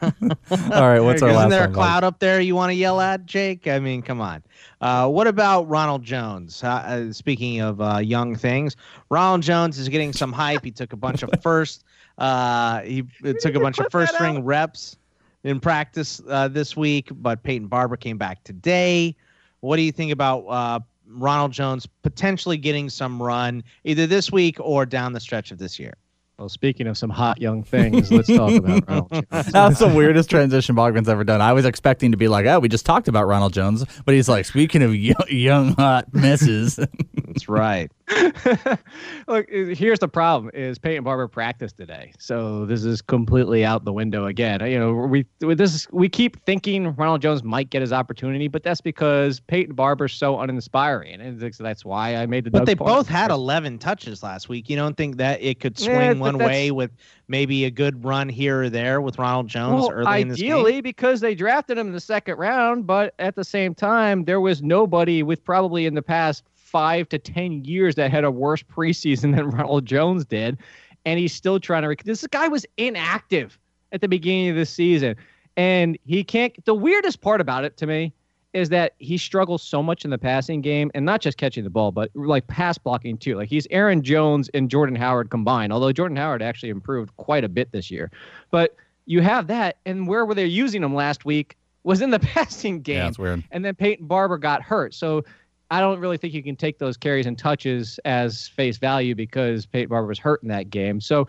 [0.02, 1.38] All right, what's our last?
[1.38, 1.74] Isn't there a Mike?
[1.74, 3.66] cloud up there you want to yell at, Jake?
[3.66, 4.42] I mean, come on.
[4.80, 6.62] Uh, what about Ronald Jones?
[6.62, 8.76] Uh, uh, speaking of uh, young things,
[9.10, 10.64] Ronald Jones is getting some hype.
[10.64, 11.84] He took a bunch of first.
[12.16, 14.96] Uh, he uh, took a bunch of first string reps
[15.44, 19.16] in practice uh, this week, but Peyton Barber came back today.
[19.60, 24.56] What do you think about uh, Ronald Jones potentially getting some run either this week
[24.60, 25.94] or down the stretch of this year?
[26.40, 29.46] Well, speaking of some hot young things, let's talk about Ronald Jones.
[29.52, 31.42] That's the weirdest transition Bogman's ever done.
[31.42, 34.26] I was expecting to be like, oh, we just talked about Ronald Jones, but he's
[34.26, 36.76] like, speaking of young, young hot messes.
[37.26, 37.92] That's right.
[39.28, 43.92] Look, here's the problem: is Peyton Barber practiced today, so this is completely out the
[43.92, 44.60] window again.
[44.64, 48.62] You know, we this is, we keep thinking Ronald Jones might get his opportunity, but
[48.62, 52.50] that's because Peyton Barber's so uninspiring, and that's why I made the.
[52.50, 54.68] But Doug they both had 11 touches last week.
[54.68, 56.90] You don't think that it could swing Yeah, one way with
[57.28, 60.52] maybe a good run here or there with Ronald Jones Well, early in this game?
[60.52, 64.40] ideally, because they drafted him in the second round, but at the same time, there
[64.40, 68.62] was nobody with probably in the past five to ten years that had a worse
[68.62, 70.58] preseason than Ronald Jones did,
[71.04, 71.88] and he's still trying to.
[71.88, 73.58] Rec- this guy was inactive
[73.92, 75.16] at the beginning of the season,
[75.56, 76.64] and he can't.
[76.64, 78.12] The weirdest part about it to me
[78.52, 81.70] is that he struggles so much in the passing game, and not just catching the
[81.70, 83.36] ball, but like pass blocking too.
[83.36, 85.72] Like he's Aaron Jones and Jordan Howard combined.
[85.72, 88.10] Although Jordan Howard actually improved quite a bit this year,
[88.50, 88.74] but
[89.06, 92.80] you have that, and where were they using him last week was in the passing
[92.80, 92.96] game.
[92.96, 93.42] Yeah, it's weird.
[93.50, 95.24] And then Peyton Barber got hurt, so
[95.70, 99.66] I don't really think you can take those carries and touches as face value because
[99.66, 101.00] Peyton Barber was hurt in that game.
[101.00, 101.28] So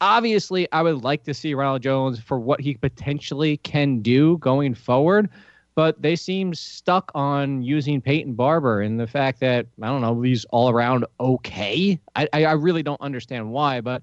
[0.00, 4.74] obviously, I would like to see Ronald Jones for what he potentially can do going
[4.74, 5.28] forward.
[5.76, 10.22] But they seem stuck on using Peyton Barber and the fact that I don't know
[10.22, 12.00] he's all around okay.
[12.16, 14.00] I I, I really don't understand why, but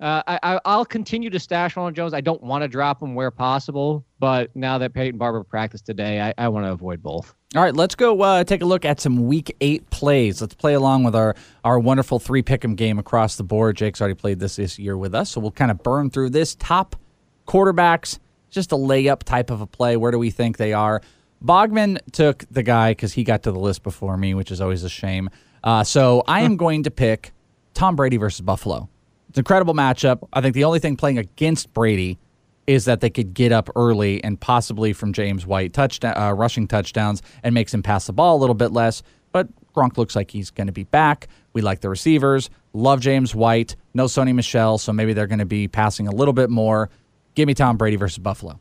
[0.00, 2.12] uh, I, I'll continue to stash Ronald Jones.
[2.12, 6.20] I don't want to drop him where possible, but now that Peyton Barber practiced today,
[6.20, 7.36] I, I want to avoid both.
[7.54, 10.40] All right, let's go uh, take a look at some Week Eight plays.
[10.40, 13.76] Let's play along with our our wonderful three pick'em game across the board.
[13.76, 16.54] Jake's already played this this year with us, so we'll kind of burn through this
[16.54, 16.96] top
[17.46, 18.18] quarterbacks.
[18.48, 19.98] Just a layup type of a play.
[19.98, 21.02] Where do we think they are?
[21.44, 24.82] Bogman took the guy because he got to the list before me, which is always
[24.82, 25.28] a shame.
[25.62, 27.32] Uh, so I am going to pick
[27.74, 28.88] Tom Brady versus Buffalo.
[29.28, 30.26] It's an incredible matchup.
[30.32, 32.18] I think the only thing playing against Brady
[32.66, 36.68] is that they could get up early and possibly from James White touchdown, uh, rushing
[36.68, 39.02] touchdowns and makes him pass the ball a little bit less.
[39.32, 41.28] But Gronk looks like he's going to be back.
[41.54, 42.50] We like the receivers.
[42.72, 43.74] Love James White.
[43.94, 46.88] No Sony Michel, so maybe they're going to be passing a little bit more.
[47.34, 48.60] Give me Tom Brady versus Buffalo.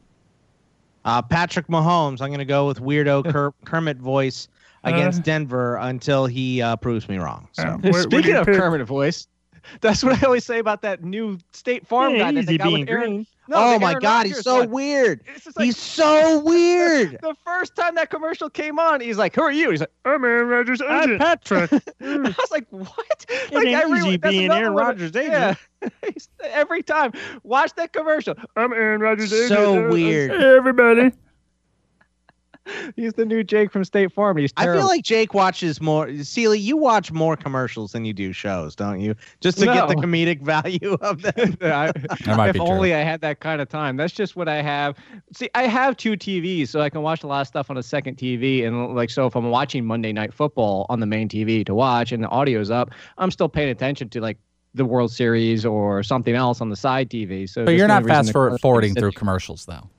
[1.03, 2.22] Uh, Patrick Mahomes.
[2.22, 4.48] I'm going to go with weirdo Ker- Kermit voice
[4.84, 5.23] against Uh.
[5.23, 7.48] Denver until he uh, proves me wrong.
[7.53, 9.28] So Speaking of Kermit voice,
[9.82, 12.90] that's what I always say about that new State Farm guy that they got with
[12.90, 13.10] Aaron.
[13.11, 13.28] green.
[13.48, 14.70] No, oh my God, he's so one.
[14.70, 15.22] weird.
[15.56, 17.18] Like- he's so weird.
[17.22, 20.24] The first time that commercial came on, he's like, "Who are you?" He's like, I'm
[20.24, 21.20] Aaron Rodgers' "I'm agent.
[21.22, 25.56] Patrick." I was like, "What?" It like ain't every- easy being Aaron Rodgers' Yeah.
[26.44, 27.12] Every time,
[27.44, 28.36] watch that commercial.
[28.56, 29.50] I'm Aaron Rodgers' agent.
[29.50, 30.32] So weird.
[30.32, 31.12] Hey, everybody.
[32.95, 34.38] He's the new Jake from State Farm.
[34.38, 36.07] He's I feel like Jake watches more.
[36.07, 39.15] Ciely, you watch more commercials than you do shows, don't you?
[39.39, 41.57] Just to get the comedic value of them.
[41.61, 41.91] I-
[42.35, 42.68] might if be true.
[42.68, 43.98] only I had that kind of time.
[43.98, 44.95] That's just what I have.
[45.34, 47.84] See, I have two TVs, so I can watch a lot of stuff on a
[47.84, 48.65] second TV.
[48.65, 52.11] And like, so if I'm watching Monday Night Football on the main TV to watch,
[52.11, 54.38] and the audio's up, I'm still paying attention to like
[54.73, 57.49] the World Series or something else on the side TV.
[57.49, 59.89] So, But you're not fast the for- commercials forwarding through commercials, though.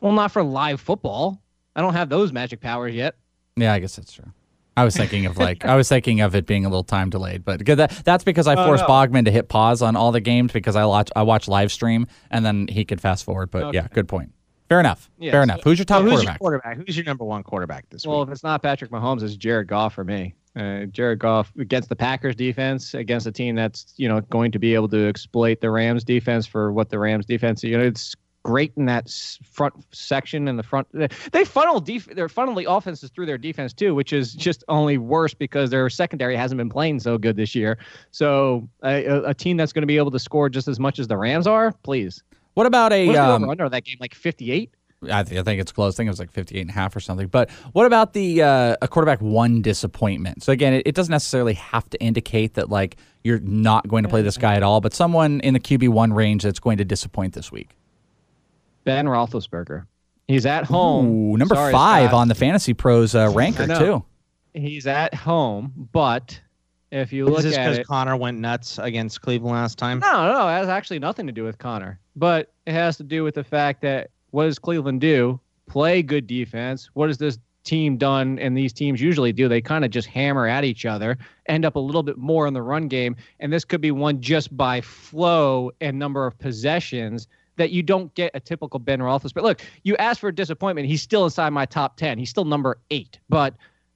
[0.00, 1.40] Well, not for live football.
[1.76, 3.14] I don't have those magic powers yet.
[3.56, 4.32] Yeah, I guess that's true.
[4.78, 7.44] I was thinking of like I was thinking of it being a little time delayed,
[7.44, 8.88] but that, that's because I Oh, forced no.
[8.88, 12.06] Bogman to hit pause on all the games because I watch I watch live stream
[12.30, 13.50] and then he could fast forward.
[13.50, 14.32] But yeah, good point.
[14.68, 15.08] Fair enough.
[15.18, 15.62] Yeah, Fair so- enough.
[15.64, 16.34] Who's your top So who's quarterback?
[16.34, 16.76] your quarterback?
[16.86, 18.26] Who's your number one quarterback this Well, week?
[18.26, 20.34] Well, if it's not Patrick Mahomes, it's Jared Goff for me.
[20.56, 24.58] Uh, Jared Goff against the Packers defense, against a team that's you know going to
[24.58, 27.62] be able to exploit the Rams defense for what the Rams defense.
[27.64, 28.14] You know, it's
[28.46, 29.10] great in that
[29.42, 30.86] front section and the front.
[31.32, 35.34] They funnel def- they're funneling offenses through their defense too, which is just only worse
[35.34, 37.76] because their secondary hasn't been playing so good this year.
[38.12, 41.08] So a, a- team that's going to be able to score just as much as
[41.08, 42.22] the Rams are, please.
[42.54, 43.96] What about a um, under that game?
[44.00, 44.70] Like fifty eight.
[45.10, 45.94] I, th- I think it's close.
[45.94, 47.26] I think it was like 58 and a half or something.
[47.26, 50.42] But what about the uh, a quarterback one disappointment?
[50.42, 54.08] So again, it, it doesn't necessarily have to indicate that like you're not going to
[54.08, 56.84] play this guy at all, but someone in the QB one range that's going to
[56.84, 57.76] disappoint this week.
[58.86, 59.84] Ben Roethlisberger.
[60.28, 61.06] He's at home.
[61.06, 62.20] Ooh, number Sorry, five Scott.
[62.20, 64.02] on the Fantasy Pros uh, ranker too.
[64.54, 66.40] He's at home, but
[66.90, 69.98] if you Is look this at because it, Conner went nuts against Cleveland last time?
[69.98, 73.22] no, no, it has actually nothing to do with Conner, but it has to do
[73.22, 75.38] with the fact that what does Cleveland do?
[75.68, 76.88] Play good defense.
[76.94, 78.38] What has this team done?
[78.38, 79.48] And these teams usually do.
[79.48, 82.54] They kind of just hammer at each other, end up a little bit more in
[82.54, 87.26] the run game, and this could be one just by flow and number of possessions
[87.56, 89.42] that you don't get a typical Ben Roethlisberger.
[89.42, 90.86] Look, you asked for a disappointment.
[90.88, 92.18] He's still inside my top ten.
[92.18, 93.54] He's still number eight, but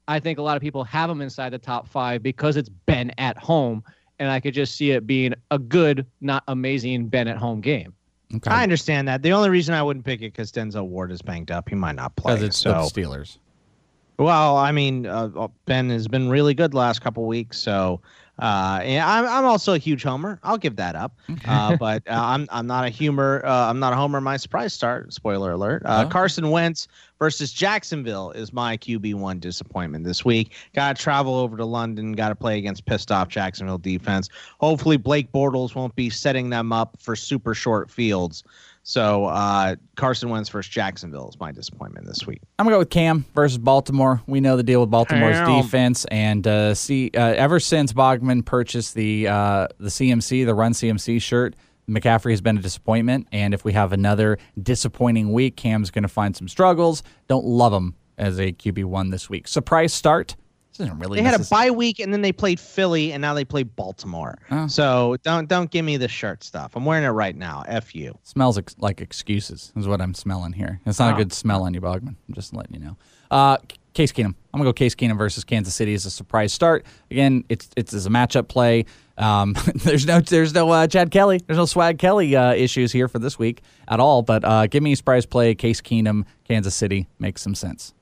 [0.09, 3.13] I think a lot of people have him inside the top five because it's Ben
[3.19, 3.85] at home,
[4.19, 7.95] and I could just see it being a good, not amazing Ben at home game.
[8.35, 8.51] Okay.
[8.51, 9.23] I understand that.
[9.23, 11.69] The only reason I wouldn't pick it because Denzel Ward is banged up.
[11.69, 12.35] He might not play.
[12.35, 13.39] Because it's so the Steelers.
[14.21, 18.03] Well, I mean, uh, Ben has been really good the last couple weeks, so
[18.39, 20.39] uh, and I'm I'm also a huge homer.
[20.43, 21.17] I'll give that up.
[21.47, 23.43] Uh, but uh, I'm I'm not a humor.
[23.45, 24.21] Uh, I'm not a homer.
[24.21, 25.13] My surprise start.
[25.13, 25.83] Spoiler alert.
[25.87, 26.09] Uh, Oh.
[26.11, 26.87] Carson Wentz
[27.19, 30.55] versus Jacksonville is my QB one disappointment this week.
[30.75, 32.13] Got to travel over to London.
[32.13, 34.29] Got to play against pissed off Jacksonville defense.
[34.61, 38.43] Hopefully Blake Bortles won't be setting them up for super short fields.
[38.83, 42.41] So uh, Carson Wentz versus Jacksonville is my disappointment this week.
[42.59, 44.23] I'm gonna go with Cam versus Baltimore.
[44.27, 45.63] We know the deal with Baltimore's Cam.
[45.63, 50.73] defense, and uh, see, uh, ever since Bogman purchased the uh, the CMC, the Run
[50.73, 51.55] CMC shirt,
[51.89, 53.29] McCaffrey has been a disappointment.
[53.33, 57.03] And if we have another disappointing week, Cam's gonna find some struggles.
[57.29, 59.47] Don't love him as a QB one this week.
[59.47, 60.37] Surprise start.
[60.81, 61.19] Isn't really.
[61.21, 64.39] They had a bye week and then they played Philly and now they play Baltimore.
[64.51, 64.67] Oh.
[64.67, 66.73] So don't don't give me the shirt stuff.
[66.77, 67.63] I'm wearing it right now.
[67.67, 68.17] F you.
[68.23, 70.81] Smells ex- like excuses is what I'm smelling here.
[70.87, 71.19] It's not a Oh.
[71.19, 72.17] good smell on you, Bogman.
[72.29, 72.97] I'm just letting you know.
[73.31, 73.59] Uh,
[73.93, 74.27] Case Keenum.
[74.55, 76.87] I'm gonna go Case Keenum versus Kansas City as a surprise start.
[77.11, 78.85] Again, it's it's as a matchup play.
[79.19, 81.41] Um, there's no there's no uh, Chad Kelly.
[81.47, 84.23] There's no Swag Kelly uh, issues here for this week at all.
[84.23, 85.55] But uh, give me a surprise play.
[85.57, 87.93] Case Keenum, Kansas City makes some sense.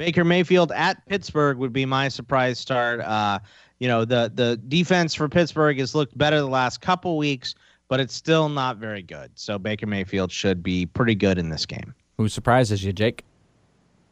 [0.00, 3.00] Baker Mayfield at Pittsburgh would be my surprise start.
[3.00, 3.38] Uh,
[3.80, 7.54] you know, the the defense for Pittsburgh has looked better the last couple weeks,
[7.88, 9.30] but it's still not very good.
[9.34, 11.94] So Baker Mayfield should be pretty good in this game.
[12.16, 13.26] Who surprises you, Jake?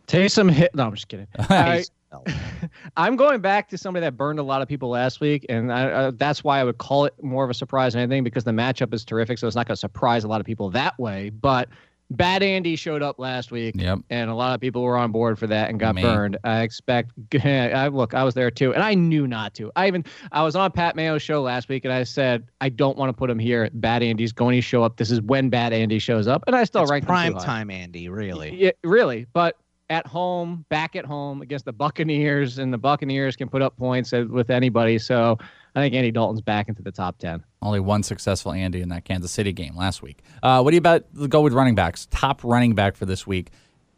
[0.07, 0.75] Taysom hit.
[0.75, 1.27] No, I'm just kidding.
[1.39, 2.71] I, Taysom.
[2.99, 5.91] I'm going back to somebody that burned a lot of people last week, and I,
[5.91, 8.51] uh, that's why I would call it more of a surprise than anything because the
[8.51, 9.39] matchup is terrific.
[9.39, 11.31] So it's not going to surprise a lot of people that way.
[11.31, 11.71] But
[12.11, 13.99] Bad Andy showed up last week, Yep.
[14.09, 16.01] and a lot of people were on board for that and got Me.
[16.03, 16.39] burned.
[16.43, 17.13] I expect.
[17.45, 19.71] I look, I was there too, and I knew not to.
[19.77, 22.97] I even I was on Pat Mayo's show last week, and I said I don't
[22.97, 23.69] want to put him here.
[23.75, 24.97] Bad Andy's going to show up.
[24.97, 27.45] This is when Bad Andy shows up, and I still It's rank him prime high.
[27.45, 28.09] time, Andy.
[28.09, 28.55] Really.
[28.57, 29.27] Yeah, really.
[29.35, 29.57] But
[29.91, 34.13] at home, back at home against the Buccaneers, and the Buccaneers can put up points
[34.13, 34.99] with anybody.
[34.99, 35.39] So
[35.75, 37.45] I think Andy Dalton's back into the top 10.
[37.63, 40.23] Only one successful Andy in that Kansas City game last week.
[40.43, 42.07] Uh, what do you about the go with running backs?
[42.11, 43.51] Top running back for this week.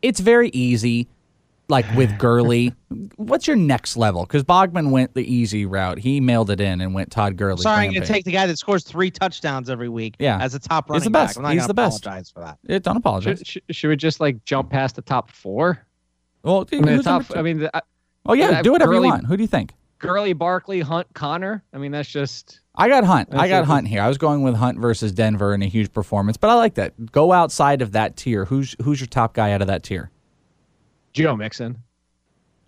[0.03, 1.09] It's very easy,
[1.69, 2.75] like with Gurley.
[3.17, 4.23] What's your next level?
[4.25, 5.99] Because Bogman went the easy route.
[5.99, 7.63] He mailed it in and went Todd Gurley.
[7.63, 10.39] Sorry, I'm going to take the guy that scores three touctouhdowns every week Yeah.
[10.41, 11.35] as a top He's running the best.
[11.35, 11.37] back.
[11.39, 12.05] I'm not He's the best.
[12.05, 12.59] apologize for that.
[12.67, 13.39] Yeah, don't apologize.
[13.39, 15.85] Should, should, should we just like jump past the top four?
[16.43, 17.25] well, I mean, the top.
[17.37, 17.81] I mean, the, uh,
[18.27, 19.27] oh yeah, do whatever Gurley- you want.
[19.27, 19.75] Who do you think?
[20.01, 21.63] Gurley, Barkley, Hunt, Conner.
[21.73, 22.61] I mean, that's just.
[22.75, 23.29] I got Hunt.
[23.33, 23.67] I got.
[23.67, 24.03] Hunt here.
[24.03, 27.13] I was going with Hunt versus Denver in a huge performance, but I like that.
[27.13, 28.47] Go outside of that tier.
[28.47, 30.11] Who's who's your top guy out of that tier?
[31.13, 31.79] Joe Mixon.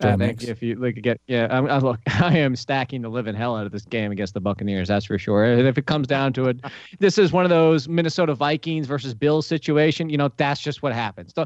[0.01, 0.43] Joe I think Mix.
[0.45, 3.65] if you look get yeah, I'm, I look, I am stacking the living hell out
[3.65, 4.87] of this game against the Buccaneers.
[4.87, 5.43] That's for sure.
[5.43, 6.59] And if it comes down to it,
[6.99, 10.09] this is one of those Minnesota Vikings versus Bills situation.
[10.09, 11.33] You know, that's just what happens.
[11.33, 11.45] So,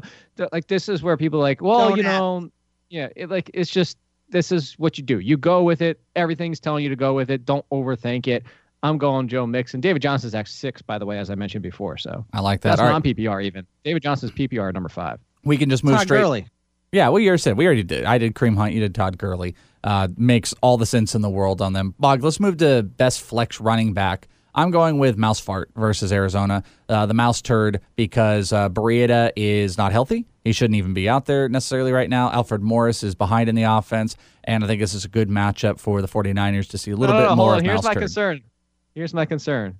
[0.52, 2.50] like this is where people are like, well, Don't you know,
[2.90, 3.96] yeah, it, like it's just
[4.30, 5.18] this is what you do.
[5.18, 6.00] You go with it.
[6.16, 7.44] Everything's telling you to go with it.
[7.44, 8.44] Don't overthink it.
[8.82, 9.80] I'm going Joe Mixon.
[9.80, 11.96] David Johnson's at six, by the way, as I mentioned before.
[11.96, 12.70] So I like that.
[12.70, 12.92] that's All right.
[12.92, 13.66] non PPR even.
[13.84, 15.18] David Johnson's PPR number five.
[15.44, 16.20] We can just move Todd straight.
[16.20, 16.46] Gurley.
[16.92, 18.04] Yeah, well, you already said we already did.
[18.04, 18.72] I did Kareem Hunt.
[18.72, 19.54] You did Todd Gurley.
[19.84, 21.94] Uh, makes all the sense in the world on them.
[21.98, 24.28] Bog, let's move to best flex running back.
[24.58, 26.64] I'm going with Mouse Fart versus Arizona.
[26.88, 30.26] Uh, the Mouse Turd because uh, Breida is not healthy.
[30.42, 32.28] He shouldn't even be out there necessarily right now.
[32.32, 35.78] Alfred Morris is behind in the offense, and I think this is a good matchup
[35.78, 37.58] for the 49ers to see a little No, bit no, more hold on.
[37.60, 38.00] of Here's Mouse my Turd.
[38.00, 38.42] concern.
[38.96, 39.78] Here's my concern.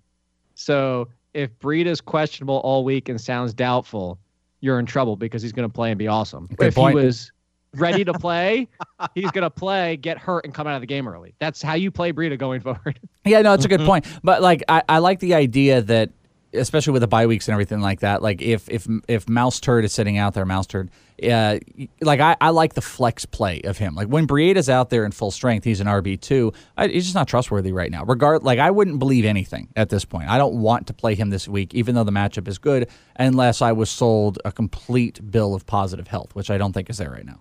[0.55, 4.21] So if is questionable all week and sounds doubtful,
[4.61, 6.49] you're in trouble because he's going to play and be awesome.
[6.57, 6.97] Good if point.
[6.99, 7.33] he was
[7.75, 8.69] ready to play,
[9.15, 11.35] he's going to play, get hurt, and come out of the game early.
[11.39, 12.99] That's how you play Breida going forward.
[13.25, 14.07] Yeah, no, it's a good point.
[14.23, 16.11] But like, I, I like the idea that,
[16.55, 18.23] especially with the bye weeks and everything like that.
[18.23, 20.91] Like, if if if Mouse Turd is sitting out there, Mouse Turd,
[21.23, 21.59] uh,
[22.01, 23.95] like I, I like the flex play of him.
[23.95, 26.53] Like when Breida's out there in full strength, he's an RB two.
[26.79, 28.05] He's just not trustworthy right now.
[28.05, 30.29] Regard, like I wouldn't believe anything at this point.
[30.29, 33.61] I don't want to play him this week, even though the matchup is good, unless
[33.61, 37.11] I was sold a complete bill of positive health, which I don't think is there
[37.11, 37.41] right now.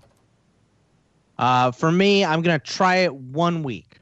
[1.38, 3.99] Uh, for me, I'm going to try it one week.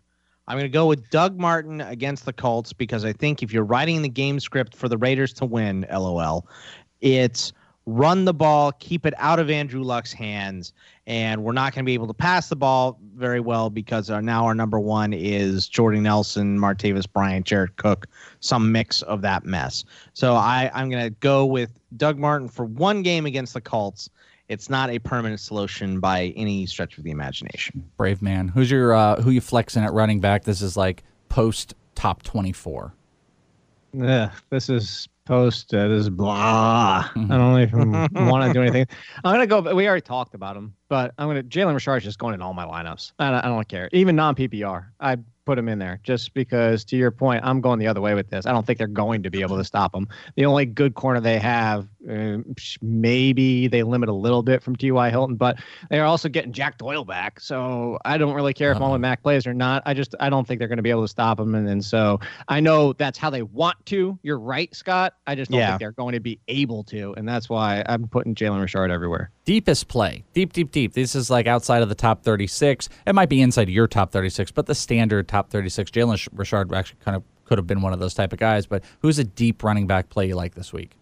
[0.48, 3.64] I'm going to go with Doug Martin against the Colts because I think if you're
[3.64, 6.48] writing the game script for the Raiders to win, lol,
[7.02, 7.52] it's
[7.88, 10.74] run the ball, keep it out of Andrew Luck's hands,
[11.08, 14.22] and we're not going to be able to pass the ball very well because our,
[14.22, 18.08] now our number one is Jordan Nelson, Martavis Bryant, Jared Cook,
[18.40, 19.86] some mix of that mess.
[20.14, 24.10] So I, I'm going to go with Doug Martin for one game against the Colts.
[24.48, 27.84] It's not a permanent solution by any stretch of the imagination.
[27.98, 28.48] Brave man.
[28.48, 30.44] Who's your uh, who you flexing at running back?
[30.44, 32.94] This is like post top twenty four.
[33.94, 35.74] Yeah, this is post.
[35.74, 37.10] Uh, this is blah.
[37.16, 37.92] I don't even
[38.28, 38.88] want to do anything.
[39.24, 39.74] I'm gonna go.
[39.74, 41.44] We already talked about him, but I'm gonna.
[41.44, 43.14] Jalen Richard is just going in all my lineups.
[43.20, 43.90] I don't, I don't care.
[43.92, 46.84] Even non PPR, I put him in there just because.
[46.86, 48.46] To your point, I'm going the other way with this.
[48.46, 50.08] I don't think they're going to be able to stop him.
[50.36, 52.38] The only good corner they have, uh,
[52.82, 55.10] maybe they limit a little bit from T.Y.
[55.10, 55.58] Hilton, but
[55.90, 57.40] they're also getting Jack Doyle back.
[57.40, 59.84] So I don't really care if Marlon Mack plays or not.
[59.86, 61.56] I just I don't think they're going to be able to stop him.
[61.56, 64.18] And, and so I know that's how they want to.
[64.24, 65.16] You're right, Scott.
[65.28, 65.70] I just don't Yeah.
[65.72, 69.32] think they're going to be able to, and that's why I'm putting Jalen Richard everywhere.
[69.46, 70.94] Deepest play, deep, deep, deep.
[70.94, 72.90] This is like outside of the top 36.
[73.06, 75.92] It might be inside your top 36, but the standard top 36.
[75.92, 78.66] Jalen Richard actually kind of could have been one of those type of guys.
[78.66, 80.94] But who's a deep running back play you like this week?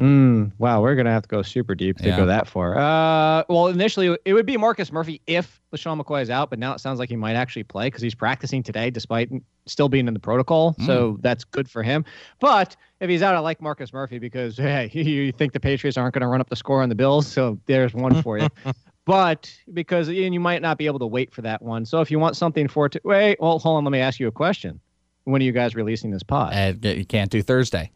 [0.00, 2.16] Mm, wow, we're gonna have to go super deep to Yeah.
[2.16, 2.76] go that far.
[2.76, 6.72] Uh, well, initially it would be Marcus Murphy if LeSean McCoy is out, but now
[6.72, 9.30] it sounds like he might actually play because he's practicing today despite
[9.66, 10.74] still being in the protocol.
[10.80, 12.04] So that's good for him.
[12.40, 16.14] But if he's out, I like Marcus Murphy because hey, you think the Patriots aren't
[16.14, 18.48] going to run up the score on the Bills, so there's one for you.
[19.06, 21.84] But because and you might not be able to wait for that one.
[21.84, 24.20] So if you want something for it to wait, well, hold on, let me ask
[24.20, 24.78] you a question.
[25.24, 26.52] When are you guys releasing this pod?
[26.54, 27.90] Uh, you can't do Thursday.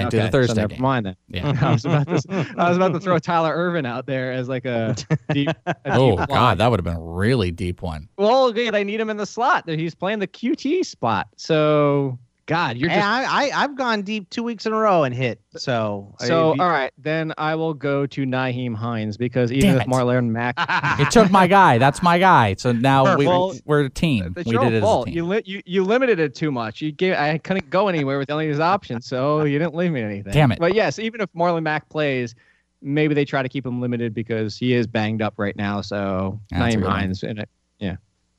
[0.00, 0.54] Can't do the Thursday.
[0.54, 0.82] So never game.
[0.82, 1.16] mind then.
[1.28, 1.58] Yeah.
[1.62, 2.54] I was about to.
[2.58, 4.94] I was about to throw Tyler Ervin out there as like a
[5.32, 5.50] deep.
[5.66, 8.08] a Oh deep God, that would have been a really deep one.
[8.16, 8.74] Well, good.
[8.74, 9.68] I need him in the slot.
[9.68, 11.28] He's playing the QT spot.
[11.36, 12.18] So
[12.48, 13.06] God, you're Hey, just.
[13.06, 15.38] I, I I've gone deep two weeks in a row and hit.
[15.56, 19.80] So so I- all right, then I will go to Nyheim Hines because even Damn
[19.82, 19.88] if it.
[19.90, 20.54] Marlon Mack,
[20.98, 21.76] It took my guy.
[21.78, 22.54] That's my guy.
[22.58, 24.34] So now we, Well, we're a team.
[24.36, 25.06] it's we your did it as a fault.
[25.06, 25.14] team.
[25.16, 26.80] You, li- you you limited it too much.
[26.80, 29.92] You gave I couldn't go anywhere with any of his options, so you didn't leave
[29.92, 30.32] me anything.
[30.32, 30.58] Damn it.
[30.58, 32.34] But yes, even if Marlon Mack plays,
[32.80, 35.82] maybe they try to keep him limited because he is banged up right now.
[35.82, 36.92] So That's a Nyheim good one.
[36.98, 37.48] Hines and it.
[37.78, 37.96] Yeah.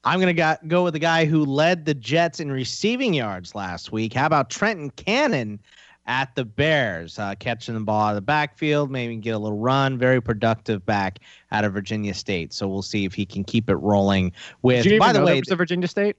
[0.09, 3.91] I'm gonna go, go with the guy who led the Jets in receiving yards last
[3.91, 4.11] week.
[4.11, 5.59] How about Trenton Cannon
[6.07, 9.59] at the Bears, uh, catching the ball out of the backfield, maybe get a little
[9.59, 9.99] run.
[9.99, 11.19] Very productive back
[11.51, 12.53] out of Virginia State.
[12.53, 14.31] So we'll see if he can keep it rolling.
[14.63, 16.15] With Did you by the know way, the Virginia State?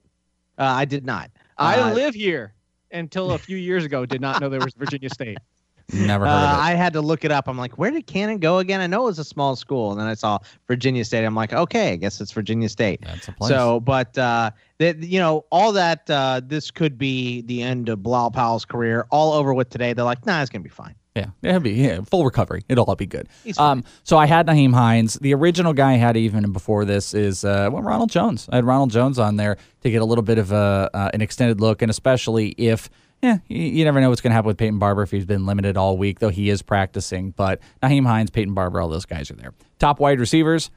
[0.57, 1.29] uh, I did not.
[1.57, 2.53] I Uh, live here
[2.93, 4.05] until a few years ago.
[4.05, 5.37] Did not know there was Virginia State.
[5.93, 6.61] Never heard Uh, of it.
[6.61, 7.47] I had to look it up.
[7.47, 8.81] I'm like, where did Cannon go again?
[8.81, 11.25] I know it was a small school, and then I saw Virginia State.
[11.25, 13.01] I'm like, okay, I guess it's Virginia State.
[13.03, 13.49] That's a place.
[13.49, 18.01] So, but uh, that you know, all that uh, this could be the end of
[18.03, 19.05] Bilal Powell's career.
[19.11, 19.93] All over with today.
[19.93, 20.95] They're like, nah, it's gonna be fine.
[21.15, 22.63] Yeah, it'll be yeah, full recovery.
[22.69, 23.27] It'll all be good.
[23.57, 25.15] Um, so I had Nyheim Hines.
[25.15, 28.47] The original guy I had even before this is uh, well, Ronald Jones.
[28.49, 31.21] I had Ronald Jones on there to get a little bit of a uh, an
[31.21, 32.89] extended look, and especially if
[33.21, 35.45] yeah, you, you never know what's going to happen with Peyton Barber if he's been
[35.45, 37.31] limited all week, though he is practicing.
[37.31, 39.53] But Nyheim Hines, Peyton Barber, all those guys are there.
[39.79, 40.71] Top wide receivers,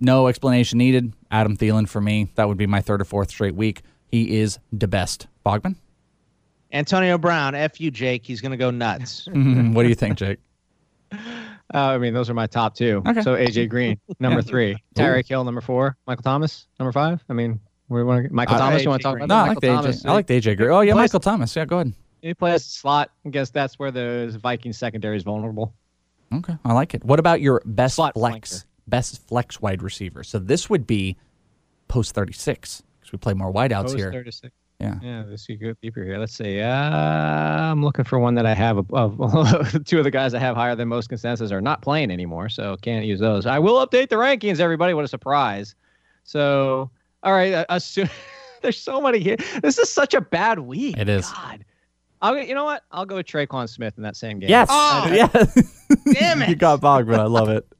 [0.00, 1.12] no explanation needed.
[1.30, 2.28] Adam Thielen for me.
[2.34, 3.82] That would be my third or fourth straight week.
[4.08, 5.26] He is the best.
[5.44, 5.76] Bogman,
[6.72, 8.26] Antonio Brown, f you, Jake.
[8.26, 9.26] He's gonna go nuts.
[9.32, 10.38] what do you think, Jake?
[11.74, 13.02] Uh, I mean, those are my top two.
[13.04, 13.22] Okay.
[13.22, 14.76] So AJ Green, number three.
[14.94, 15.96] Tyreek Hill, number four.
[16.06, 17.24] Michael Thomas, number five.
[17.28, 18.82] I mean, we want Michael Uh, Thomas.
[18.82, 19.24] You want to talk Green.
[19.24, 19.44] about No, that?
[19.44, 20.02] I like Michael the Thomas.
[20.02, 20.08] AJ.
[20.08, 20.70] I like the AJ Green.
[20.70, 21.54] Oh yeah, Michael Thomas.
[21.56, 21.92] Yeah, go ahead.
[22.22, 23.10] He plays slot.
[23.24, 25.72] I guess that's where the Vikings secondary is vulnerable.
[26.34, 27.04] Okay, I like it.
[27.04, 28.58] What about your best Slot flex?
[28.58, 28.64] flanker.
[28.88, 30.24] Best flex wide receiver.
[30.24, 31.16] So this would be
[31.88, 34.12] post thirty six because we play more wideouts Post here.
[34.12, 34.52] 36.
[34.80, 34.98] Yeah.
[35.02, 35.54] Yeah, let's see.
[35.56, 36.18] Go deeper here.
[36.18, 36.60] Let's see.
[36.60, 38.76] Uh, I'm looking for one that I have.
[38.92, 39.16] Of,
[39.86, 42.76] two of the guys I have higher than most consensus are not playing anymore, so
[42.82, 43.46] can't use those.
[43.46, 44.92] I will update the rankings, everybody.
[44.94, 45.74] What a surprise!
[46.24, 46.90] So,
[47.26, 47.52] all right.
[47.52, 48.08] Uh, assume,
[48.62, 49.36] there's so many here.
[49.60, 50.96] This is such a bad week.
[50.96, 51.28] It is.
[51.28, 51.64] God.
[52.22, 52.84] I'll, you know what?
[52.92, 54.48] I'll go with Tre'Quan Smith in that same game.
[54.48, 54.68] Yes.
[54.70, 55.28] Oh, yeah.
[56.14, 56.48] damn it.
[56.48, 57.18] you got Bogman.
[57.18, 57.66] I love it.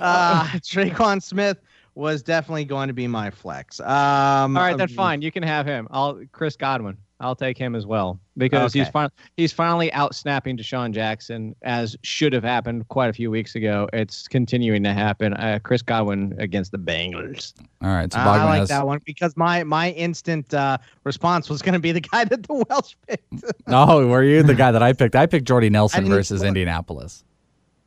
[0.00, 1.58] Uh, Tre'Quan Smith
[1.96, 3.80] was definitely going to be my flex.
[3.80, 5.22] Um, All right, then fine.
[5.22, 5.88] You can have him.
[5.90, 6.96] I'll Chris Godwin.
[7.20, 8.92] I'll take him as well because he's Okay.
[8.92, 13.56] fin- he's finally out snapping DeSean Jackson as should have happened quite a few weeks
[13.56, 13.88] ago.
[13.92, 15.34] It's continuing to happen.
[15.34, 17.54] Uh, Chris Godwin against the Bengals.
[17.82, 18.12] All right.
[18.12, 18.68] So I like has.
[18.68, 22.44] that one because my my instant uh, response was going to be the guy that
[22.46, 23.24] the Welsh picked.
[23.66, 25.16] Oh, were you the guy that I picked?
[25.16, 26.48] I picked Jordy Nelson versus look.
[26.48, 27.24] Indianapolis.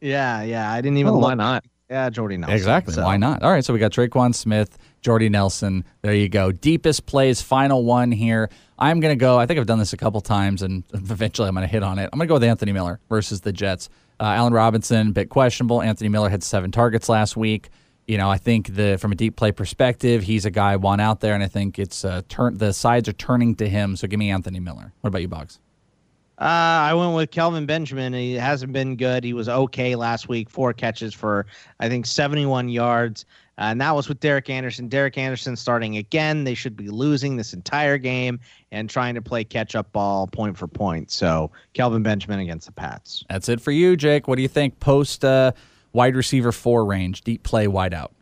[0.02, 0.72] yeah, yeah.
[0.72, 1.24] I didn't even Oh, look.
[1.24, 1.64] why not?
[1.90, 2.56] Yeah, Jordy Nelson.
[2.56, 2.94] Exactly.
[2.94, 3.04] so.
[3.04, 3.44] Why not?
[3.44, 3.64] All right.
[3.66, 5.84] So we got Tre'Quan Smith, Jordy Nelson.
[6.02, 6.52] There you go.
[6.52, 8.50] Deepest plays, final one here.
[8.78, 9.38] I'm going to go.
[9.38, 12.00] I think I've done this a couple times, and eventually I'm going to hit on
[12.00, 12.10] it.
[12.12, 13.90] I'm going to go with Anthony Miller versus the Jets.
[14.20, 15.82] Uh, Allen Robinson, bit questionable.
[15.82, 17.70] Anthony Miller had seven targets last week.
[18.08, 21.22] You know, I think the from a deep play perspective, he's a guy want out
[21.22, 23.96] there, and I think it's uh, turn the sides are turning to him.
[23.96, 24.94] So give me Anthony Miller.
[25.02, 25.60] What about you, Boggs?
[26.42, 28.14] Uh, I went with Kelvin Benjamin.
[28.14, 29.24] He hasn't been good.
[29.24, 30.50] He was okay last week.
[30.50, 31.46] Four catches for
[31.80, 33.26] I think 71 yards.
[33.70, 34.88] And that was with Derek Anderson.
[34.88, 36.44] Derek Anderson starting again.
[36.44, 38.40] They should be losing this entire game
[38.72, 41.12] and trying to play catch up ball point for point.
[41.12, 43.24] So Kelvin Benjamin against the Pats.
[43.30, 44.28] That's it for you, Jake.
[44.28, 45.52] What do you think post uh,
[45.94, 48.14] wide receiver four range, deep play, wide out?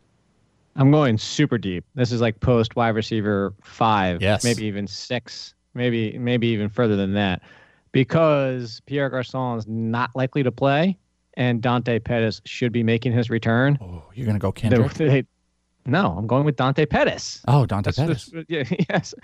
[0.76, 1.84] I'm going super deep.
[1.96, 4.44] This is like post wide receiver five, Yes.
[4.44, 7.42] maybe even six, maybe maybe even further than that,
[7.92, 10.98] because Pierre Garcon is not likely to play,
[11.36, 13.78] and Dante Pettis should be making his return.
[13.82, 14.94] Oh, you're gonna go They- Kendrick?
[14.94, 15.24] they-
[15.86, 17.42] no, I'm going with Dante Pettis.
[17.48, 18.32] Oh, Dante Pettis.
[18.48, 19.16] yeah, yes.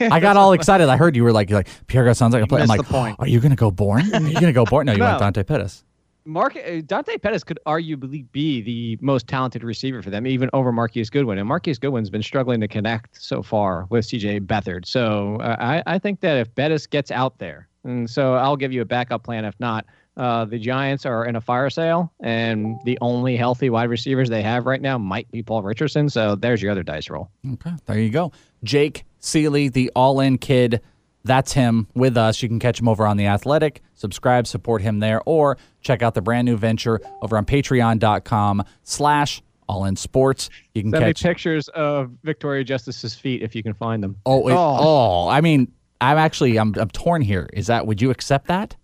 [0.00, 0.88] I got all excited.
[0.88, 2.62] I heard you were like, like Pierre Garcon's like a play.
[2.62, 3.16] I'm like, the point.
[3.18, 4.14] are you gonna go Bourne?
[4.14, 4.86] Are you gonna go Bourne?
[4.86, 5.18] No, you went No.
[5.18, 5.82] Dante Pettis.
[6.26, 10.72] Mark uh, Dante Pettis could arguably be the most talented receiver for them, even over
[10.72, 11.36] Marquise Goodwin.
[11.38, 14.86] And Marquise Goodwin's been struggling to connect so far with CJ Beathard.
[14.86, 18.72] So uh, I, I think that if Pettis gets out there, and so I'll give
[18.72, 19.44] you a backup plan.
[19.44, 19.84] If not,
[20.16, 24.42] uh, the Giants are in a fire sale, and the only healthy wide receivers they
[24.42, 26.08] have right now might be Paul Richardson.
[26.08, 27.30] So there's your other dice roll.
[27.54, 28.32] Okay, there you go.
[28.62, 30.80] Jake Ciely, the all-in kid.
[31.26, 32.42] That's him with us.
[32.42, 33.80] You can catch him over on The Athletic.
[33.94, 39.42] Subscribe, support him there, or check out the brand new venture over on patreon.com slash
[39.66, 40.50] all in sports.
[40.74, 44.16] You can Send catch me pictures of Victoria Justice's feet if you can find them.
[44.26, 47.48] Oh, it, oh, I mean, I'm actually I'm I'm torn here.
[47.54, 48.76] Is that would you accept that?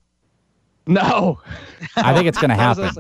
[0.91, 1.41] No.
[1.97, 2.91] I think it's going to happen.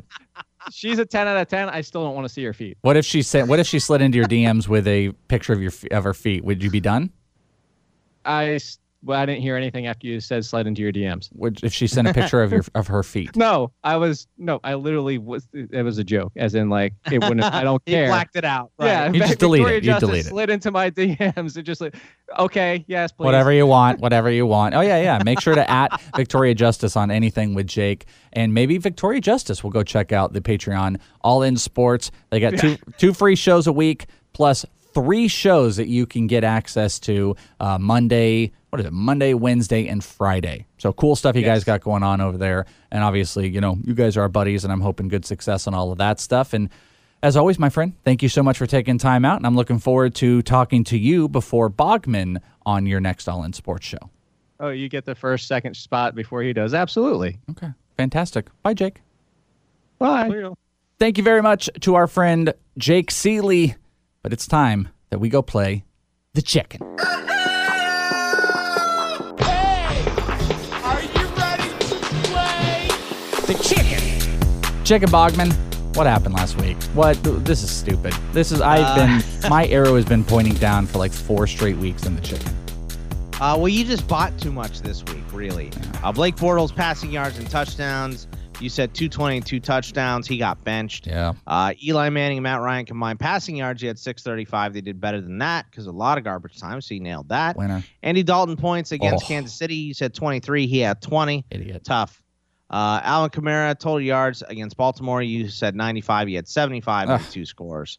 [0.70, 1.68] She's a 10 out of 10.
[1.68, 2.78] I still don't want to see her feet.
[2.82, 3.48] What if she sent?
[3.48, 6.44] What if she slid into your DMs with a picture of your of her feet?
[6.44, 7.10] Would you be done?
[8.24, 8.60] I
[9.02, 11.30] well, I didn't hear anything after you said slide into your DMs.
[11.34, 13.34] Would if she sent a picture of your of her feet?
[13.34, 15.48] No, I was no, I literally was.
[15.52, 17.42] It was a joke, as in like it wouldn't.
[17.42, 18.08] I don't He care.
[18.08, 18.72] blacked it out.
[18.78, 19.14] Yeah, right.
[19.14, 19.84] You just delete Victoria it.
[19.84, 20.28] You Justice delete it.
[20.28, 21.94] Slid into my DMs and just like,
[22.38, 23.24] okay, yes, please.
[23.24, 24.74] Whatever you want, whatever you want.
[24.74, 25.22] Oh yeah, yeah.
[25.24, 29.70] Make sure to at Victoria Justice on anything with Jake, and maybe Victoria Justice will
[29.70, 32.10] go check out the Patreon All In Sports.
[32.30, 36.44] They got two two free shows a week plus three shows that you can get
[36.44, 38.52] access to uh, Monday.
[38.70, 38.92] What is it?
[38.92, 40.66] Monday, Wednesday, and Friday.
[40.78, 42.66] So cool stuff you guys got going on over there.
[42.92, 45.74] And obviously, you know, you guys are our buddies, and I'm hoping good success on
[45.74, 46.52] all of that stuff.
[46.52, 46.70] And
[47.22, 49.80] as always, my friend, thank you so much for taking time out, and I'm looking
[49.80, 54.10] forward to talking to you before Bogman on your next All In Sports show.
[54.60, 56.72] Oh, you get the first, second spot before he does.
[56.72, 57.38] Absolutely.
[57.50, 58.48] Okay, fantastic.
[58.62, 59.00] Bye, Jake.
[59.98, 60.30] Bye.
[60.98, 63.74] Thank you very much to our friend Jake Ciely.
[64.22, 65.84] But it's time that we go play
[66.34, 66.82] the chicken.
[66.82, 67.49] Uh-huh.
[74.90, 75.08] Chicken.
[75.08, 75.52] Bogman,
[75.96, 76.76] what happened last week?
[76.94, 77.16] What?
[77.22, 78.12] This is stupid.
[78.32, 78.96] This is, I've Uh.
[79.06, 82.52] been, my arrow has been pointing down for like four straight weeks in the chicken.
[83.40, 85.70] Uh, well, you just bought too much this week, really.
[86.02, 88.26] Uh, Blake Bortles passing yards and touchdowns.
[88.60, 90.26] You said 220 and two touchdowns.
[90.26, 91.06] He got benched.
[91.06, 91.34] Yeah.
[91.46, 93.80] Uh, Eli Manning and Matt Ryan combined passing yards.
[93.80, 94.74] He had 635.
[94.74, 97.56] They did better than that because a lot of garbage time, so he nailed that.
[97.56, 97.84] Winner.
[98.02, 99.28] Andy Dalton points against Oh.
[99.28, 99.76] Kansas City.
[99.76, 100.66] You said 23.
[100.66, 101.44] He had 20.
[101.50, 101.84] Idiot.
[101.84, 102.20] Tough.
[102.70, 105.20] Uh, Alvin Kamara total yards against Baltimore.
[105.22, 106.28] You said 95.
[106.28, 107.30] He had 75 and Ugh.
[107.30, 107.98] two scores.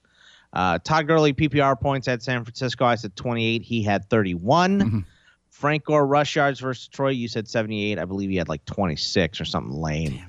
[0.54, 2.86] Uh, Todd Gurley PPR points at San Francisco.
[2.86, 3.62] I said 28.
[3.62, 4.80] He had 31.
[4.80, 5.06] Mhm.
[5.50, 7.10] Frank Gore rush yards versus Troy.
[7.10, 8.00] You said 78.
[8.00, 10.20] I believe he had like 26 or something lame.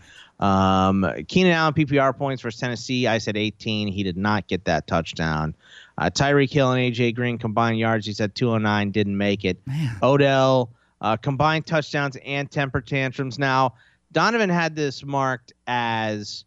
[0.40, 3.06] Um, Keenan Allen PPR points versus Tennessee.
[3.06, 3.86] I said 18.
[3.88, 5.54] He did not get that touchdown.
[5.96, 8.06] Uh, Tyreek Hill and AJ Green combined yards.
[8.06, 8.90] He said 209.
[8.90, 9.60] Didn't make it.
[10.02, 10.70] Odell
[11.00, 13.38] uh, combined touchdowns and temper tantrums.
[13.38, 13.74] Now
[14.12, 16.44] Donovan had this marked as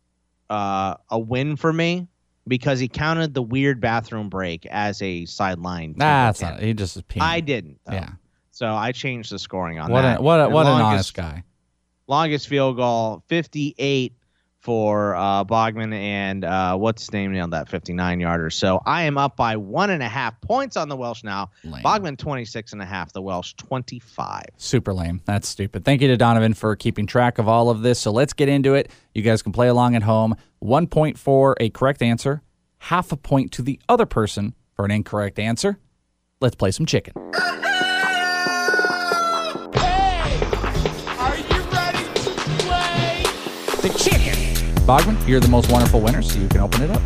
[0.50, 2.08] uh, a win for me
[2.48, 5.90] because he counted the weird bathroom break as a sideline.
[5.90, 7.04] temper That's not, he just is.
[7.20, 7.80] I didn't.
[7.86, 7.94] though.
[7.94, 8.10] Yeah.
[8.52, 10.20] So I changed the scoring on What, that.
[10.20, 11.44] a, what, a, what an honest guy.
[12.08, 14.14] Longest field goal, 58
[14.66, 18.50] for uh, Bogman, and uh, what's his name nailed that 59 yarder.
[18.50, 21.52] So I am up by one and a half points on the Welsh now.
[21.64, 21.84] Lame.
[21.84, 24.44] Bogman 26 and a half, the Welsh 25.
[24.58, 25.22] Super lame.
[25.26, 25.86] That's stupid.
[25.86, 28.00] Thank you to Donovan for keeping track of all of this.
[28.00, 28.92] So let's get into it.
[29.14, 30.36] You guys can play along at home.
[30.58, 32.42] One point for a correct answer,
[32.80, 35.78] half a point to the other person for an incorrect answer.
[36.42, 37.14] Let's play some chicken.
[39.76, 40.40] Hey,
[41.20, 42.32] Are you ready to
[42.66, 43.24] play
[43.82, 44.35] the chicken?
[44.86, 47.02] Bogman, you're the most wonderful winner, so you can open it up.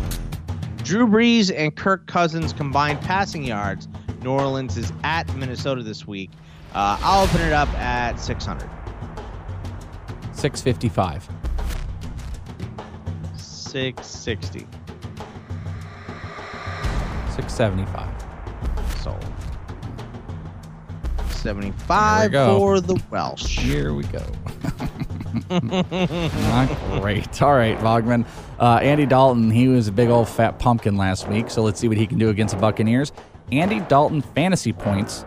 [0.84, 3.88] Drew Brees and Kirk Cousins combined passing yards.
[4.22, 6.30] New Orleans is at Minnesota this week.
[6.74, 8.68] Uh, I'll open it up at 600.
[10.32, 11.26] 655.
[13.34, 14.66] 660.
[17.34, 19.00] 675.
[19.00, 19.24] Sold.
[21.30, 23.58] 75 for the Welsh.
[23.58, 24.26] Here we go.
[25.50, 27.42] Not great.
[27.42, 28.26] All right, Vogman.
[28.58, 31.88] Uh, Andy Dalton, he was a big old fat pumpkin last week, so let's see
[31.88, 33.12] what he can do against the Buccaneers.
[33.52, 35.24] Andy Dalton fantasy points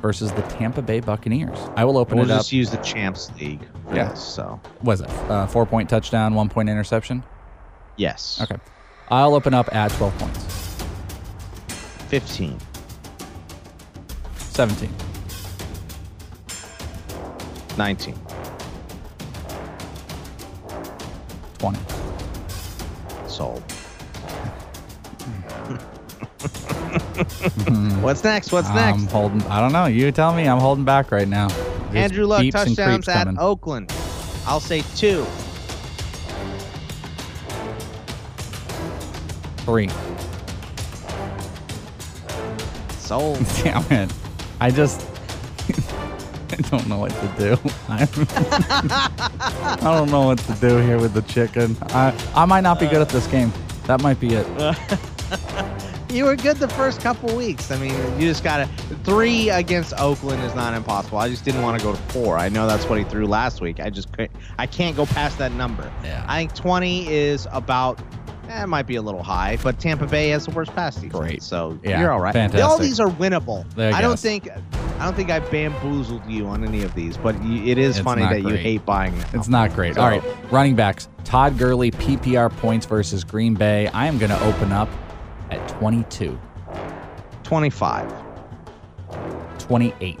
[0.00, 1.58] versus the Tampa Bay Buccaneers.
[1.76, 2.38] I will open We'll it up.
[2.40, 3.60] just use the Champs League
[3.92, 4.10] Yeah.
[4.10, 4.22] this.
[4.22, 7.22] So Was it uh, four point touchdown, one point interception?
[7.96, 8.56] yes, Okay.
[9.10, 10.44] I'll open up at 12 points.
[12.08, 12.58] 15,
[14.36, 14.90] 17,
[17.76, 18.14] 19,
[21.58, 21.78] 20.
[23.28, 23.62] sold.
[28.02, 28.52] What's next?
[28.52, 29.02] What's next?
[29.02, 29.42] I'm holding.
[29.44, 29.86] I don't know.
[29.86, 30.46] You tell me.
[30.46, 31.48] I'm holding back right now.
[31.48, 33.38] There's Andrew Luck touchdowns at coming.
[33.38, 33.90] Oakland.
[34.46, 35.24] I'll say two.
[39.64, 39.88] Three.
[42.98, 43.38] Sold.
[43.62, 44.12] Damn it.
[44.60, 45.15] I just.
[46.58, 47.58] I don't know what to do.
[47.88, 51.76] I'm- don't know what to do here with the chicken.
[51.90, 53.52] I I might not be good at this game.
[53.86, 54.46] That might be it.
[56.08, 57.72] You were good the first couple weeks.
[57.72, 58.66] I mean, you just got to.
[59.02, 61.18] Three against Oakland is not impossible.
[61.18, 62.38] I just didn't want to go to four.
[62.38, 63.80] I know that's what he threw last week.
[63.80, 64.30] I just couldn't.
[64.56, 65.92] I can't go past that number.
[66.04, 66.24] Yeah.
[66.28, 68.00] I think 20 is about.
[68.48, 71.12] Eh, it might be a little high, but Tampa Bay has the worst pass defense.
[71.12, 71.42] Great.
[71.42, 72.32] So Yeah, you're all right.
[72.32, 72.64] fantastic.
[72.64, 73.66] All these are winnable.
[73.76, 74.48] I I don't think.
[74.98, 78.22] I don't think I bamboozled you on any of these, but it is It's funny
[78.22, 79.28] that you hate buying them.
[79.34, 79.94] It's not great.
[79.94, 81.08] So- All right, running backs.
[81.24, 83.88] Todd Gurley, PPR points versus Green Bay.
[83.88, 84.88] I am going to open up
[85.50, 86.38] at 22,
[87.42, 88.12] 25.
[89.58, 90.18] 28.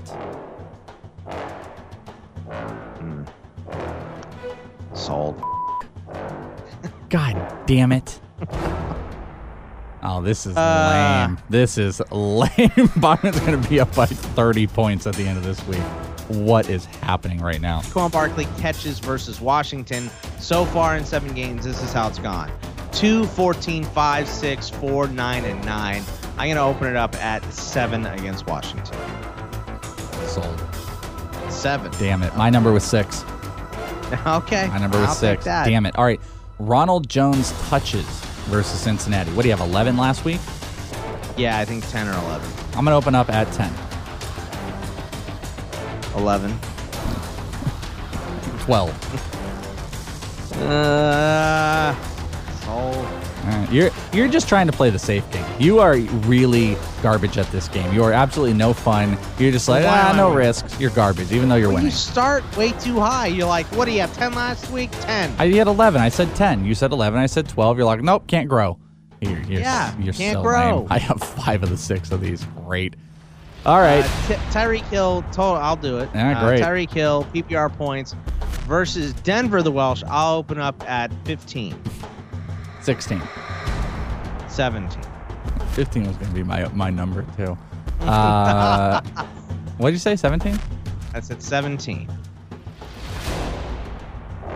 [2.98, 3.22] Hmm.
[4.94, 5.40] Sold.
[7.08, 8.20] God damn it.
[10.08, 11.26] Oh, this is Uh.
[11.26, 11.38] lame.
[11.50, 12.90] This is lame.
[12.96, 15.80] Byron's going to be up by 30 points at the end of this week.
[16.28, 17.80] What is happening right now?
[17.80, 20.10] Saquon Barkley catches versus Washington.
[20.38, 22.50] So far in seven games, this is how it's gone
[22.92, 26.02] 2, 14, 5, 6, 4, 9, and 9.
[26.38, 28.96] I'm going to open it up at 7 against Washington.
[30.26, 30.62] Sold.
[31.48, 31.90] 7.
[31.98, 32.34] Damn it.
[32.36, 33.24] My number was six.
[34.24, 34.68] Okay.
[34.68, 35.44] My number was I'll six.
[35.44, 35.96] Damn it.
[35.98, 36.20] All right.
[36.60, 38.06] Ronald Jones touches
[38.46, 39.30] versus Cincinnati.
[39.32, 40.40] What do you have, 11 last week?
[41.36, 42.50] Yeah, I think 10 or 11.
[42.74, 43.72] I'm going to open up at 10,
[46.16, 46.58] 11.
[48.60, 48.90] 12.
[50.62, 51.94] Uh,
[52.64, 53.06] sold.
[53.46, 53.72] Right.
[53.72, 55.44] You're you're just trying to play the safe game.
[55.58, 55.96] You are
[56.26, 57.92] really garbage at this game.
[57.94, 59.16] You are absolutely no fun.
[59.38, 60.78] You're just like Why ah, no risks.
[60.80, 61.92] You're garbage, even though you're When you winning.
[61.92, 64.12] start way too high, you're like, what do you have?
[64.16, 64.90] 10 last week?
[65.02, 65.34] 10.
[65.38, 66.00] I had 11.
[66.00, 66.64] I said 10.
[66.64, 67.18] You said 11.
[67.18, 67.76] I said 12.
[67.78, 68.78] You're like, nope, can't grow.
[69.20, 70.78] You're, you're, Yeah, you're can't so grow.
[70.80, 70.86] lame.
[70.90, 72.44] I have five of the six of these.
[72.64, 72.96] Great.
[73.64, 74.04] All right.
[74.04, 76.08] Uh, Ty- Tyreek Hill, total, I'll do it.
[76.14, 76.60] Yeah, Uh, great.
[76.62, 78.14] Tyreek Hill, PPR points
[78.66, 80.02] versus Denver, the Welsh.
[80.08, 81.74] I'll open up at 15,
[82.86, 83.20] 16.
[84.48, 85.02] 17.
[85.72, 87.58] 15 was going to be my my number too.
[88.02, 89.00] Uh,
[89.78, 90.14] what did you say?
[90.14, 90.56] 17?
[91.14, 92.08] I said 17.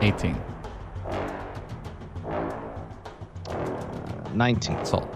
[0.02, 0.36] 18.
[4.34, 4.84] 19.
[4.84, 5.08] Sold.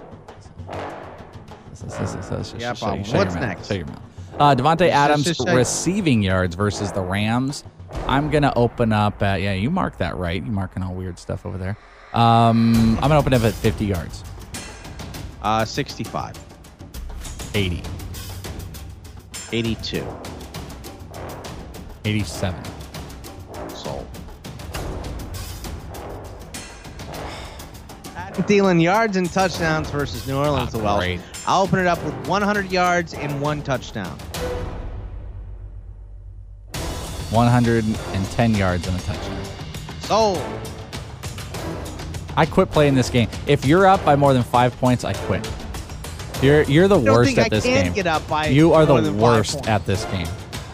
[1.70, 3.05] This is- this is- this is- Yeah, shut- problem.
[3.05, 3.43] your What's mouth.
[3.45, 3.69] next?
[3.69, 4.01] Shut your mouth.
[4.41, 7.62] Uh, Davante Just- Adams just shut- receiving yards versus the Rams.
[8.09, 9.53] I'm gonna open up at yeah.
[9.53, 10.45] You mark that right.
[10.45, 11.77] You marking all weird stuff over there.
[12.15, 14.23] Um, I'm gonna open up at 50 yards.
[15.43, 16.39] Uh, 65.
[17.55, 17.82] 80.
[19.53, 20.07] 82.
[22.05, 22.65] 87.
[23.69, 24.07] Sold.
[28.16, 31.01] Adam Thielen yards and touchdowns versus New Orleans, the Welsh.
[31.05, 31.20] great.
[31.47, 34.16] I'll open it up with 100 yards and one touchdown.
[37.31, 39.45] 110 yards and a touchdown.
[40.01, 40.39] Sold.
[42.36, 43.28] I quit playing this game.
[43.47, 45.48] If you're up by more than five points, I quit.
[46.43, 47.93] You're you're the worst think at I this game.
[47.93, 50.27] get up by you are the worst at this game.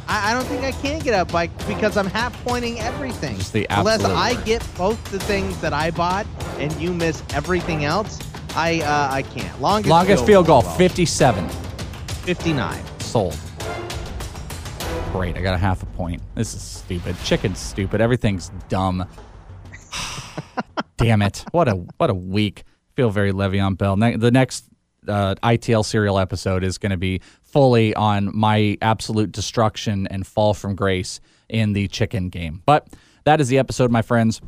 [0.08, 3.36] I, I don't think I can get up by because I'm half pointing everything.
[3.36, 6.26] Just the Unless I get both the things that I bought
[6.58, 8.18] and you miss everything else,
[8.56, 9.60] I uh, I can't.
[9.60, 11.48] Longest, Longest field goal, well, 57.
[11.48, 12.82] 59.
[12.98, 13.38] Sold.
[15.12, 15.36] Great.
[15.36, 16.22] I got a half a point.
[16.34, 17.16] This is stupid.
[17.24, 18.00] Chicken's stupid.
[18.00, 19.08] Everything's dumb.
[21.00, 21.44] Damn it.
[21.52, 22.64] What a what a week.
[22.94, 23.96] Feel very Le'Veon Bell.
[23.96, 24.66] Ne- the next
[25.08, 30.52] uh, ITL serial episode is going to be fully on my absolute destruction and fall
[30.52, 32.62] from grace in the chicken game.
[32.66, 32.86] But
[33.24, 34.42] that is the episode, my friends.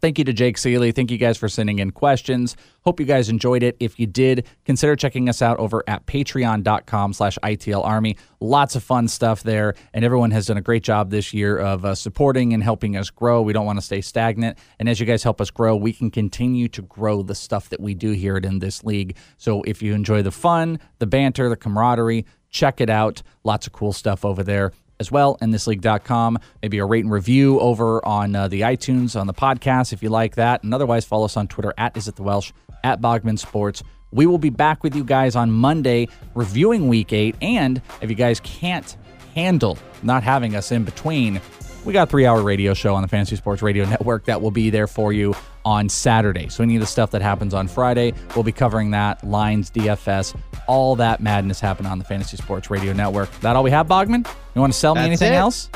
[0.00, 0.94] Thank you to Jake Ciely.
[0.94, 2.56] Thank you guys for sending in questions.
[2.82, 3.76] Hope you guys enjoyed it.
[3.80, 8.16] If you did, consider checking us out over at patreon.com slash ITL Army.
[8.40, 11.84] Lots of fun stuff there, and everyone has done a great job this year of
[11.84, 13.42] uh, supporting and helping us grow.
[13.42, 16.10] We don't want to stay stagnant, and as you guys help us grow, we can
[16.10, 19.16] continue to grow the stuff that we do here in this league.
[19.36, 23.22] So if you enjoy the fun, the banter, the camaraderie, check it out.
[23.44, 26.38] Lots of cool stuff over there as well in thisleague.com.
[26.62, 30.08] Maybe a rate and review over on uh, the iTunes on the podcast if you
[30.10, 30.62] like that.
[30.62, 32.52] And otherwise, follow us on Twitter at Is It The Welsh,
[32.84, 33.82] at Bogman Sports.
[34.10, 37.36] We will be back with you guys on Monday reviewing week eight.
[37.42, 38.96] And if you guys can't
[39.34, 41.40] handle not having us in between,
[41.84, 44.50] we got a three hour radio show on the Fantasy Sports Radio Network that will
[44.50, 45.34] be there for you
[45.64, 46.48] on Saturday.
[46.48, 49.22] So any of the stuff that happens on Friday, we'll be covering that.
[49.24, 50.34] Lines, DFS,
[50.66, 53.30] all that madness happening on the Fantasy Sports Radio Network.
[53.40, 54.26] That all we have, Bogman?
[54.54, 55.36] You want to sell me That's anything it.
[55.36, 55.70] else?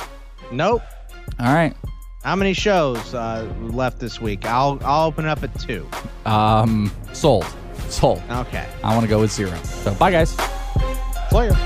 [0.51, 0.83] Nope.
[1.39, 1.75] All right.
[2.25, 4.45] How many shows uh, left this week?
[4.47, 5.89] I'll I'll open it up at two.
[6.25, 7.47] Um, sold.
[7.89, 8.23] Sold.
[8.31, 8.67] Okay.
[8.85, 9.57] I want to go with zero.
[9.63, 10.37] So bye, guys.
[11.31, 11.57] Player.